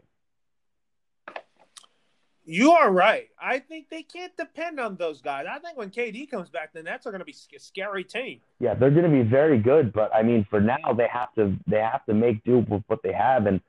You 2.45 2.71
are 2.71 2.91
right. 2.91 3.27
I 3.39 3.59
think 3.59 3.89
they 3.89 4.01
can't 4.01 4.35
depend 4.35 4.79
on 4.79 4.95
those 4.95 5.21
guys. 5.21 5.45
I 5.49 5.59
think 5.59 5.77
when 5.77 5.89
KD 5.91 6.31
comes 6.31 6.49
back, 6.49 6.73
the 6.73 6.81
Nets 6.81 7.05
are 7.05 7.11
going 7.11 7.19
to 7.19 7.25
be 7.25 7.35
a 7.55 7.59
scary 7.59 8.03
team. 8.03 8.39
Yeah, 8.59 8.73
they're 8.73 8.89
going 8.89 9.03
to 9.03 9.23
be 9.23 9.27
very 9.27 9.59
good, 9.59 9.91
but 9.91 10.13
I 10.15 10.23
mean, 10.23 10.45
for 10.49 10.61
now, 10.61 10.93
they 10.95 11.07
have 11.11 11.33
to 11.35 11.55
they 11.67 11.77
have 11.79 12.05
to 12.05 12.13
make 12.13 12.43
do 12.43 12.65
with 12.69 12.83
what 12.87 13.01
they 13.03 13.13
have, 13.13 13.47
and 13.47 13.59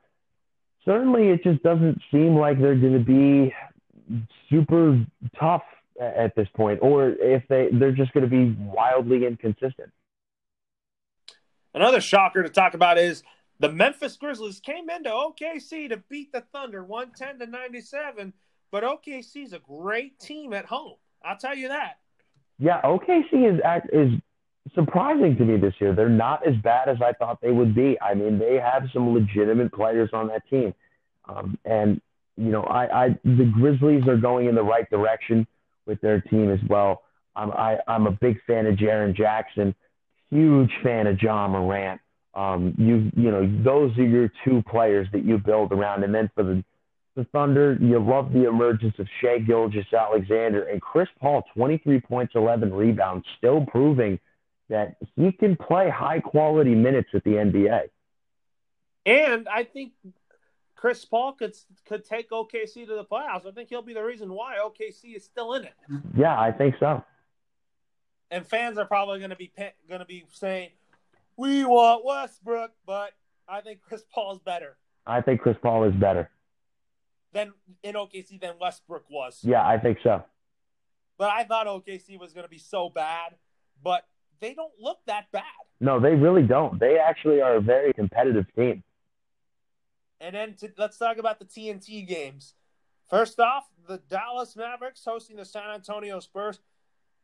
certainly, 0.84 1.28
it 1.28 1.42
just 1.42 1.62
doesn't 1.62 2.00
seem 2.10 2.36
like 2.36 2.60
they're 2.60 2.76
going 2.76 2.98
to 2.98 3.04
be 3.04 3.54
super 4.50 5.04
tough 5.38 5.62
at 6.00 6.34
this 6.34 6.48
point, 6.56 6.80
or 6.82 7.10
if 7.10 7.42
they 7.48 7.68
they're 7.72 7.92
just 7.92 8.12
going 8.12 8.28
to 8.28 8.30
be 8.30 8.56
wildly 8.58 9.26
inconsistent. 9.26 9.90
Another 11.74 12.00
shocker 12.00 12.42
to 12.42 12.48
talk 12.48 12.74
about 12.74 12.98
is 12.98 13.22
the 13.60 13.70
Memphis 13.70 14.16
Grizzlies 14.16 14.60
came 14.60 14.90
into 14.90 15.10
OKC 15.10 15.88
to 15.90 15.98
beat 16.08 16.32
the 16.32 16.40
Thunder 16.52 16.82
110 16.82 17.46
to 17.46 17.50
97 17.50 18.32
but 18.70 18.84
OKC 18.84 19.44
is 19.44 19.52
a 19.52 19.58
great 19.58 20.18
team 20.18 20.52
at 20.52 20.64
home. 20.64 20.96
I'll 21.24 21.36
tell 21.36 21.56
you 21.56 21.68
that. 21.68 21.98
Yeah, 22.58 22.80
OKC 22.82 23.54
is 23.54 23.60
is 23.92 24.20
surprising 24.74 25.36
to 25.36 25.44
me 25.44 25.56
this 25.56 25.74
year. 25.80 25.94
They're 25.94 26.08
not 26.08 26.46
as 26.46 26.54
bad 26.56 26.88
as 26.88 26.98
I 27.02 27.12
thought 27.12 27.40
they 27.40 27.52
would 27.52 27.74
be. 27.74 27.98
I 28.00 28.14
mean, 28.14 28.38
they 28.38 28.56
have 28.56 28.84
some 28.92 29.12
legitimate 29.14 29.72
players 29.72 30.10
on 30.12 30.28
that 30.28 30.46
team, 30.48 30.74
um, 31.28 31.58
and 31.64 32.00
you 32.36 32.50
know, 32.50 32.62
I, 32.62 33.04
I 33.04 33.08
the 33.24 33.50
Grizzlies 33.52 34.06
are 34.06 34.16
going 34.16 34.46
in 34.46 34.54
the 34.54 34.62
right 34.62 34.88
direction 34.90 35.46
with 35.86 36.00
their 36.00 36.20
team 36.20 36.50
as 36.50 36.60
well. 36.68 37.02
I'm 37.36 37.50
I, 37.52 37.78
I'm 37.86 38.06
a 38.06 38.12
big 38.12 38.40
fan 38.46 38.66
of 38.66 38.76
Jaren 38.76 39.14
Jackson, 39.14 39.74
huge 40.30 40.70
fan 40.82 41.06
of 41.06 41.20
Ja 41.20 41.48
Morant. 41.48 42.00
Um, 42.34 42.74
you 42.78 43.10
you 43.16 43.30
know, 43.30 43.48
those 43.62 43.96
are 43.98 44.06
your 44.06 44.30
two 44.44 44.62
players 44.68 45.08
that 45.12 45.24
you 45.24 45.38
build 45.38 45.72
around, 45.72 46.04
and 46.04 46.14
then 46.14 46.30
for 46.34 46.42
the 46.42 46.64
the 47.16 47.24
Thunder. 47.32 47.76
You 47.80 47.98
love 47.98 48.32
the 48.32 48.48
emergence 48.48 48.94
of 48.98 49.06
Shai 49.20 49.38
Gilgeous-Alexander 49.38 50.64
and 50.64 50.80
Chris 50.80 51.08
Paul, 51.20 51.44
23 51.54 52.00
points, 52.00 52.34
11 52.34 52.72
rebounds, 52.72 53.26
still 53.36 53.66
proving 53.66 54.18
that 54.68 54.96
he 55.16 55.32
can 55.32 55.56
play 55.56 55.90
high 55.90 56.20
quality 56.20 56.74
minutes 56.74 57.08
at 57.12 57.24
the 57.24 57.32
NBA. 57.32 57.88
And 59.06 59.48
I 59.48 59.64
think 59.64 59.92
Chris 60.80 61.04
Paul 61.04 61.34
could 61.34 61.54
could 61.86 62.06
take 62.06 62.30
OKC 62.30 62.86
to 62.86 62.94
the 62.94 63.04
playoffs. 63.04 63.46
I 63.46 63.50
think 63.54 63.68
he'll 63.68 63.82
be 63.82 63.92
the 63.92 64.02
reason 64.02 64.32
why 64.32 64.56
OKC 64.56 65.14
is 65.14 65.24
still 65.24 65.52
in 65.52 65.64
it. 65.64 65.74
Yeah, 66.16 66.40
I 66.40 66.52
think 66.52 66.74
so. 66.80 67.04
And 68.30 68.46
fans 68.46 68.78
are 68.78 68.86
probably 68.86 69.18
going 69.18 69.30
to 69.30 69.36
be 69.36 69.52
going 69.86 70.00
to 70.00 70.06
be 70.06 70.24
saying, 70.30 70.70
"We 71.36 71.66
want 71.66 72.02
Westbrook," 72.06 72.70
but 72.86 73.12
I 73.46 73.60
think 73.60 73.82
Chris 73.82 74.04
Paul 74.10 74.32
is 74.32 74.38
better. 74.38 74.78
I 75.06 75.20
think 75.20 75.42
Chris 75.42 75.56
Paul 75.60 75.84
is 75.84 75.94
better 75.94 76.30
than 77.32 77.52
in 77.82 77.94
OKC 77.94 78.40
than 78.40 78.54
Westbrook 78.58 79.04
was. 79.10 79.40
Yeah, 79.42 79.66
I 79.66 79.78
think 79.78 79.98
so. 80.02 80.24
But 81.18 81.28
I 81.30 81.44
thought 81.44 81.66
OKC 81.66 82.18
was 82.18 82.32
going 82.32 82.44
to 82.44 82.50
be 82.50 82.58
so 82.58 82.88
bad, 82.88 83.34
but 83.84 84.06
they 84.40 84.54
don't 84.54 84.72
look 84.80 85.00
that 85.06 85.30
bad. 85.30 85.42
No, 85.78 86.00
they 86.00 86.14
really 86.14 86.42
don't. 86.42 86.80
They 86.80 86.96
actually 86.98 87.42
are 87.42 87.56
a 87.56 87.60
very 87.60 87.92
competitive 87.92 88.46
team. 88.56 88.82
And 90.20 90.34
then 90.34 90.54
to, 90.56 90.70
let's 90.76 90.98
talk 90.98 91.18
about 91.18 91.38
the 91.38 91.44
TNT 91.44 92.06
games. 92.06 92.54
First 93.08 93.40
off, 93.40 93.68
the 93.88 93.98
Dallas 94.08 94.54
Mavericks 94.56 95.04
hosting 95.04 95.36
the 95.36 95.44
San 95.44 95.70
Antonio 95.70 96.20
Spurs. 96.20 96.60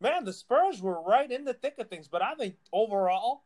Man, 0.00 0.24
the 0.24 0.32
Spurs 0.32 0.82
were 0.82 1.00
right 1.02 1.30
in 1.30 1.44
the 1.44 1.54
thick 1.54 1.74
of 1.78 1.88
things, 1.88 2.08
but 2.08 2.22
I 2.22 2.34
think 2.34 2.56
overall, 2.72 3.44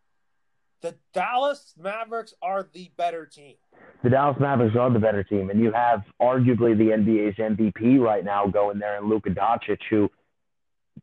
the 0.80 0.96
Dallas 1.12 1.74
Mavericks 1.78 2.34
are 2.42 2.66
the 2.72 2.90
better 2.96 3.26
team 3.26 3.56
the 4.02 4.10
Dallas 4.10 4.36
Mavericks 4.40 4.76
are 4.76 4.90
the 4.90 4.98
better 4.98 5.22
team, 5.22 5.50
and 5.50 5.60
you 5.60 5.72
have 5.72 6.02
arguably 6.20 6.76
the 6.76 6.90
NBA's 6.96 7.36
MVP 7.36 8.00
right 8.00 8.24
now 8.24 8.46
going 8.46 8.78
there, 8.78 8.96
and 8.96 9.08
Luka 9.08 9.30
Doncic, 9.30 9.80
who 9.90 10.10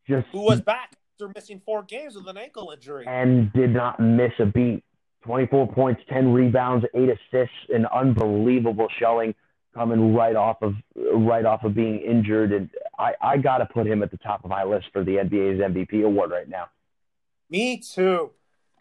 just 0.08 0.28
who 0.32 0.42
was 0.42 0.62
back 0.62 0.94
after 1.14 1.32
missing 1.36 1.62
four 1.66 1.84
games 1.84 2.16
with 2.16 2.28
an 2.28 2.38
ankle 2.38 2.72
injury 2.72 3.06
and 3.08 3.52
did 3.54 3.72
not 3.72 4.00
miss 4.00 4.32
a 4.40 4.46
beat. 4.46 4.84
24 5.28 5.68
points, 5.74 6.02
10 6.10 6.32
rebounds, 6.32 6.86
eight 6.96 7.10
assists, 7.10 7.56
an 7.70 7.86
unbelievable 7.88 8.88
showing 8.98 9.36
coming 9.76 10.16
right 10.16 10.36
off 10.36 10.58
of 10.62 10.74
right 11.14 11.46
off 11.46 11.64
of 11.64 11.76
being 11.76 12.00
injured, 12.00 12.52
and 12.52 12.70
I 12.98 13.14
I 13.22 13.38
got 13.38 13.60
to 13.60 13.66
put 13.66 13.86
him 13.86 14.02
at 14.02 14.10
the 14.10 14.18
top 14.18 14.44
of 14.44 14.50
my 14.50 14.64
list 14.64 14.88
for 14.92 15.04
the 15.04 15.18
NBA's 15.18 15.60
MVP 15.60 16.04
award 16.04 16.32
right 16.32 16.50
now. 16.50 16.70
Me 17.50 17.78
too. 17.78 18.32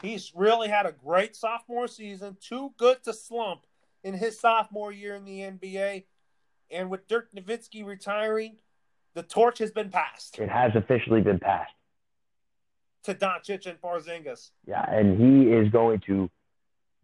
He's 0.00 0.32
really 0.34 0.68
had 0.68 0.86
a 0.86 0.92
great 0.92 1.36
sophomore 1.36 1.88
season, 1.88 2.36
too 2.40 2.72
good 2.78 3.02
to 3.04 3.12
slump 3.12 3.66
in 4.02 4.14
his 4.14 4.38
sophomore 4.38 4.92
year 4.92 5.14
in 5.14 5.24
the 5.24 5.40
NBA. 5.40 6.04
And 6.70 6.90
with 6.90 7.08
Dirk 7.08 7.28
Nowitzki 7.34 7.84
retiring, 7.84 8.56
the 9.14 9.22
torch 9.22 9.58
has 9.58 9.70
been 9.70 9.90
passed. 9.90 10.38
It 10.38 10.48
has 10.48 10.72
officially 10.74 11.20
been 11.20 11.38
passed. 11.38 11.72
To 13.04 13.14
Doncic 13.14 13.66
and 13.66 13.80
Porzingis. 13.80 14.50
Yeah, 14.66 14.84
and 14.90 15.18
he 15.18 15.52
is 15.52 15.70
going 15.70 16.00
to 16.06 16.28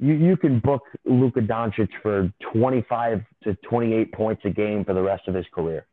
you, 0.02 0.14
you 0.14 0.36
can 0.36 0.58
book 0.58 0.82
Luka 1.04 1.40
Doncic 1.40 1.88
for 2.02 2.32
25 2.52 3.24
to 3.44 3.54
28 3.68 4.12
points 4.12 4.42
a 4.44 4.50
game 4.50 4.84
for 4.84 4.94
the 4.94 5.02
rest 5.02 5.28
of 5.28 5.34
his 5.34 5.46
career. 5.54 5.86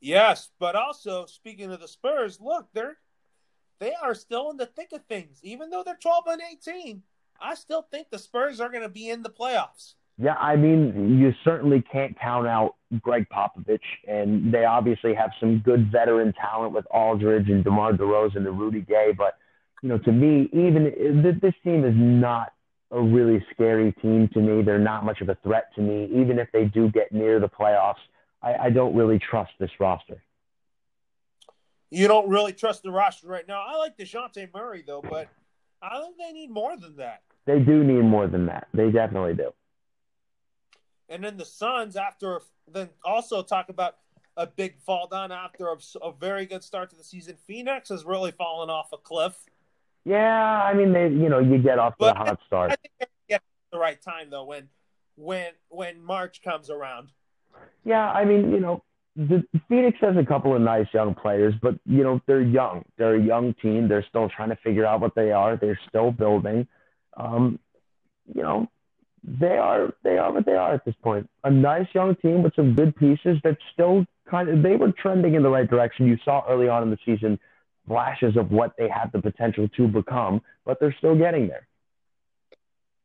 Yes, 0.00 0.48
but 0.58 0.74
also 0.74 1.26
speaking 1.26 1.70
of 1.70 1.80
the 1.80 1.86
Spurs, 1.86 2.40
look, 2.40 2.68
they're 2.72 2.96
they 3.78 3.92
are 4.00 4.14
still 4.14 4.50
in 4.50 4.56
the 4.56 4.66
thick 4.66 4.88
of 4.92 5.04
things. 5.04 5.40
Even 5.42 5.70
though 5.70 5.82
they're 5.84 5.98
12 6.00 6.24
and 6.28 6.40
18, 6.52 7.02
I 7.40 7.54
still 7.54 7.82
think 7.82 8.08
the 8.10 8.18
Spurs 8.18 8.60
are 8.60 8.68
going 8.68 8.82
to 8.82 8.88
be 8.88 9.10
in 9.10 9.22
the 9.22 9.30
playoffs. 9.30 9.94
Yeah, 10.18 10.34
I 10.34 10.56
mean, 10.56 11.18
you 11.18 11.32
certainly 11.44 11.82
can't 11.92 12.18
count 12.18 12.46
out 12.46 12.76
Gregg 13.00 13.26
Popovich, 13.28 13.80
and 14.06 14.52
they 14.52 14.64
obviously 14.64 15.14
have 15.14 15.30
some 15.40 15.58
good 15.58 15.90
veteran 15.90 16.32
talent 16.34 16.74
with 16.74 16.86
Aldridge 16.90 17.48
and 17.48 17.64
DeMar 17.64 17.94
DeRozan 17.94 18.36
and 18.36 18.58
Rudy 18.58 18.82
Gay. 18.82 19.12
But 19.16 19.36
you 19.82 19.88
know, 19.88 19.98
to 19.98 20.12
me, 20.12 20.48
even 20.52 21.32
this 21.42 21.54
team 21.64 21.84
is 21.84 21.94
not 21.96 22.52
a 22.92 23.00
really 23.00 23.44
scary 23.52 23.92
team 24.00 24.28
to 24.34 24.38
me. 24.38 24.62
They're 24.62 24.78
not 24.78 25.04
much 25.04 25.20
of 25.20 25.28
a 25.28 25.34
threat 25.42 25.74
to 25.74 25.80
me. 25.80 26.08
Even 26.14 26.38
if 26.38 26.48
they 26.52 26.66
do 26.66 26.90
get 26.90 27.10
near 27.10 27.40
the 27.40 27.48
playoffs, 27.48 27.94
I, 28.42 28.54
I 28.54 28.70
don't 28.70 28.94
really 28.94 29.18
trust 29.18 29.52
this 29.58 29.70
roster. 29.80 30.22
You 31.90 32.08
don't 32.08 32.28
really 32.28 32.52
trust 32.52 32.82
the 32.82 32.90
roster 32.90 33.26
right 33.26 33.46
now. 33.46 33.62
I 33.66 33.76
like 33.76 33.96
Dejounte 33.96 34.52
Murray 34.54 34.84
though, 34.86 35.02
but 35.02 35.28
I 35.82 36.00
think 36.00 36.16
they 36.16 36.32
need 36.32 36.50
more 36.50 36.76
than 36.76 36.96
that. 36.96 37.22
They 37.44 37.58
do 37.58 37.82
need 37.82 38.02
more 38.02 38.28
than 38.28 38.46
that. 38.46 38.68
They 38.72 38.90
definitely 38.90 39.34
do. 39.34 39.52
And 41.08 41.22
then 41.24 41.36
the 41.36 41.44
Suns, 41.44 41.96
after 41.96 42.40
then, 42.66 42.88
also 43.04 43.42
talk 43.42 43.68
about 43.68 43.96
a 44.36 44.46
big 44.46 44.78
fall 44.78 45.08
down 45.08 45.30
after 45.30 45.68
a, 45.68 45.76
a, 46.02 46.12
very 46.12 46.46
good 46.46 46.64
start 46.64 46.88
to 46.90 46.96
the 46.96 47.04
season. 47.04 47.36
Phoenix 47.46 47.90
has 47.90 48.04
really 48.04 48.30
fallen 48.30 48.70
off 48.70 48.88
a 48.92 48.96
cliff. 48.96 49.34
Yeah, 50.04 50.62
I 50.62 50.74
mean, 50.74 50.92
they 50.92 51.08
you 51.08 51.28
know 51.28 51.38
you 51.38 51.58
get 51.58 51.78
off 51.78 51.96
to 51.98 52.06
a 52.06 52.14
hot 52.14 52.40
start. 52.46 52.72
I 52.72 52.76
think 52.76 52.92
they 52.98 53.06
get 53.28 53.42
the 53.70 53.78
right 53.78 54.00
time 54.00 54.30
though 54.30 54.44
when 54.44 54.68
when 55.16 55.52
when 55.68 56.02
March 56.02 56.42
comes 56.42 56.70
around. 56.70 57.10
Yeah, 57.84 58.10
I 58.10 58.24
mean, 58.24 58.50
you 58.50 58.60
know, 58.60 58.82
the 59.14 59.44
Phoenix 59.68 59.98
has 60.00 60.16
a 60.16 60.24
couple 60.24 60.54
of 60.54 60.62
nice 60.62 60.86
young 60.92 61.14
players, 61.14 61.54
but 61.62 61.74
you 61.84 62.02
know 62.02 62.20
they're 62.26 62.40
young. 62.40 62.84
They're 62.96 63.16
a 63.16 63.22
young 63.22 63.54
team. 63.62 63.88
They're 63.88 64.04
still 64.08 64.28
trying 64.28 64.48
to 64.48 64.56
figure 64.56 64.86
out 64.86 65.00
what 65.00 65.14
they 65.14 65.30
are. 65.30 65.56
They're 65.56 65.78
still 65.88 66.10
building. 66.10 66.66
Um, 67.16 67.58
you 68.34 68.42
know, 68.42 68.68
they 69.22 69.56
are 69.56 69.92
they 70.02 70.18
are 70.18 70.32
what 70.32 70.46
they 70.46 70.54
are 70.54 70.74
at 70.74 70.84
this 70.84 70.94
point. 71.02 71.28
A 71.44 71.50
nice 71.50 71.86
young 71.94 72.16
team 72.16 72.42
with 72.42 72.54
some 72.56 72.74
good 72.74 72.96
pieces 72.96 73.38
that 73.44 73.56
still 73.72 74.04
kind 74.28 74.48
of 74.48 74.62
they 74.62 74.76
were 74.76 74.92
trending 74.92 75.34
in 75.34 75.42
the 75.42 75.50
right 75.50 75.68
direction. 75.68 76.06
You 76.06 76.18
saw 76.24 76.42
early 76.48 76.68
on 76.68 76.82
in 76.82 76.90
the 76.90 76.98
season 77.04 77.38
flashes 77.86 78.36
of 78.36 78.50
what 78.50 78.72
they 78.78 78.88
have 78.88 79.12
the 79.12 79.20
potential 79.20 79.68
to 79.76 79.88
become, 79.88 80.40
but 80.64 80.78
they're 80.80 80.94
still 80.98 81.16
getting 81.16 81.48
there. 81.48 81.66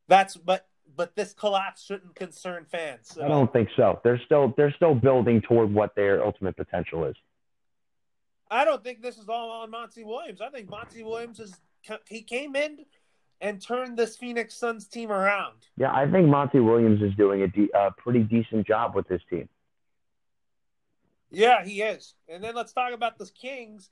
That's 0.08 0.38
but 0.38 0.68
but 0.96 1.16
this 1.16 1.34
collapse 1.34 1.84
shouldn't 1.84 2.16
concern 2.16 2.66
fans. 2.70 3.18
I 3.22 3.28
don't 3.28 3.52
think 3.52 3.70
so. 3.76 4.00
They're 4.04 4.22
still 4.26 4.54
they're 4.58 4.74
still 4.74 4.96
building 4.96 5.42
toward 5.42 5.74
what 5.74 5.96
their 5.96 6.24
ultimate 6.24 6.56
potential 6.56 7.06
is. 7.06 7.16
I 8.50 8.64
don't 8.64 8.84
think 8.84 9.02
this 9.02 9.18
is 9.18 9.28
all 9.28 9.50
on 9.52 9.72
Monty 9.72 10.04
Williams. 10.04 10.40
I 10.42 10.50
think 10.50 10.70
Monty 10.70 11.04
Williams 11.04 11.40
is 11.40 11.56
he 12.08 12.22
came 12.22 12.56
in 12.56 12.86
and 13.42 13.62
turned 13.62 13.98
this 13.98 14.18
Phoenix 14.18 14.56
Suns 14.56 14.88
team 14.88 15.12
around. 15.12 15.58
Yeah, 15.78 15.94
I 15.94 16.10
think 16.10 16.28
Monty 16.28 16.60
Williams 16.60 17.02
is 17.02 17.14
doing 17.16 17.44
a, 17.44 17.48
de- 17.48 17.70
a 17.74 17.92
pretty 17.92 18.24
decent 18.24 18.66
job 18.66 18.96
with 18.96 19.08
this 19.08 19.22
team. 19.30 19.48
Yeah, 21.30 21.64
he 21.64 21.82
is. 21.82 22.16
And 22.28 22.44
then 22.44 22.56
let's 22.56 22.74
talk 22.74 22.94
about 22.94 23.18
the 23.18 23.30
Kings 23.40 23.90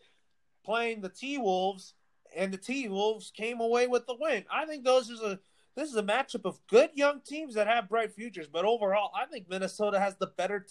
playing 0.65 1.01
the 1.01 1.09
T 1.09 1.37
Wolves, 1.37 1.93
and 2.35 2.53
the 2.53 2.57
T 2.57 2.87
Wolves 2.89 3.31
came 3.35 3.61
away 3.61 3.87
with 3.87 4.05
the 4.07 4.17
win. 4.19 4.43
I 4.51 4.65
think 4.65 4.83
those 4.83 5.09
is 5.09 5.21
a 5.21 5.39
this 5.75 5.89
is 5.89 5.95
a 5.95 6.03
matchup 6.03 6.45
of 6.45 6.59
good 6.67 6.91
young 6.93 7.21
teams 7.21 7.55
that 7.55 7.67
have 7.67 7.89
bright 7.89 8.13
futures. 8.13 8.47
But 8.47 8.65
overall, 8.65 9.11
I 9.15 9.25
think 9.25 9.49
Minnesota 9.49 9.99
has 9.99 10.15
the 10.17 10.27
better 10.27 10.65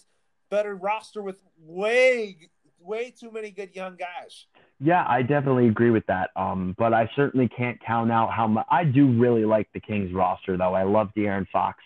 better 0.50 0.74
roster 0.74 1.22
with 1.22 1.40
way 1.58 2.36
way 2.78 3.10
too 3.10 3.30
many 3.30 3.50
good 3.50 3.74
young 3.74 3.96
guys. 3.96 4.46
Yeah, 4.80 5.04
I 5.08 5.22
definitely 5.22 5.68
agree 5.68 5.90
with 5.90 6.06
that. 6.06 6.30
Um, 6.36 6.74
but 6.78 6.92
I 6.92 7.10
certainly 7.16 7.48
can't 7.48 7.80
count 7.80 8.10
out 8.12 8.30
how 8.32 8.46
much 8.46 8.66
I 8.70 8.84
do 8.84 9.08
really 9.18 9.44
like 9.44 9.68
the 9.72 9.80
Kings 9.80 10.12
roster, 10.12 10.56
though. 10.56 10.74
I 10.74 10.82
love 10.82 11.08
De'Aaron 11.16 11.46
Fox, 11.48 11.78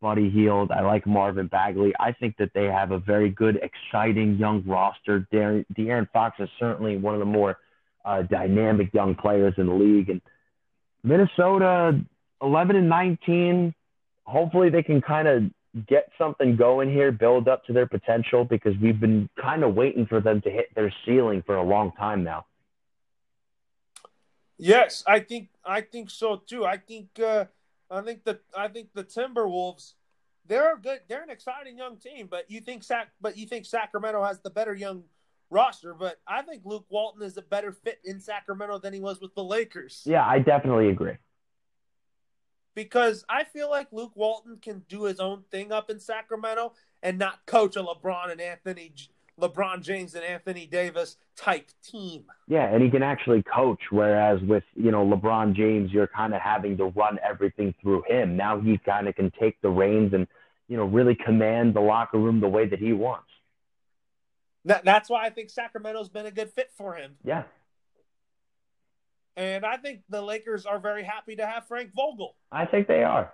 Buddy 0.00 0.30
Hield. 0.30 0.70
I 0.70 0.80
like 0.80 1.06
Marvin 1.06 1.46
Bagley. 1.46 1.92
I 2.00 2.12
think 2.12 2.36
that 2.38 2.50
they 2.54 2.64
have 2.64 2.90
a 2.90 2.98
very 2.98 3.30
good, 3.30 3.60
exciting 3.62 4.36
young 4.36 4.62
roster. 4.66 5.26
De'Aaron, 5.32 5.64
De'Aaron 5.76 6.10
Fox 6.10 6.36
is 6.40 6.48
certainly 6.58 6.96
one 6.96 7.14
of 7.14 7.20
the 7.20 7.26
more 7.26 7.58
uh, 8.04 8.22
dynamic 8.22 8.92
young 8.94 9.14
players 9.14 9.54
in 9.58 9.66
the 9.66 9.74
league. 9.74 10.08
And 10.08 10.20
Minnesota, 11.02 12.00
11 12.42 12.76
and 12.76 12.88
19. 12.88 13.74
Hopefully, 14.24 14.70
they 14.70 14.82
can 14.82 15.00
kind 15.00 15.28
of 15.28 15.42
get 15.86 16.10
something 16.18 16.56
going 16.56 16.90
here, 16.90 17.12
build 17.12 17.48
up 17.48 17.64
to 17.66 17.72
their 17.72 17.86
potential 17.86 18.44
because 18.44 18.74
we've 18.82 19.00
been 19.00 19.28
kind 19.40 19.62
of 19.62 19.74
waiting 19.74 20.06
for 20.06 20.20
them 20.20 20.40
to 20.42 20.50
hit 20.50 20.74
their 20.74 20.92
ceiling 21.04 21.42
for 21.44 21.56
a 21.56 21.62
long 21.62 21.92
time 21.92 22.24
now. 22.24 22.46
Yes, 24.58 25.02
I 25.06 25.20
think 25.20 25.48
I 25.64 25.80
think 25.80 26.10
so 26.10 26.36
too. 26.36 26.66
I 26.66 26.76
think 26.76 27.08
uh, 27.18 27.46
I 27.90 28.02
think 28.02 28.24
the 28.24 28.40
I 28.56 28.68
think 28.68 28.88
the 28.94 29.04
Timberwolves 29.04 29.94
they're 30.46 30.74
a 30.74 30.78
good. 30.78 31.00
They're 31.08 31.22
an 31.22 31.30
exciting 31.30 31.78
young 31.78 31.96
team, 31.96 32.26
but 32.30 32.50
you 32.50 32.60
think 32.60 32.82
Sac 32.82 33.08
but 33.20 33.36
you 33.36 33.46
think 33.46 33.66
Sacramento 33.66 34.22
has 34.24 34.40
the 34.40 34.50
better 34.50 34.74
young 34.74 35.04
roster. 35.48 35.94
But 35.94 36.20
I 36.26 36.42
think 36.42 36.62
Luke 36.64 36.86
Walton 36.88 37.22
is 37.22 37.36
a 37.36 37.42
better 37.42 37.72
fit 37.72 38.00
in 38.04 38.20
Sacramento 38.20 38.78
than 38.78 38.92
he 38.92 39.00
was 39.00 39.20
with 39.20 39.34
the 39.34 39.44
Lakers. 39.44 40.02
Yeah, 40.04 40.26
I 40.26 40.40
definitely 40.40 40.88
agree 40.88 41.16
because 42.74 43.24
I 43.28 43.44
feel 43.44 43.70
like 43.70 43.88
Luke 43.92 44.12
Walton 44.14 44.58
can 44.60 44.82
do 44.88 45.04
his 45.04 45.20
own 45.20 45.44
thing 45.50 45.72
up 45.72 45.90
in 45.90 46.00
Sacramento 46.00 46.72
and 47.02 47.18
not 47.18 47.44
coach 47.46 47.76
a 47.76 47.82
LeBron 47.82 48.30
and 48.30 48.40
Anthony 48.40 48.92
LeBron 49.40 49.82
James 49.82 50.14
and 50.14 50.24
Anthony 50.24 50.66
Davis 50.66 51.16
type 51.36 51.70
team. 51.82 52.24
Yeah, 52.48 52.66
and 52.66 52.82
he 52.82 52.90
can 52.90 53.02
actually 53.02 53.42
coach 53.42 53.80
whereas 53.90 54.40
with, 54.42 54.64
you 54.74 54.90
know, 54.90 55.04
LeBron 55.04 55.54
James 55.54 55.92
you're 55.92 56.06
kind 56.06 56.34
of 56.34 56.40
having 56.40 56.76
to 56.76 56.86
run 56.86 57.18
everything 57.26 57.74
through 57.82 58.04
him. 58.06 58.36
Now 58.36 58.60
he 58.60 58.78
kind 58.78 59.08
of 59.08 59.14
can 59.14 59.32
take 59.40 59.60
the 59.62 59.70
reins 59.70 60.12
and, 60.12 60.26
you 60.68 60.76
know, 60.76 60.84
really 60.84 61.14
command 61.14 61.74
the 61.74 61.80
locker 61.80 62.18
room 62.18 62.40
the 62.40 62.48
way 62.48 62.66
that 62.66 62.78
he 62.78 62.92
wants. 62.92 63.28
That, 64.64 64.84
that's 64.84 65.08
why 65.08 65.24
I 65.24 65.30
think 65.30 65.50
Sacramento's 65.50 66.08
been 66.08 66.26
a 66.26 66.30
good 66.30 66.50
fit 66.50 66.70
for 66.76 66.94
him. 66.94 67.16
Yeah. 67.24 67.44
And 69.36 69.64
I 69.64 69.78
think 69.78 70.02
the 70.08 70.20
Lakers 70.20 70.66
are 70.66 70.78
very 70.78 71.02
happy 71.02 71.36
to 71.36 71.46
have 71.46 71.66
Frank 71.66 71.94
Vogel. 71.94 72.36
I 72.52 72.66
think 72.66 72.88
they 72.88 73.02
are. 73.02 73.32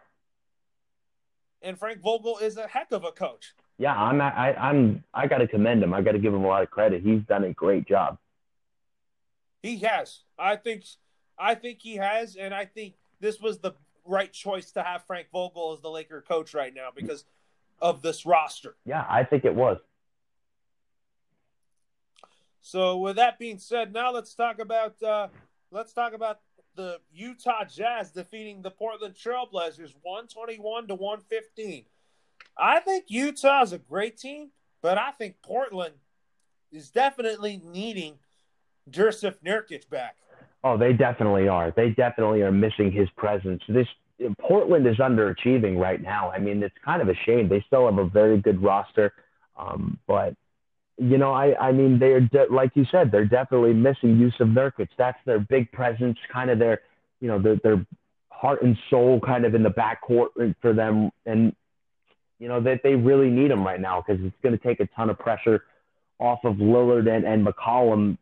And 1.62 1.76
Frank 1.78 2.00
Vogel 2.00 2.38
is 2.38 2.56
a 2.56 2.68
heck 2.68 2.92
of 2.92 3.02
a 3.02 3.10
coach. 3.10 3.54
Yeah, 3.78 3.94
I'm 3.94 4.20
I, 4.20 4.54
I'm 4.54 5.04
I 5.12 5.26
got 5.26 5.38
to 5.38 5.46
commend 5.46 5.82
him. 5.82 5.92
I 5.92 6.00
got 6.00 6.12
to 6.12 6.18
give 6.18 6.32
him 6.32 6.44
a 6.44 6.46
lot 6.46 6.62
of 6.62 6.70
credit. 6.70 7.02
He's 7.02 7.20
done 7.22 7.44
a 7.44 7.52
great 7.52 7.86
job. 7.86 8.18
He 9.62 9.78
has. 9.78 10.20
I 10.38 10.56
think 10.56 10.84
I 11.38 11.54
think 11.54 11.80
he 11.82 11.96
has 11.96 12.36
and 12.36 12.54
I 12.54 12.64
think 12.64 12.94
this 13.20 13.40
was 13.40 13.58
the 13.58 13.72
right 14.04 14.32
choice 14.32 14.70
to 14.72 14.82
have 14.82 15.04
Frank 15.04 15.28
Vogel 15.32 15.72
as 15.74 15.80
the 15.80 15.90
Laker 15.90 16.22
coach 16.22 16.54
right 16.54 16.74
now 16.74 16.88
because 16.94 17.24
of 17.80 18.02
this 18.02 18.24
roster. 18.24 18.76
Yeah, 18.86 19.04
I 19.08 19.24
think 19.24 19.44
it 19.44 19.54
was. 19.54 19.78
So 22.60 22.98
with 22.98 23.16
that 23.16 23.38
being 23.38 23.58
said, 23.58 23.92
now 23.92 24.12
let's 24.12 24.34
talk 24.34 24.58
about 24.58 25.00
uh, 25.02 25.28
let's 25.70 25.92
talk 25.92 26.14
about 26.14 26.40
the 26.74 26.98
Utah 27.12 27.64
Jazz 27.64 28.10
defeating 28.10 28.62
the 28.62 28.70
Portland 28.70 29.14
Trailblazers 29.14 29.94
121 30.02 30.88
to 30.88 30.94
115. 30.94 31.84
I 32.58 32.80
think 32.80 33.04
Utah 33.08 33.62
is 33.62 33.72
a 33.72 33.78
great 33.78 34.16
team, 34.16 34.50
but 34.82 34.98
I 34.98 35.10
think 35.12 35.36
Portland 35.42 35.94
is 36.72 36.90
definitely 36.90 37.60
needing 37.64 38.18
Jusuf 38.90 39.34
Nurkic 39.44 39.88
back. 39.90 40.16
Oh, 40.64 40.76
they 40.76 40.92
definitely 40.92 41.48
are. 41.48 41.70
They 41.70 41.90
definitely 41.90 42.42
are 42.42 42.52
missing 42.52 42.90
his 42.90 43.08
presence. 43.16 43.62
This 43.68 43.86
Portland 44.40 44.86
is 44.86 44.96
underachieving 44.96 45.78
right 45.78 46.02
now. 46.02 46.30
I 46.30 46.38
mean, 46.38 46.62
it's 46.62 46.74
kind 46.84 47.02
of 47.02 47.08
a 47.08 47.14
shame. 47.26 47.48
They 47.48 47.62
still 47.66 47.84
have 47.86 47.98
a 47.98 48.06
very 48.06 48.40
good 48.40 48.62
roster, 48.62 49.12
um, 49.56 49.98
but 50.06 50.34
you 50.98 51.18
know, 51.18 51.32
I, 51.32 51.54
I 51.60 51.72
mean, 51.72 51.98
they're 51.98 52.20
de- 52.20 52.50
like 52.50 52.70
you 52.74 52.86
said, 52.90 53.12
they're 53.12 53.26
definitely 53.26 53.74
missing 53.74 54.16
Jusuf 54.16 54.52
Nurkic. 54.52 54.88
That's 54.96 55.18
their 55.26 55.38
big 55.38 55.70
presence, 55.72 56.16
kind 56.32 56.50
of 56.50 56.58
their, 56.58 56.80
you 57.20 57.28
know, 57.28 57.38
their, 57.38 57.56
their 57.56 57.86
heart 58.30 58.62
and 58.62 58.76
soul, 58.88 59.20
kind 59.20 59.44
of 59.44 59.54
in 59.54 59.62
the 59.62 59.70
backcourt 59.70 60.54
for 60.62 60.72
them, 60.72 61.10
and 61.26 61.54
you 62.38 62.48
know 62.48 62.60
that 62.60 62.80
they 62.82 62.94
really 62.94 63.30
need 63.30 63.50
him 63.50 63.64
right 63.64 63.80
now 63.80 64.02
because 64.06 64.22
it's 64.24 64.36
going 64.42 64.56
to 64.56 64.62
take 64.62 64.80
a 64.80 64.86
ton 64.94 65.10
of 65.10 65.18
pressure 65.18 65.64
off 66.18 66.40
of 66.44 66.56
Lillard 66.56 67.08
and, 67.14 67.24
and 67.24 67.46
McCollum, 67.46 68.16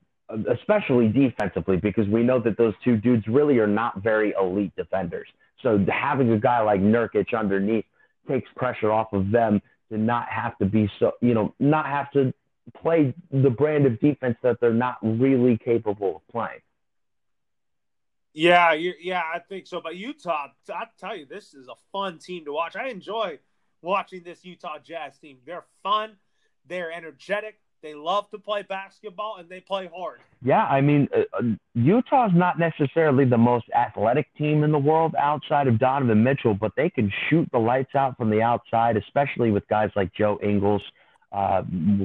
especially 0.50 1.08
defensively, 1.08 1.76
because 1.76 2.08
we 2.08 2.22
know 2.22 2.40
that 2.40 2.56
those 2.56 2.74
two 2.82 2.96
dudes 2.96 3.26
really 3.28 3.58
are 3.58 3.66
not 3.66 4.02
very 4.02 4.34
elite 4.40 4.74
defenders. 4.76 5.28
So 5.62 5.84
having 5.88 6.32
a 6.32 6.38
guy 6.38 6.60
like 6.60 6.80
Nurkic 6.80 7.38
underneath 7.38 7.84
takes 8.28 8.50
pressure 8.56 8.90
off 8.90 9.12
of 9.12 9.30
them 9.30 9.60
to 9.90 9.98
not 9.98 10.28
have 10.28 10.56
to 10.58 10.66
be 10.66 10.90
so, 10.98 11.12
you 11.20 11.34
know, 11.34 11.54
not 11.58 11.86
have 11.86 12.10
to 12.12 12.32
play 12.76 13.14
the 13.30 13.50
brand 13.50 13.86
of 13.86 14.00
defense 14.00 14.36
that 14.42 14.58
they're 14.60 14.72
not 14.72 14.96
really 15.02 15.58
capable 15.58 16.16
of 16.16 16.28
playing. 16.28 16.60
Yeah, 18.32 18.72
yeah, 18.72 19.22
I 19.32 19.38
think 19.38 19.68
so. 19.68 19.80
But 19.80 19.94
Utah, 19.94 20.48
I 20.68 20.86
tell 20.98 21.16
you, 21.16 21.24
this 21.24 21.54
is 21.54 21.68
a 21.68 21.74
fun 21.92 22.18
team 22.18 22.44
to 22.46 22.52
watch. 22.52 22.74
I 22.74 22.88
enjoy 22.88 23.38
watching 23.84 24.22
this 24.22 24.44
Utah 24.44 24.78
Jazz 24.82 25.16
team. 25.18 25.38
They're 25.46 25.64
fun, 25.82 26.12
they're 26.66 26.90
energetic, 26.90 27.60
they 27.82 27.94
love 27.94 28.30
to 28.30 28.38
play 28.38 28.62
basketball, 28.62 29.36
and 29.38 29.48
they 29.48 29.60
play 29.60 29.90
hard. 29.94 30.20
Yeah, 30.42 30.64
I 30.64 30.80
mean, 30.80 31.06
uh, 31.14 31.20
uh 31.38 31.42
Utah's 31.74 32.32
not 32.34 32.58
necessarily 32.58 33.24
the 33.24 33.38
most 33.38 33.66
athletic 33.74 34.26
team 34.36 34.64
in 34.64 34.72
the 34.72 34.78
world 34.78 35.14
outside 35.18 35.68
of 35.68 35.78
Donovan 35.78 36.24
Mitchell, 36.24 36.54
but 36.54 36.72
they 36.76 36.88
can 36.90 37.12
shoot 37.28 37.48
the 37.52 37.58
lights 37.58 37.94
out 37.94 38.16
from 38.16 38.30
the 38.30 38.40
outside, 38.40 38.96
especially 38.96 39.50
with 39.50 39.68
guys 39.68 39.90
like 39.94 40.12
Joe 40.14 40.38
Ingles 40.42 40.82
uh, 41.34 41.62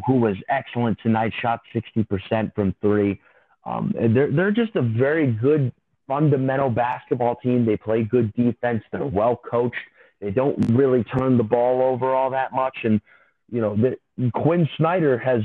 who 0.08 0.14
was 0.14 0.36
excellent 0.50 0.98
tonight, 1.04 1.32
shot 1.40 1.62
60% 1.74 2.54
from 2.56 2.74
three. 2.82 3.22
Um, 3.64 3.94
they're, 3.96 4.32
they're 4.32 4.52
just 4.52 4.76
a 4.76 4.82
very 4.82 5.32
good 5.32 5.72
fundamental 6.08 6.72
basketball 6.72 7.36
team. 7.36 7.64
They 7.64 7.78
play 7.78 8.02
good 8.02 8.34
defense. 8.34 8.84
They're 8.92 9.06
well 9.06 9.40
coached. 9.50 9.76
They 10.20 10.32
don't 10.32 10.58
really 10.72 11.04
turn 11.04 11.38
the 11.38 11.44
ball 11.44 11.82
over 11.82 12.14
all 12.14 12.32
that 12.32 12.52
much. 12.54 12.78
And 12.84 13.02
you 13.52 13.62
know, 13.62 13.76
the, 13.76 14.32
Quin 14.32 14.68
Snyder 14.78 15.18
has 15.18 15.42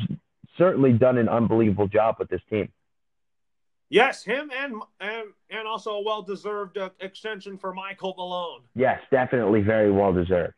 certainly 0.58 0.92
done 0.92 1.18
an 1.18 1.28
unbelievable 1.28 1.88
job 1.88 2.16
with 2.18 2.28
this 2.28 2.40
team. 2.50 2.70
Yes, 3.88 4.24
him 4.24 4.50
and 4.56 4.74
and 4.98 5.28
and 5.50 5.68
also 5.68 5.92
a 5.92 6.02
well 6.02 6.22
deserved 6.22 6.78
uh, 6.78 6.90
extension 7.00 7.58
for 7.58 7.72
Michael 7.72 8.14
Malone. 8.16 8.62
Yes, 8.74 9.00
definitely 9.10 9.60
very 9.60 9.92
well 9.92 10.12
deserved. 10.12 10.54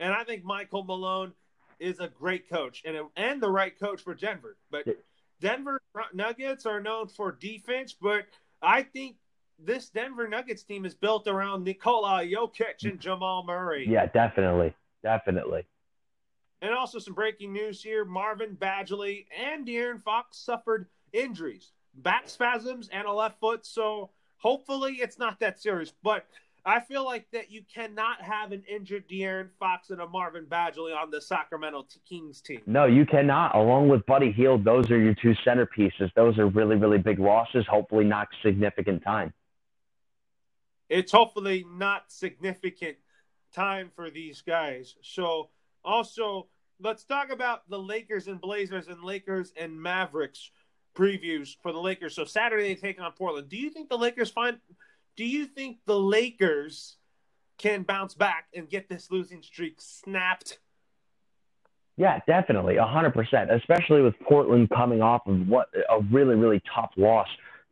And 0.00 0.12
I 0.12 0.24
think 0.24 0.44
Michael 0.44 0.84
Malone 0.84 1.32
is 1.78 2.00
a 2.00 2.08
great 2.08 2.48
coach 2.48 2.82
and 2.84 2.96
a, 2.96 3.06
and 3.16 3.40
the 3.40 3.50
right 3.50 3.78
coach 3.78 4.02
for 4.02 4.14
Denver. 4.14 4.56
But 4.70 4.86
Denver 5.40 5.80
Nuggets 6.14 6.66
are 6.66 6.80
known 6.80 7.08
for 7.08 7.32
defense, 7.32 7.94
but 8.00 8.26
I 8.62 8.82
think 8.82 9.16
this 9.58 9.88
Denver 9.88 10.28
Nuggets 10.28 10.62
team 10.62 10.84
is 10.84 10.94
built 10.94 11.26
around 11.26 11.64
Nikola 11.64 12.24
Jokic 12.24 12.84
and 12.84 13.00
Jamal 13.00 13.44
Murray. 13.44 13.86
Yeah, 13.88 14.06
definitely, 14.06 14.74
definitely. 15.02 15.66
And 16.62 16.72
also 16.72 16.98
some 16.98 17.14
breaking 17.14 17.52
news 17.52 17.82
here: 17.82 18.04
Marvin 18.04 18.54
Bagley 18.54 19.26
and 19.36 19.66
De'Aaron 19.66 20.02
Fox 20.02 20.38
suffered 20.38 20.86
injuries, 21.12 21.72
back 21.94 22.28
spasms, 22.28 22.88
and 22.92 23.06
a 23.06 23.12
left 23.12 23.40
foot. 23.40 23.64
So 23.66 24.10
hopefully 24.36 24.94
it's 24.94 25.18
not 25.18 25.40
that 25.40 25.60
serious. 25.60 25.92
But 26.02 26.26
I 26.64 26.80
feel 26.80 27.04
like 27.04 27.30
that 27.30 27.50
you 27.50 27.62
cannot 27.72 28.20
have 28.22 28.52
an 28.52 28.62
injured 28.68 29.08
De'Aaron 29.08 29.50
Fox 29.58 29.90
and 29.90 30.00
a 30.00 30.08
Marvin 30.08 30.46
Bagley 30.46 30.92
on 30.92 31.10
the 31.10 31.20
Sacramento 31.20 31.86
Kings 32.08 32.40
team. 32.40 32.60
No, 32.66 32.86
you 32.86 33.06
cannot. 33.06 33.54
Along 33.54 33.88
with 33.88 34.04
Buddy 34.06 34.32
Hield, 34.32 34.64
those 34.64 34.90
are 34.90 34.98
your 34.98 35.14
two 35.14 35.34
centerpieces. 35.46 36.12
Those 36.14 36.38
are 36.38 36.48
really, 36.48 36.76
really 36.76 36.98
big 36.98 37.18
losses. 37.18 37.64
Hopefully, 37.68 38.04
not 38.04 38.28
significant 38.42 39.02
time. 39.04 39.32
It's 40.88 41.12
hopefully 41.12 41.64
not 41.68 42.10
significant 42.12 42.96
time 43.54 43.90
for 43.94 44.10
these 44.10 44.42
guys. 44.42 44.96
So, 45.02 45.50
also, 45.84 46.48
let's 46.80 47.04
talk 47.04 47.30
about 47.30 47.68
the 47.68 47.78
Lakers 47.78 48.28
and 48.28 48.40
Blazers 48.40 48.88
and 48.88 49.02
Lakers 49.02 49.52
and 49.58 49.80
Mavericks 49.80 50.50
previews 50.96 51.56
for 51.62 51.72
the 51.72 51.80
Lakers. 51.80 52.14
So, 52.14 52.24
Saturday 52.24 52.68
they 52.68 52.74
take 52.74 53.00
on 53.00 53.12
Portland. 53.12 53.48
Do 53.48 53.56
you 53.56 53.70
think 53.70 53.88
the 53.88 53.98
Lakers 53.98 54.30
find 54.30 54.58
do 55.16 55.24
you 55.24 55.46
think 55.46 55.78
the 55.86 55.98
Lakers 55.98 56.96
can 57.58 57.82
bounce 57.82 58.14
back 58.14 58.48
and 58.54 58.68
get 58.68 58.88
this 58.88 59.10
losing 59.10 59.42
streak 59.42 59.80
snapped? 59.80 60.58
Yeah, 61.96 62.20
definitely, 62.26 62.76
hundred 62.76 63.14
percent. 63.14 63.50
Especially 63.50 64.02
with 64.02 64.14
Portland 64.20 64.68
coming 64.68 65.00
off 65.00 65.22
of 65.26 65.48
what 65.48 65.68
a 65.90 66.00
really, 66.12 66.34
really 66.34 66.62
tough 66.74 66.90
loss 66.96 67.28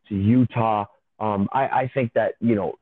to 0.09 0.15
Utah. 0.15 0.85
Um, 1.19 1.47
I, 1.51 1.67
I 1.67 1.91
think 1.93 2.13
that 2.13 2.35
you 2.39 2.55
know, 2.55 2.75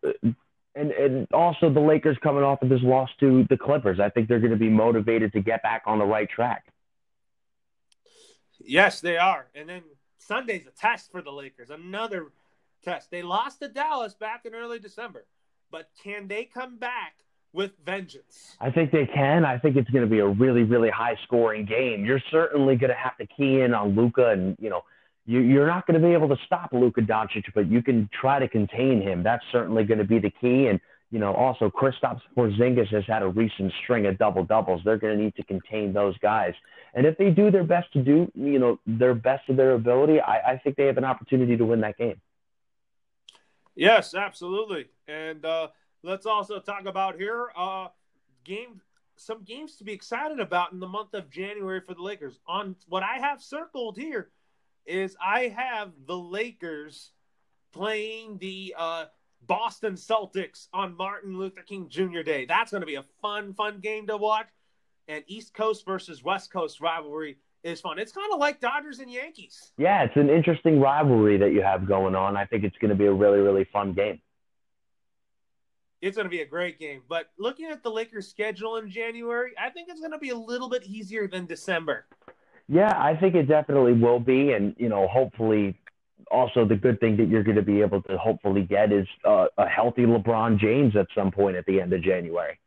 and 0.76 0.92
and 0.92 1.28
also 1.32 1.70
the 1.70 1.80
Lakers 1.80 2.18
coming 2.24 2.44
off 2.44 2.62
of 2.62 2.70
this 2.70 2.82
loss 2.82 3.10
to 3.20 3.46
the 3.50 3.58
Clippers. 3.58 4.00
I 4.00 4.10
think 4.10 4.28
they're 4.28 4.40
going 4.40 4.52
to 4.52 4.58
be 4.58 4.70
motivated 4.70 5.34
to 5.34 5.42
get 5.42 5.62
back 5.62 5.84
on 5.86 6.00
the 6.00 6.06
right 6.06 6.30
track. 6.30 6.66
Yes, 8.60 9.02
they 9.02 9.18
are. 9.18 9.48
And 9.54 9.68
then 9.68 9.84
Sunday's 10.18 10.66
a 10.66 10.72
test 10.72 11.12
for 11.12 11.22
the 11.22 11.32
Lakers. 11.32 11.70
Another 11.70 12.28
test. 12.84 13.12
They 13.12 13.22
lost 13.22 13.60
to 13.60 13.68
Dallas 13.68 14.14
back 14.14 14.46
in 14.46 14.56
early 14.56 14.80
December, 14.80 15.26
but 15.72 15.90
can 16.02 16.28
they 16.28 16.46
come 16.46 16.78
back 16.78 17.16
with 17.52 17.72
vengeance? 17.86 18.56
I 18.60 18.72
think 18.72 18.92
they 18.92 19.06
can. 19.06 19.46
I 19.46 19.58
think 19.60 19.76
it's 19.76 19.90
going 19.90 20.04
to 20.04 20.10
be 20.10 20.20
a 20.20 20.28
really, 20.28 20.64
really 20.64 20.90
high 20.90 21.18
scoring 21.24 21.66
game. 21.66 22.06
You're 22.06 22.24
certainly 22.32 22.76
going 22.76 22.90
to 22.90 22.98
have 22.98 23.18
to 23.18 23.28
key 23.28 23.62
in 23.62 23.74
on 23.74 23.96
Luka 23.96 24.30
and 24.30 24.58
you 24.60 24.70
know, 24.70 24.82
you, 25.26 25.40
you're 25.40 25.68
not 25.68 25.88
going 25.88 26.00
to 26.00 26.06
be 26.06 26.14
able 26.14 26.30
to 26.30 26.38
stop 26.46 26.72
Luka 26.74 27.02
Doncic, 27.02 27.46
but 27.56 27.70
you 27.70 27.82
can 27.82 28.10
try 28.20 28.40
to 28.40 28.48
contain 28.48 29.02
him. 29.02 29.24
That's 29.24 29.44
certainly 29.52 29.84
going 29.84 30.00
to 30.00 30.04
be 30.04 30.20
the 30.20 30.32
key. 30.42 30.68
And 30.68 30.80
you 31.14 31.20
know, 31.20 31.32
also 31.36 31.70
Kristaps 31.70 32.22
Porzingis 32.36 32.88
has 32.88 33.04
had 33.06 33.22
a 33.22 33.28
recent 33.28 33.72
string 33.84 34.08
of 34.08 34.18
double 34.18 34.44
doubles. 34.44 34.82
They're 34.84 34.98
going 34.98 35.16
to 35.16 35.24
need 35.24 35.36
to 35.36 35.44
contain 35.44 35.94
those 35.94 36.18
guys. 36.18 36.56
And 36.96 37.06
if 37.06 37.20
they 37.20 37.30
do 37.30 37.52
their 37.52 37.64
best 37.64 37.94
to 37.94 38.02
do, 38.02 38.32
you 38.34 38.58
know, 38.58 38.80
their 38.88 39.14
best 39.14 39.48
of 39.48 39.56
their 39.56 39.74
ability, 39.74 40.20
I, 40.20 40.54
I 40.54 40.58
think 40.58 40.76
they 40.76 40.88
have 40.88 40.98
an 40.98 41.04
opportunity 41.04 41.56
to 41.56 41.66
win 41.66 41.82
that 41.82 42.00
game. 42.00 42.20
Yes, 43.76 44.16
absolutely. 44.16 44.88
And 45.08 45.46
uh, 45.46 45.68
let's 46.02 46.26
also 46.26 46.60
talk 46.60 46.86
about 46.88 47.16
here 47.16 47.50
uh, 47.56 47.90
game 48.44 48.82
some 49.16 49.44
games 49.44 49.76
to 49.76 49.84
be 49.84 49.94
excited 49.94 50.40
about 50.40 50.74
in 50.74 50.80
the 50.80 50.88
month 50.88 51.14
of 51.14 51.30
January 51.30 51.80
for 51.80 51.94
the 51.94 52.02
Lakers. 52.02 52.40
On 52.48 52.76
what 52.88 53.04
I 53.04 53.20
have 53.20 53.40
circled 53.40 53.98
here 53.98 54.30
is 54.86 55.16
I 55.24 55.54
have 55.56 55.92
the 56.06 56.18
Lakers 56.18 57.12
playing 57.72 58.38
the 58.38 58.76
uh, 58.78 59.06
Boston 59.48 59.94
Celtics 59.94 60.68
on 60.74 60.96
Martin 60.96 61.38
Luther 61.38 61.62
King 61.62 61.90
Jr. 61.90 62.22
Day. 62.22 62.46
That's 62.46 62.72
going 62.72 62.82
to 62.82 62.88
be 62.88 62.96
a 62.96 63.04
fun, 63.22 63.54
fun 63.54 63.80
game 63.80 64.08
to 64.08 64.18
watch. 64.18 64.48
And 65.08 65.24
East 65.28 65.54
Coast 65.54 65.86
versus 65.86 66.24
West 66.24 66.52
Coast 66.52 66.80
rivalry 66.80 67.38
is 67.64 67.82
fun. 67.82 68.00
It's 68.00 68.12
kind 68.12 68.32
of 68.32 68.40
like 68.40 68.60
Dodgers 68.60 69.00
and 69.00 69.12
Yankees. 69.12 69.72
Yeah, 69.78 70.04
it's 70.04 70.16
an 70.16 70.30
interesting 70.30 70.80
rivalry 70.80 71.38
that 71.38 71.52
you 71.52 71.62
have 71.62 71.88
going 71.88 72.16
on. 72.16 72.38
I 72.38 72.46
think 72.46 72.64
it's 72.64 72.78
going 72.78 72.90
to 72.90 72.96
be 72.96 73.06
a 73.06 73.14
really, 73.14 73.40
really 73.40 73.66
fun 73.66 73.94
game. 73.94 74.22
It's 76.02 76.18
going 76.18 76.26
to 76.26 76.30
be 76.30 76.42
a 76.42 76.46
great 76.46 76.80
game. 76.80 77.02
But 77.08 77.30
looking 77.38 77.68
at 77.68 77.82
the 77.82 77.90
Lakers' 77.90 78.28
schedule 78.28 78.78
in 78.78 78.90
January, 78.90 79.54
I 79.58 79.70
think 79.70 79.88
it's 79.90 80.02
going 80.02 80.12
to 80.12 80.18
be 80.18 80.30
a 80.30 80.38
little 80.38 80.70
bit 80.70 80.84
easier 80.84 81.28
than 81.28 81.46
December. 81.46 82.06
Yeah, 82.68 82.94
I 82.96 83.16
think 83.16 83.36
it 83.36 83.44
definitely 83.44 83.94
will 83.94 84.20
be. 84.20 84.54
And, 84.54 84.76
you 84.78 84.90
know, 84.90 85.08
hopefully, 85.08 85.80
also 86.32 86.66
the 86.66 86.76
good 86.76 87.00
thing 87.00 87.18
that 87.18 87.28
you're 87.28 87.44
going 87.44 87.58
to 87.58 87.62
be 87.62 87.82
able 87.82 88.02
to 88.04 88.18
hopefully 88.18 88.64
get 88.64 88.92
is 88.92 89.08
uh, 89.26 89.48
a 89.58 89.68
healthy 89.68 90.04
LeBron 90.04 90.58
James 90.60 90.96
at 90.96 91.08
some 91.16 91.32
point 91.32 91.56
at 91.56 91.66
the 91.66 91.82
end 91.82 91.94
of 91.94 92.02
January. 92.02 92.60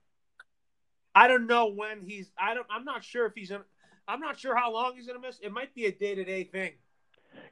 I 1.14 1.28
don't 1.28 1.46
know 1.46 1.66
when 1.66 2.02
he's. 2.02 2.30
I 2.38 2.52
don't. 2.52 2.66
I'm 2.70 2.84
not 2.84 3.02
sure 3.02 3.24
if 3.24 3.32
he's. 3.34 3.50
In, 3.50 3.60
I'm 4.06 4.20
not 4.20 4.38
sure 4.38 4.54
how 4.54 4.70
long 4.72 4.96
he's 4.96 5.06
going 5.06 5.20
to 5.20 5.26
miss. 5.26 5.38
It 5.40 5.50
might 5.50 5.74
be 5.74 5.86
a 5.86 5.92
day 5.92 6.14
to 6.14 6.24
day 6.24 6.44
thing. 6.44 6.72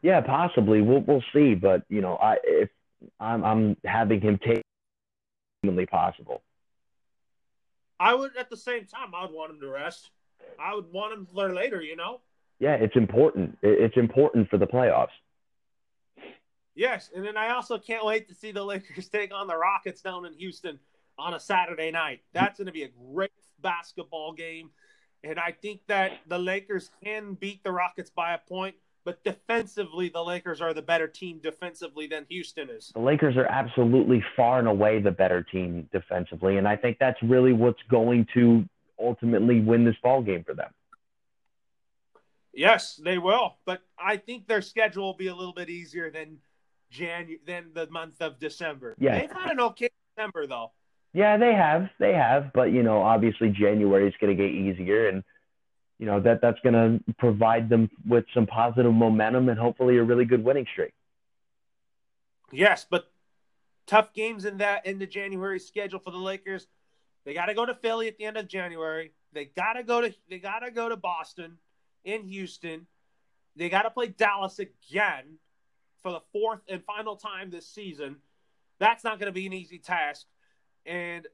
Yeah, 0.03 0.21
possibly. 0.21 0.83
We'll 0.83 1.01
we'll 1.01 1.25
see. 1.33 1.55
But 1.55 1.83
you 1.89 2.03
know, 2.03 2.17
I 2.17 2.37
if 2.45 2.69
I'm 3.19 3.43
I'm 3.43 3.77
having 3.85 4.21
him 4.21 4.39
take 4.47 4.63
humanly 5.63 5.87
possible. 5.87 6.43
I 7.99 8.13
would 8.13 8.37
at 8.37 8.51
the 8.51 8.57
same 8.57 8.85
time. 8.85 9.15
I 9.15 9.25
would 9.25 9.35
want 9.35 9.53
him 9.53 9.61
to 9.61 9.69
rest. 9.69 10.11
I 10.61 10.75
would 10.75 10.93
want 10.93 11.15
him 11.15 11.25
to 11.25 11.33
play 11.33 11.51
later. 11.51 11.81
You 11.81 11.97
know. 11.97 12.21
Yeah, 12.61 12.75
it's 12.75 12.97
important. 12.97 13.59
It's 13.63 13.97
important 13.97 14.49
for 14.49 14.59
the 14.59 14.67
playoffs. 14.67 15.09
Yes, 16.75 17.11
and 17.15 17.25
then 17.25 17.37
I 17.37 17.51
also 17.51 17.79
can't 17.79 18.05
wait 18.05 18.29
to 18.29 18.35
see 18.35 18.51
the 18.51 18.65
Lakers 18.65 19.09
take 19.09 19.33
on 19.33 19.47
the 19.47 19.57
Rockets 19.57 20.01
down 20.01 20.27
in 20.27 20.33
Houston 20.35 20.79
on 21.19 21.35
a 21.35 21.41
Saturday 21.41 21.91
night. 21.91 22.21
That's 22.33 22.59
going 22.59 22.67
to 22.67 22.73
be 22.73 22.83
a 22.83 22.91
great 23.13 23.31
basketball 23.61 24.33
game. 24.33 24.71
And 25.23 25.39
I 25.39 25.53
think 25.53 25.81
that 25.87 26.13
the 26.29 26.39
Lakers 26.39 26.91
can 27.03 27.35
beat 27.35 27.63
the 27.65 27.73
Rockets 27.73 28.11
by 28.11 28.35
a 28.35 28.39
point, 28.39 28.75
but 29.05 29.23
defensively, 29.25 30.09
the 30.09 30.23
Lakers 30.23 30.61
are 30.61 30.75
the 30.75 30.83
better 30.83 31.07
team 31.07 31.41
defensively 31.43 32.07
than 32.07 32.27
Houston 32.29 32.69
is. 32.69 32.91
The 32.95 33.01
Lakers 33.01 33.37
are 33.37 33.47
absolutely 33.47 34.23
far 34.37 34.59
and 34.59 34.69
away 34.69 35.01
the 35.01 35.11
better 35.11 35.43
team 35.43 35.89
defensively, 35.93 36.59
and 36.59 36.67
I 36.67 36.77
think 36.77 36.99
that's 36.99 37.23
really 37.23 37.53
what's 37.53 37.83
going 37.91 38.27
to 38.35 38.65
ultimately 38.99 39.61
win 39.61 39.85
this 39.85 39.97
ball 40.03 40.23
game 40.23 40.45
for 40.45 40.55
them. 40.55 40.71
Yes, 42.57 43.01
they 43.03 43.19
will, 43.19 43.57
but 43.65 43.83
I 43.99 44.17
think 44.17 44.47
their 44.47 44.63
schedule 44.63 45.05
will 45.05 45.17
be 45.17 45.27
a 45.27 45.35
little 45.35 45.53
bit 45.53 45.69
easier 45.69 46.11
than 46.11 46.39
Janu- 46.93 47.45
than 47.47 47.73
the 47.75 47.89
month 47.91 48.21
of 48.21 48.39
December. 48.39 48.95
Yeah, 48.99 49.19
they've 49.19 49.33
had 49.33 49.51
an 49.51 49.61
okay 49.61 49.91
December 50.17 50.47
though. 50.47 50.73
Yeah, 51.15 51.37
they 51.37 51.55
have. 51.55 51.91
They 52.01 52.13
have. 52.13 52.53
But, 52.53 52.73
you 52.73 52.83
know, 52.83 53.01
obviously 53.01 53.49
January 53.51 54.09
is 54.09 54.15
going 54.21 54.37
to 54.37 54.43
get 54.43 54.53
easier 54.53 55.09
and, 55.09 55.23
you 55.99 56.07
know, 56.07 56.21
that 56.21 56.41
that's 56.43 56.59
going 56.61 56.75
to 56.75 57.15
provide 57.19 57.69
them 57.69 57.89
with 58.07 58.25
some 58.35 58.47
positive 58.47 58.93
momentum 58.93 59.49
and 59.49 59.59
hopefully 59.59 59.97
a 59.97 60.03
really 60.03 60.25
good 60.25 60.45
winning 60.45 60.67
streak. 60.73 60.93
Yes, 62.53 62.85
but 62.89 63.11
tough 63.87 64.13
games 64.13 64.45
in 64.45 64.59
that 64.59 64.87
in 64.87 64.99
the 64.99 65.07
January 65.07 65.61
schedule 65.61 66.01
for 66.01 66.11
the 66.11 66.19
Lakers. 66.19 66.67
They 67.25 67.33
got 67.33 67.47
to 67.47 67.55
go 67.55 67.65
to 67.65 67.75
Philly 67.75 68.09
at 68.09 68.19
the 68.19 68.25
end 68.25 68.37
of 68.37 68.49
January. 68.49 69.13
They 69.33 69.45
got 69.45 69.75
to 69.75 69.85
go 69.85 70.01
to 70.01 70.13
they 70.29 70.39
got 70.39 70.61
to 70.61 70.71
go 70.73 70.89
to 70.89 70.97
Boston 70.97 71.59
in 72.05 72.25
Houston. 72.25 72.87
They 73.57 73.69
got 73.69 73.83
to 73.83 73.91
play 73.91 74.09
Dallas 74.09 74.59
again 74.59 75.39
for 76.03 76.13
the 76.13 76.21
fourth 76.33 76.61
and 76.69 76.83
final 76.85 77.17
time 77.17 77.51
this 77.51 77.69
season. 77.69 78.17
That's 78.79 79.05
not 79.05 79.19
going 79.19 79.27
to 79.27 79.33
be 79.33 79.47
an 79.47 79.53
easy 79.53 79.79
task 79.79 80.27
and 80.87 81.27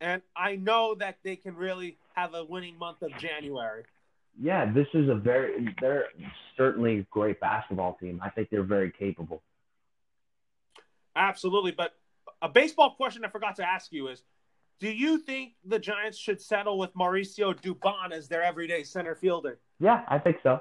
and 0.00 0.22
I 0.34 0.56
know 0.56 0.94
that 0.94 1.18
they 1.22 1.36
can 1.36 1.54
really 1.56 1.98
have 2.14 2.34
a 2.34 2.42
winning 2.42 2.78
month 2.78 3.02
of 3.02 3.10
January. 3.18 3.84
Yeah, 4.40 4.72
this 4.72 4.86
is 4.94 5.08
a 5.08 5.14
very 5.14 5.74
they're 5.80 6.06
certainly 6.56 7.00
a 7.00 7.02
great 7.10 7.40
basketball 7.40 7.96
team. 8.00 8.20
I 8.22 8.30
think 8.30 8.48
they're 8.50 8.62
very 8.62 8.90
capable. 8.90 9.42
Absolutely, 11.16 11.72
but 11.72 11.94
a 12.40 12.48
baseball 12.48 12.94
question 12.94 13.24
I 13.24 13.28
forgot 13.28 13.56
to 13.56 13.66
ask 13.66 13.92
you 13.92 14.08
is 14.08 14.22
do 14.80 14.90
you 14.90 15.18
think 15.18 15.52
the 15.64 15.78
Giants 15.78 16.18
should 16.18 16.40
settle 16.40 16.78
with 16.78 16.92
Mauricio 16.94 17.54
Dubon 17.54 18.12
as 18.12 18.28
their 18.28 18.42
everyday 18.42 18.82
center 18.82 19.14
fielder? 19.14 19.58
Yeah, 19.78 20.02
I 20.08 20.18
think 20.18 20.38
so. 20.42 20.60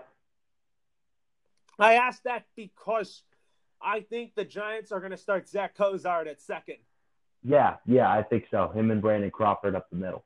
I 1.79 1.93
asked 1.95 2.25
that 2.25 2.45
because 2.55 3.23
I 3.81 4.01
think 4.01 4.35
the 4.35 4.43
Giants 4.43 4.91
are 4.91 4.99
going 4.99 5.11
to 5.11 5.17
start 5.17 5.47
Zach 5.47 5.75
Cozart 5.75 6.27
at 6.27 6.41
second. 6.41 6.75
Yeah, 7.43 7.75
yeah, 7.85 8.11
I 8.11 8.21
think 8.21 8.45
so. 8.51 8.67
Him 8.75 8.91
and 8.91 9.01
Brandon 9.01 9.31
Crawford 9.31 9.73
up 9.75 9.89
the 9.89 9.95
middle. 9.95 10.25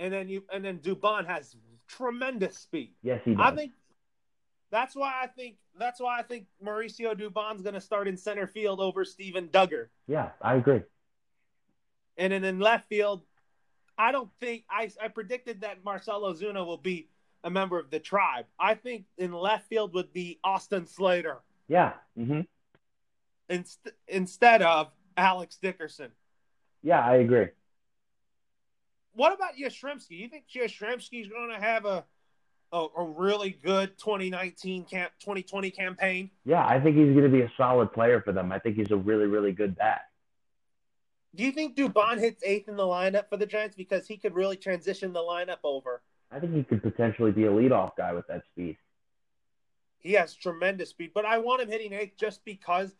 and 0.00 0.12
then 0.12 0.28
you 0.28 0.42
and 0.52 0.64
then 0.64 0.78
Dubon 0.78 1.24
has 1.26 1.54
tremendous 1.86 2.58
speed. 2.58 2.94
Yes, 3.02 3.20
he 3.24 3.34
does. 3.36 3.40
I 3.40 3.54
think 3.54 3.70
that's 4.72 4.96
why 4.96 5.12
I 5.22 5.28
think 5.28 5.58
that's 5.78 6.00
why 6.00 6.18
I 6.18 6.22
think 6.22 6.46
Mauricio 6.64 7.14
Dubon's 7.14 7.62
going 7.62 7.74
to 7.74 7.80
start 7.80 8.08
in 8.08 8.16
center 8.16 8.48
field 8.48 8.80
over 8.80 9.04
Steven 9.04 9.46
Duggar. 9.48 9.86
Yeah, 10.08 10.30
I 10.40 10.56
agree. 10.56 10.80
And 12.16 12.32
then 12.32 12.44
in 12.44 12.58
left 12.58 12.88
field, 12.88 13.22
I 13.96 14.12
don't 14.12 14.30
think 14.40 14.64
I 14.70 14.90
I 15.02 15.08
predicted 15.08 15.62
that 15.62 15.84
Marcell 15.84 16.22
Ozuna 16.22 16.64
will 16.64 16.76
be 16.76 17.08
a 17.44 17.50
member 17.50 17.78
of 17.78 17.90
the 17.90 17.98
tribe. 17.98 18.46
I 18.58 18.74
think 18.74 19.04
in 19.18 19.32
left 19.32 19.68
field 19.68 19.94
would 19.94 20.12
be 20.12 20.38
Austin 20.44 20.86
Slater. 20.86 21.38
Yeah. 21.68 21.94
Mm-hmm. 22.18 22.40
Inst- 23.48 23.88
instead 24.08 24.62
of 24.62 24.90
Alex 25.16 25.56
Dickerson. 25.56 26.10
Yeah, 26.82 27.00
I 27.00 27.16
agree. 27.16 27.48
What 29.14 29.34
about 29.34 29.56
Yastrzemski? 29.56 30.12
You 30.12 30.28
think 30.28 30.44
Yastrzemski's 30.54 31.28
going 31.28 31.50
to 31.50 31.60
have 31.60 31.84
a, 31.84 32.04
a, 32.72 32.86
a 32.96 33.04
really 33.04 33.50
good 33.50 33.98
2019 33.98 34.84
camp 34.84 35.12
2020 35.20 35.70
campaign? 35.70 36.30
Yeah, 36.44 36.64
I 36.66 36.80
think 36.80 36.96
he's 36.96 37.12
going 37.12 37.24
to 37.24 37.28
be 37.28 37.42
a 37.42 37.52
solid 37.56 37.92
player 37.92 38.22
for 38.22 38.32
them. 38.32 38.52
I 38.52 38.58
think 38.58 38.76
he's 38.76 38.90
a 38.90 38.96
really 38.96 39.26
really 39.26 39.52
good 39.52 39.76
bat. 39.76 40.02
Do 41.34 41.44
you 41.44 41.52
think 41.52 41.76
Dubon 41.76 42.18
hits 42.18 42.42
eighth 42.44 42.68
in 42.68 42.76
the 42.76 42.82
lineup 42.82 43.28
for 43.30 43.38
the 43.38 43.46
Giants 43.46 43.74
because 43.74 44.06
he 44.06 44.18
could 44.18 44.34
really 44.34 44.56
transition 44.56 45.12
the 45.12 45.20
lineup 45.20 45.60
over? 45.64 46.02
I 46.30 46.38
think 46.40 46.54
he 46.54 46.62
could 46.62 46.82
potentially 46.82 47.32
be 47.32 47.44
a 47.44 47.50
leadoff 47.50 47.96
guy 47.96 48.12
with 48.12 48.26
that 48.28 48.42
speed. 48.52 48.76
He 49.98 50.12
has 50.14 50.34
tremendous 50.34 50.90
speed, 50.90 51.12
but 51.14 51.24
I 51.24 51.38
want 51.38 51.62
him 51.62 51.68
hitting 51.68 51.92
eighth 51.92 52.18
just 52.18 52.44
because, 52.44 52.94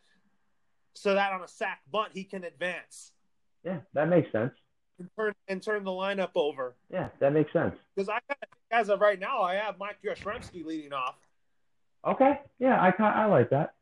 so 0.93 1.13
that 1.13 1.33
on 1.33 1.43
a 1.43 1.47
sack 1.47 1.81
bunt 1.91 2.11
he 2.13 2.23
can 2.23 2.43
advance. 2.43 3.11
Yeah, 3.63 3.79
that 3.93 4.07
makes 4.09 4.31
sense. 4.31 4.53
And 4.99 5.09
turn 5.15 5.33
and 5.47 5.61
turn 5.61 5.83
the 5.83 5.91
lineup 5.91 6.31
over. 6.35 6.75
Yeah, 6.91 7.09
that 7.19 7.33
makes 7.33 7.51
sense. 7.51 7.75
Because 7.95 8.09
I, 8.09 8.19
as 8.71 8.89
of 8.89 9.01
right 9.01 9.19
now, 9.19 9.41
I 9.41 9.55
have 9.55 9.77
Mike 9.77 9.97
Yastrzemski 10.03 10.63
leading 10.65 10.93
off. 10.93 11.15
Okay, 12.05 12.39
yeah, 12.59 12.81
I 12.81 12.93
I 13.03 13.25
like 13.25 13.49
that. 13.49 13.75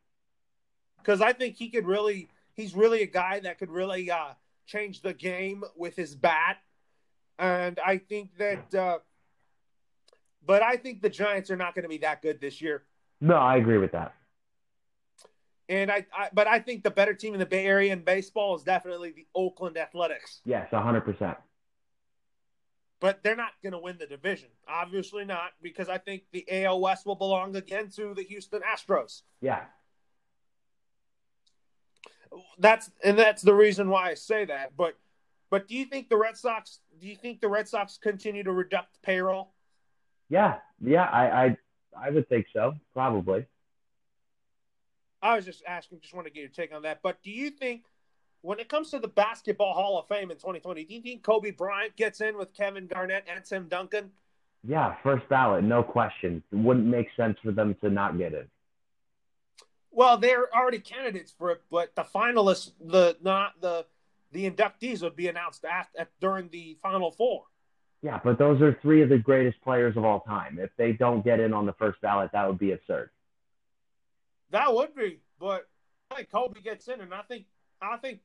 Because 0.97 1.21
I 1.21 1.33
think 1.33 1.55
he 1.55 1.69
could 1.69 1.85
really, 1.85 2.29
he's 2.53 2.75
really 2.75 3.01
a 3.01 3.07
guy 3.07 3.39
that 3.39 3.57
could 3.57 3.71
really 3.71 4.09
uh, 4.09 4.33
change 4.71 5.01
the 5.01 5.13
game 5.13 5.63
with 5.75 5.95
his 5.95 6.15
bat, 6.15 6.57
and 7.37 7.79
I 7.85 7.97
think 7.97 8.37
that. 8.37 8.73
Uh, 8.73 8.99
but 10.43 10.63
I 10.63 10.77
think 10.77 11.01
the 11.01 11.09
Giants 11.09 11.51
are 11.51 11.55
not 11.55 11.75
going 11.75 11.83
to 11.83 11.89
be 11.89 11.99
that 11.99 12.21
good 12.21 12.41
this 12.41 12.61
year. 12.61 12.83
No, 13.19 13.35
I 13.35 13.57
agree 13.57 13.77
with 13.77 13.91
that. 13.91 14.15
And 15.69 15.91
I, 15.91 16.05
I, 16.13 16.29
but 16.33 16.47
I 16.47 16.59
think 16.59 16.83
the 16.83 16.89
better 16.89 17.13
team 17.13 17.33
in 17.33 17.39
the 17.39 17.45
Bay 17.45 17.65
Area 17.65 17.93
in 17.93 18.03
baseball 18.03 18.55
is 18.55 18.63
definitely 18.63 19.11
the 19.11 19.27
Oakland 19.35 19.77
Athletics. 19.77 20.41
Yes, 20.43 20.67
hundred 20.71 21.01
percent. 21.01 21.37
But 22.99 23.23
they're 23.23 23.35
not 23.35 23.51
going 23.63 23.73
to 23.73 23.79
win 23.79 23.97
the 23.97 24.05
division. 24.05 24.49
Obviously 24.67 25.25
not, 25.25 25.51
because 25.61 25.89
I 25.89 25.97
think 25.97 26.23
the 26.31 26.45
AL 26.65 26.81
West 26.81 27.05
will 27.05 27.15
belong 27.15 27.55
again 27.55 27.89
to 27.95 28.13
the 28.13 28.23
Houston 28.23 28.61
Astros. 28.61 29.21
Yeah. 29.41 29.61
That's 32.57 32.89
and 33.03 33.17
that's 33.17 33.41
the 33.41 33.53
reason 33.53 33.89
why 33.89 34.09
I 34.09 34.13
say 34.13 34.45
that. 34.45 34.77
But 34.77 34.97
but 35.49 35.67
do 35.67 35.75
you 35.75 35.85
think 35.85 36.09
the 36.09 36.17
Red 36.17 36.37
Sox? 36.37 36.79
Do 36.99 37.07
you 37.07 37.15
think 37.15 37.41
the 37.41 37.49
Red 37.49 37.67
Sox 37.67 37.97
continue 37.97 38.43
to 38.43 38.51
reduct 38.51 39.01
payroll? 39.01 39.51
Yeah, 40.29 40.57
yeah, 40.79 41.03
I, 41.03 41.45
I 41.45 41.57
I 41.97 42.09
would 42.09 42.27
think 42.29 42.45
so, 42.53 42.75
probably. 42.93 43.45
I 45.21 45.35
was 45.35 45.45
just 45.45 45.63
asking, 45.67 45.99
just 46.01 46.13
want 46.13 46.25
to 46.27 46.33
get 46.33 46.39
your 46.39 46.49
take 46.49 46.73
on 46.73 46.81
that. 46.83 47.01
But 47.03 47.21
do 47.21 47.31
you 47.31 47.51
think, 47.51 47.83
when 48.41 48.59
it 48.59 48.69
comes 48.69 48.89
to 48.91 48.99
the 48.99 49.07
Basketball 49.07 49.73
Hall 49.73 49.99
of 49.99 50.07
Fame 50.07 50.31
in 50.31 50.37
2020, 50.37 50.83
do 50.85 50.93
you 50.95 51.01
think 51.01 51.21
Kobe 51.21 51.51
Bryant 51.51 51.95
gets 51.95 52.21
in 52.21 52.37
with 52.37 52.53
Kevin 52.55 52.87
Garnett 52.87 53.25
and 53.31 53.43
Tim 53.45 53.67
Duncan? 53.67 54.09
Yeah, 54.67 54.95
first 55.03 55.27
ballot, 55.29 55.63
no 55.63 55.83
question. 55.83 56.41
It 56.51 56.55
wouldn't 56.55 56.87
make 56.87 57.07
sense 57.15 57.37
for 57.43 57.51
them 57.51 57.75
to 57.83 57.89
not 57.89 58.17
get 58.17 58.33
it. 58.33 58.49
Well, 59.91 60.17
they're 60.17 60.53
already 60.55 60.79
candidates 60.79 61.33
for 61.37 61.51
it, 61.51 61.61
but 61.69 61.95
the 61.95 62.03
finalists, 62.03 62.71
the 62.79 63.17
not 63.21 63.59
the 63.61 63.85
the 64.31 64.49
inductees 64.49 65.01
would 65.01 65.15
be 65.15 65.27
announced 65.27 65.65
at, 65.65 65.89
at 65.97 66.09
during 66.21 66.49
the 66.49 66.77
Final 66.81 67.11
Four. 67.11 67.43
Yeah, 68.01 68.19
but 68.23 68.39
those 68.39 68.61
are 68.61 68.77
three 68.81 69.01
of 69.03 69.09
the 69.09 69.17
greatest 69.17 69.61
players 69.61 69.95
of 69.95 70.05
all 70.05 70.21
time. 70.21 70.57
If 70.59 70.71
they 70.77 70.93
don't 70.93 71.23
get 71.23 71.39
in 71.39 71.53
on 71.53 71.65
the 71.65 71.73
first 71.73 72.01
ballot, 72.01 72.31
that 72.33 72.47
would 72.47 72.57
be 72.57 72.71
absurd. 72.71 73.11
That 74.49 74.73
would 74.73 74.95
be, 74.95 75.19
but 75.39 75.67
I 76.09 76.15
think 76.15 76.31
Kobe 76.31 76.61
gets 76.61 76.87
in, 76.87 76.99
and 77.01 77.13
I 77.13 77.21
think 77.21 77.45
I 77.81 77.97
think 77.97 78.19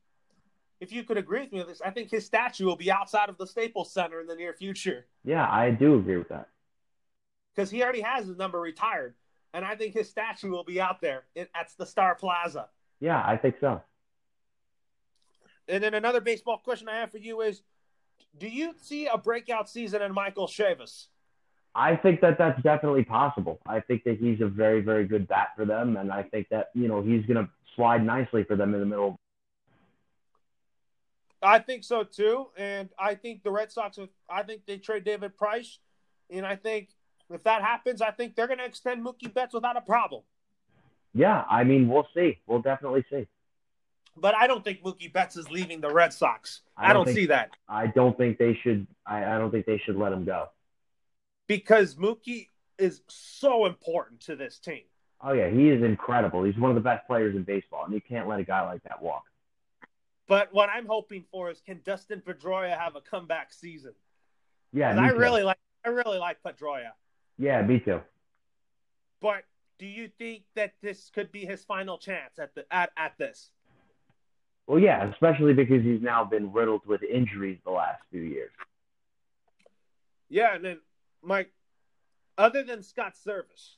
if 0.80 0.92
you 0.92 1.04
could 1.04 1.16
agree 1.16 1.40
with 1.40 1.52
me 1.52 1.60
on 1.60 1.66
this, 1.66 1.80
I 1.80 1.90
think 1.90 2.10
his 2.10 2.24
statue 2.24 2.66
will 2.66 2.76
be 2.76 2.90
outside 2.90 3.28
of 3.28 3.38
the 3.38 3.46
Staples 3.46 3.92
Center 3.92 4.20
in 4.20 4.26
the 4.26 4.34
near 4.34 4.52
future. 4.52 5.06
Yeah, 5.24 5.46
I 5.50 5.70
do 5.70 5.96
agree 5.96 6.16
with 6.16 6.28
that. 6.28 6.48
Because 7.54 7.70
he 7.70 7.82
already 7.82 8.02
has 8.02 8.26
his 8.26 8.36
number 8.36 8.60
retired, 8.60 9.14
and 9.54 9.64
I 9.64 9.74
think 9.74 9.94
his 9.94 10.08
statue 10.08 10.50
will 10.50 10.64
be 10.64 10.80
out 10.80 11.00
there 11.00 11.24
at 11.36 11.68
the 11.78 11.86
Star 11.86 12.14
Plaza. 12.14 12.68
Yeah, 13.00 13.22
I 13.24 13.36
think 13.36 13.56
so. 13.60 13.82
And 15.68 15.82
then 15.82 15.94
another 15.94 16.20
baseball 16.20 16.58
question 16.58 16.88
I 16.88 16.96
have 16.96 17.10
for 17.10 17.18
you 17.18 17.40
is 17.40 17.62
do 18.38 18.48
you 18.48 18.74
see 18.80 19.06
a 19.06 19.18
breakout 19.18 19.68
season 19.68 20.02
in 20.02 20.12
Michael 20.12 20.46
Chavis? 20.46 21.06
I 21.74 21.94
think 21.94 22.22
that 22.22 22.38
that's 22.38 22.60
definitely 22.62 23.04
possible. 23.04 23.60
I 23.66 23.80
think 23.80 24.04
that 24.04 24.18
he's 24.18 24.40
a 24.40 24.46
very, 24.46 24.80
very 24.80 25.06
good 25.06 25.28
bat 25.28 25.48
for 25.56 25.66
them, 25.66 25.98
and 25.98 26.10
I 26.10 26.22
think 26.22 26.48
that 26.48 26.70
you 26.74 26.88
know 26.88 27.02
he's 27.02 27.24
going 27.26 27.44
to 27.44 27.50
slide 27.74 28.04
nicely 28.04 28.44
for 28.44 28.56
them 28.56 28.72
in 28.72 28.80
the 28.80 28.86
middle. 28.86 29.20
I 31.42 31.58
think 31.58 31.84
so 31.84 32.02
too, 32.02 32.46
and 32.56 32.88
I 32.98 33.14
think 33.14 33.42
the 33.42 33.50
Red 33.50 33.70
Sox. 33.70 33.98
I 34.28 34.42
think 34.42 34.62
they 34.66 34.78
trade 34.78 35.04
David 35.04 35.36
Price, 35.36 35.78
and 36.30 36.46
I 36.46 36.56
think 36.56 36.88
if 37.30 37.42
that 37.44 37.62
happens, 37.62 38.00
I 38.00 38.10
think 38.10 38.36
they're 38.36 38.46
going 38.46 38.58
to 38.58 38.64
extend 38.64 39.04
Mookie 39.04 39.32
Betts 39.32 39.54
without 39.54 39.76
a 39.76 39.80
problem. 39.80 40.22
Yeah, 41.14 41.44
I 41.48 41.64
mean, 41.64 41.88
we'll 41.88 42.08
see. 42.14 42.38
We'll 42.46 42.62
definitely 42.62 43.04
see. 43.10 43.26
But 44.16 44.34
I 44.34 44.46
don't 44.46 44.64
think 44.64 44.82
Mookie 44.82 45.12
Betts 45.12 45.36
is 45.36 45.50
leaving 45.50 45.80
the 45.80 45.92
Red 45.92 46.12
Sox. 46.12 46.62
I 46.76 46.82
don't, 46.82 46.90
I 46.90 46.94
don't 46.94 47.04
think, 47.06 47.16
see 47.16 47.26
that. 47.26 47.50
I 47.68 47.86
don't 47.86 48.16
think 48.16 48.38
they 48.38 48.58
should. 48.62 48.86
I, 49.06 49.24
I 49.24 49.38
don't 49.38 49.50
think 49.50 49.66
they 49.66 49.78
should 49.84 49.96
let 49.96 50.12
him 50.12 50.24
go 50.24 50.48
because 51.46 51.94
Mookie 51.94 52.48
is 52.78 53.02
so 53.08 53.66
important 53.66 54.20
to 54.22 54.36
this 54.36 54.58
team. 54.58 54.82
Oh 55.20 55.32
yeah, 55.32 55.48
he 55.48 55.70
is 55.70 55.82
incredible. 55.82 56.44
He's 56.44 56.56
one 56.56 56.70
of 56.70 56.74
the 56.74 56.82
best 56.82 57.06
players 57.06 57.34
in 57.34 57.42
baseball, 57.42 57.84
and 57.84 57.94
you 57.94 58.00
can't 58.00 58.28
let 58.28 58.38
a 58.38 58.44
guy 58.44 58.62
like 58.62 58.82
that 58.84 59.02
walk. 59.02 59.24
But 60.28 60.52
what 60.52 60.68
I'm 60.68 60.86
hoping 60.86 61.24
for 61.30 61.50
is 61.50 61.60
can 61.60 61.80
Dustin 61.84 62.20
Pedroia 62.20 62.76
have 62.78 62.96
a 62.96 63.00
comeback 63.00 63.52
season? 63.52 63.92
Yeah, 64.72 64.98
I 64.98 65.10
really 65.10 65.42
like 65.42 65.58
I 65.84 65.88
really 65.88 66.18
like 66.18 66.38
Pedroia. 66.42 66.90
Yeah, 67.38 67.62
me 67.62 67.80
too. 67.80 68.00
But 69.20 69.44
do 69.78 69.86
you 69.86 70.08
think 70.18 70.42
that 70.54 70.74
this 70.82 71.10
could 71.14 71.32
be 71.32 71.44
his 71.44 71.64
final 71.64 71.98
chance 71.98 72.38
at 72.38 72.54
the 72.54 72.64
at, 72.70 72.90
at 72.96 73.18
this? 73.18 73.50
Well, 74.66 74.78
yeah, 74.78 75.08
especially 75.10 75.54
because 75.54 75.82
he's 75.82 76.02
now 76.02 76.24
been 76.24 76.52
riddled 76.52 76.82
with 76.86 77.02
injuries 77.02 77.58
the 77.64 77.70
last 77.70 78.02
few 78.10 78.22
years. 78.22 78.50
Yeah, 80.28 80.56
and 80.56 80.64
then 80.64 80.80
Mike, 81.22 81.52
other 82.36 82.64
than 82.64 82.82
Scott 82.82 83.14
Servais, 83.14 83.76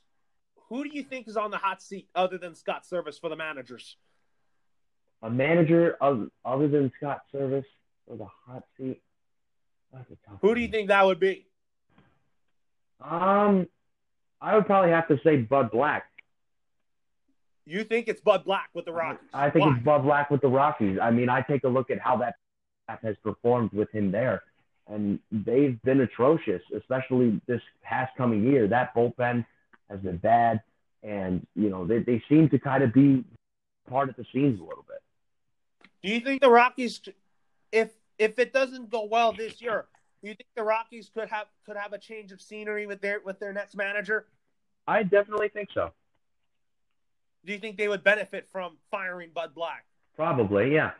who 0.68 0.84
do 0.84 0.90
you 0.90 1.02
think 1.02 1.28
is 1.28 1.36
on 1.36 1.50
the 1.50 1.58
hot 1.58 1.82
seat 1.82 2.08
other 2.14 2.38
than 2.38 2.54
Scott 2.54 2.84
Servais 2.90 3.20
for 3.20 3.28
the 3.28 3.36
managers? 3.36 3.96
A 5.22 5.28
manager 5.28 5.96
of, 6.00 6.30
other 6.44 6.68
than 6.68 6.90
Scott 6.96 7.22
Servais 7.34 7.64
for 8.06 8.16
the 8.16 8.26
hot 8.46 8.64
seat? 8.78 9.02
Who 10.40 10.54
do 10.54 10.60
you 10.60 10.68
think 10.68 10.88
that 10.88 11.04
would 11.04 11.20
be? 11.20 11.46
Um, 13.00 13.66
I 14.40 14.54
would 14.54 14.66
probably 14.66 14.90
have 14.90 15.08
to 15.08 15.18
say 15.24 15.36
Bud 15.36 15.70
Black. 15.70 16.04
You 17.66 17.84
think 17.84 18.08
it's 18.08 18.20
Bud 18.20 18.44
Black 18.44 18.70
with 18.72 18.86
the 18.86 18.92
Rockies? 18.92 19.28
I 19.34 19.50
think 19.50 19.66
Why? 19.66 19.74
it's 19.76 19.84
Bud 19.84 20.02
Black 20.02 20.30
with 20.30 20.40
the 20.40 20.48
Rockies. 20.48 20.98
I 21.00 21.10
mean, 21.10 21.28
I 21.28 21.42
take 21.42 21.64
a 21.64 21.68
look 21.68 21.90
at 21.90 21.98
how 21.98 22.16
that 22.16 22.36
has 23.02 23.16
performed 23.22 23.70
with 23.72 23.90
him 23.90 24.10
there, 24.10 24.42
and 24.86 25.18
they've 25.30 25.80
been 25.82 26.00
atrocious, 26.00 26.62
especially 26.74 27.40
this 27.46 27.60
past 27.82 28.16
coming 28.16 28.42
year. 28.42 28.66
That 28.66 28.94
bullpen 28.94 29.44
has 29.90 30.00
been 30.00 30.16
bad, 30.16 30.62
and 31.02 31.46
you 31.54 31.68
know 31.68 31.86
they 31.86 31.98
they 31.98 32.22
seem 32.28 32.48
to 32.48 32.58
kind 32.58 32.82
of 32.82 32.94
be 32.94 33.24
part 33.90 34.08
of 34.08 34.16
the 34.16 34.24
scenes 34.32 34.60
a 34.60 34.62
little 34.62 34.86
bit. 34.88 35.02
Do 36.02 36.08
you 36.08 36.20
think 36.20 36.40
the 36.40 36.50
Rockies, 36.50 37.02
if 37.70 37.90
if 38.18 38.38
it 38.38 38.52
doesn't 38.52 38.88
go 38.88 39.04
well 39.04 39.32
this 39.32 39.60
year, 39.60 39.84
do 40.22 40.28
you 40.28 40.34
think 40.34 40.48
the 40.56 40.62
Rockies 40.62 41.10
could 41.12 41.28
have 41.28 41.46
could 41.64 41.76
have 41.76 41.92
a 41.92 41.98
change 41.98 42.32
of 42.32 42.40
scenery 42.40 42.86
with 42.86 43.00
their 43.00 43.20
with 43.24 43.38
their 43.38 43.52
next 43.52 43.76
manager? 43.76 44.26
I 44.86 45.02
definitely 45.02 45.48
think 45.48 45.68
so. 45.72 45.92
Do 47.44 47.52
you 47.52 47.58
think 47.58 47.76
they 47.76 47.88
would 47.88 48.02
benefit 48.02 48.48
from 48.50 48.78
firing 48.90 49.30
Bud 49.32 49.54
Black? 49.54 49.84
Probably, 50.16 50.74
yeah. 50.74 50.92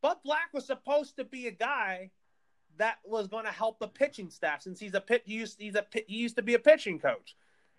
Bud 0.00 0.18
Black 0.24 0.50
was 0.52 0.66
supposed 0.66 1.16
to 1.16 1.24
be 1.24 1.48
a 1.48 1.50
guy 1.50 2.10
that 2.78 2.98
was 3.04 3.26
going 3.26 3.44
to 3.44 3.50
help 3.50 3.78
the 3.78 3.88
pitching 3.88 4.30
staff 4.30 4.62
since 4.62 4.78
he's 4.78 4.94
a 4.94 5.00
pit. 5.00 5.22
He 5.24 5.34
used, 5.34 5.60
he's 5.60 5.74
a 5.74 5.84
he 6.06 6.16
used 6.16 6.36
to 6.36 6.42
be 6.42 6.54
a 6.54 6.58
pitching 6.58 6.98
coach, 6.98 7.36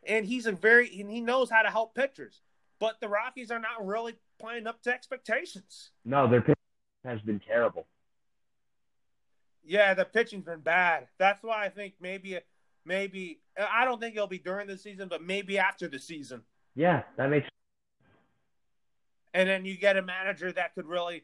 and 0.07 0.25
he's 0.25 0.45
a 0.45 0.51
very 0.51 0.99
and 0.99 1.09
he 1.09 1.21
knows 1.21 1.49
how 1.49 1.61
to 1.61 1.69
help 1.69 1.95
pitchers. 1.95 2.41
But 2.79 2.99
the 2.99 3.07
Rockies 3.07 3.51
are 3.51 3.59
not 3.59 3.85
really 3.85 4.15
playing 4.39 4.67
up 4.67 4.81
to 4.83 4.93
expectations. 4.93 5.91
No, 6.03 6.27
their 6.27 6.41
pitching 6.41 6.55
has 7.05 7.21
been 7.21 7.39
terrible. 7.39 7.87
Yeah, 9.65 9.93
the 9.93 10.05
pitching's 10.05 10.45
been 10.45 10.59
bad. 10.59 11.07
That's 11.17 11.43
why 11.43 11.65
I 11.65 11.69
think 11.69 11.95
maybe 11.99 12.39
maybe 12.85 13.41
I 13.57 13.85
don't 13.85 13.99
think 13.99 14.15
it'll 14.15 14.27
be 14.27 14.39
during 14.39 14.67
the 14.67 14.77
season, 14.77 15.07
but 15.07 15.23
maybe 15.23 15.57
after 15.57 15.87
the 15.87 15.99
season. 15.99 16.43
Yeah, 16.75 17.03
that 17.17 17.29
makes. 17.29 17.47
And 19.33 19.49
then 19.49 19.65
you 19.65 19.77
get 19.77 19.97
a 19.97 20.01
manager 20.01 20.51
that 20.51 20.75
could 20.75 20.85
really. 20.85 21.23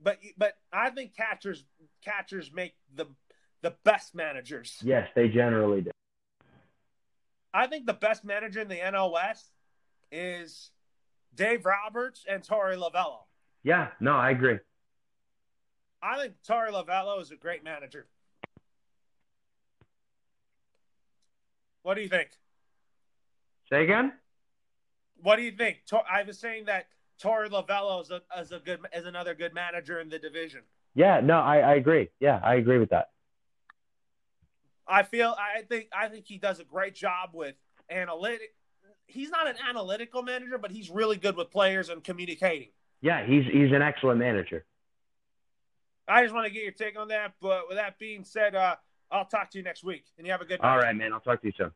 But 0.00 0.18
but 0.36 0.54
I 0.72 0.90
think 0.90 1.16
catchers 1.16 1.64
catchers 2.04 2.50
make 2.52 2.74
the 2.94 3.06
the 3.62 3.74
best 3.84 4.14
managers. 4.14 4.76
Yes, 4.82 5.08
they 5.14 5.28
generally 5.28 5.82
do. 5.82 5.90
I 7.54 7.66
think 7.66 7.86
the 7.86 7.94
best 7.94 8.24
manager 8.24 8.60
in 8.60 8.68
the 8.68 8.76
NL 8.76 9.12
West 9.12 9.50
is 10.12 10.70
Dave 11.34 11.64
Roberts 11.64 12.24
and 12.28 12.42
Torey 12.42 12.76
Lovullo. 12.76 13.20
Yeah, 13.62 13.88
no, 13.98 14.12
I 14.12 14.30
agree. 14.30 14.58
I 16.02 16.18
think 16.20 16.34
Torey 16.48 16.70
Lovullo 16.70 17.20
is 17.20 17.30
a 17.30 17.36
great 17.36 17.64
manager. 17.64 18.06
What 21.82 21.94
do 21.94 22.02
you 22.02 22.08
think? 22.08 22.28
Say 23.70 23.84
again. 23.84 24.12
What 25.22 25.36
do 25.36 25.42
you 25.42 25.52
think? 25.52 25.78
I 26.10 26.22
was 26.22 26.38
saying 26.38 26.66
that 26.66 26.86
Torey 27.22 27.48
Lovullo 27.48 28.02
is 28.02 28.10
a, 28.10 28.20
is 28.40 28.52
a 28.52 28.58
good 28.58 28.80
is 28.94 29.06
another 29.06 29.34
good 29.34 29.54
manager 29.54 30.00
in 30.00 30.08
the 30.08 30.18
division. 30.18 30.62
Yeah, 30.94 31.20
no, 31.20 31.38
I, 31.38 31.58
I 31.58 31.74
agree. 31.74 32.08
Yeah, 32.20 32.40
I 32.42 32.56
agree 32.56 32.78
with 32.78 32.90
that. 32.90 33.10
I 34.88 35.02
feel 35.02 35.34
I 35.38 35.62
think 35.62 35.88
I 35.92 36.08
think 36.08 36.26
he 36.26 36.38
does 36.38 36.60
a 36.60 36.64
great 36.64 36.94
job 36.94 37.30
with 37.32 37.54
analytic. 37.90 38.54
He's 39.06 39.30
not 39.30 39.46
an 39.46 39.56
analytical 39.68 40.22
manager, 40.22 40.58
but 40.58 40.70
he's 40.70 40.90
really 40.90 41.16
good 41.16 41.36
with 41.36 41.50
players 41.50 41.88
and 41.88 42.02
communicating. 42.02 42.68
Yeah, 43.00 43.24
he's 43.24 43.44
he's 43.44 43.72
an 43.72 43.82
excellent 43.82 44.18
manager. 44.18 44.64
I 46.08 46.22
just 46.22 46.34
want 46.34 46.46
to 46.46 46.52
get 46.52 46.62
your 46.62 46.72
take 46.72 46.98
on 46.98 47.08
that. 47.08 47.34
But 47.40 47.68
with 47.68 47.76
that 47.76 47.98
being 47.98 48.24
said, 48.24 48.54
uh, 48.54 48.76
I'll 49.10 49.24
talk 49.24 49.50
to 49.50 49.58
you 49.58 49.64
next 49.64 49.84
week, 49.84 50.04
and 50.18 50.26
you 50.26 50.32
have 50.32 50.40
a 50.40 50.44
good 50.44 50.60
night. 50.62 50.70
All 50.70 50.78
right, 50.78 50.94
man. 50.94 51.12
I'll 51.12 51.20
talk 51.20 51.40
to 51.42 51.46
you 51.46 51.52
soon. 51.56 51.72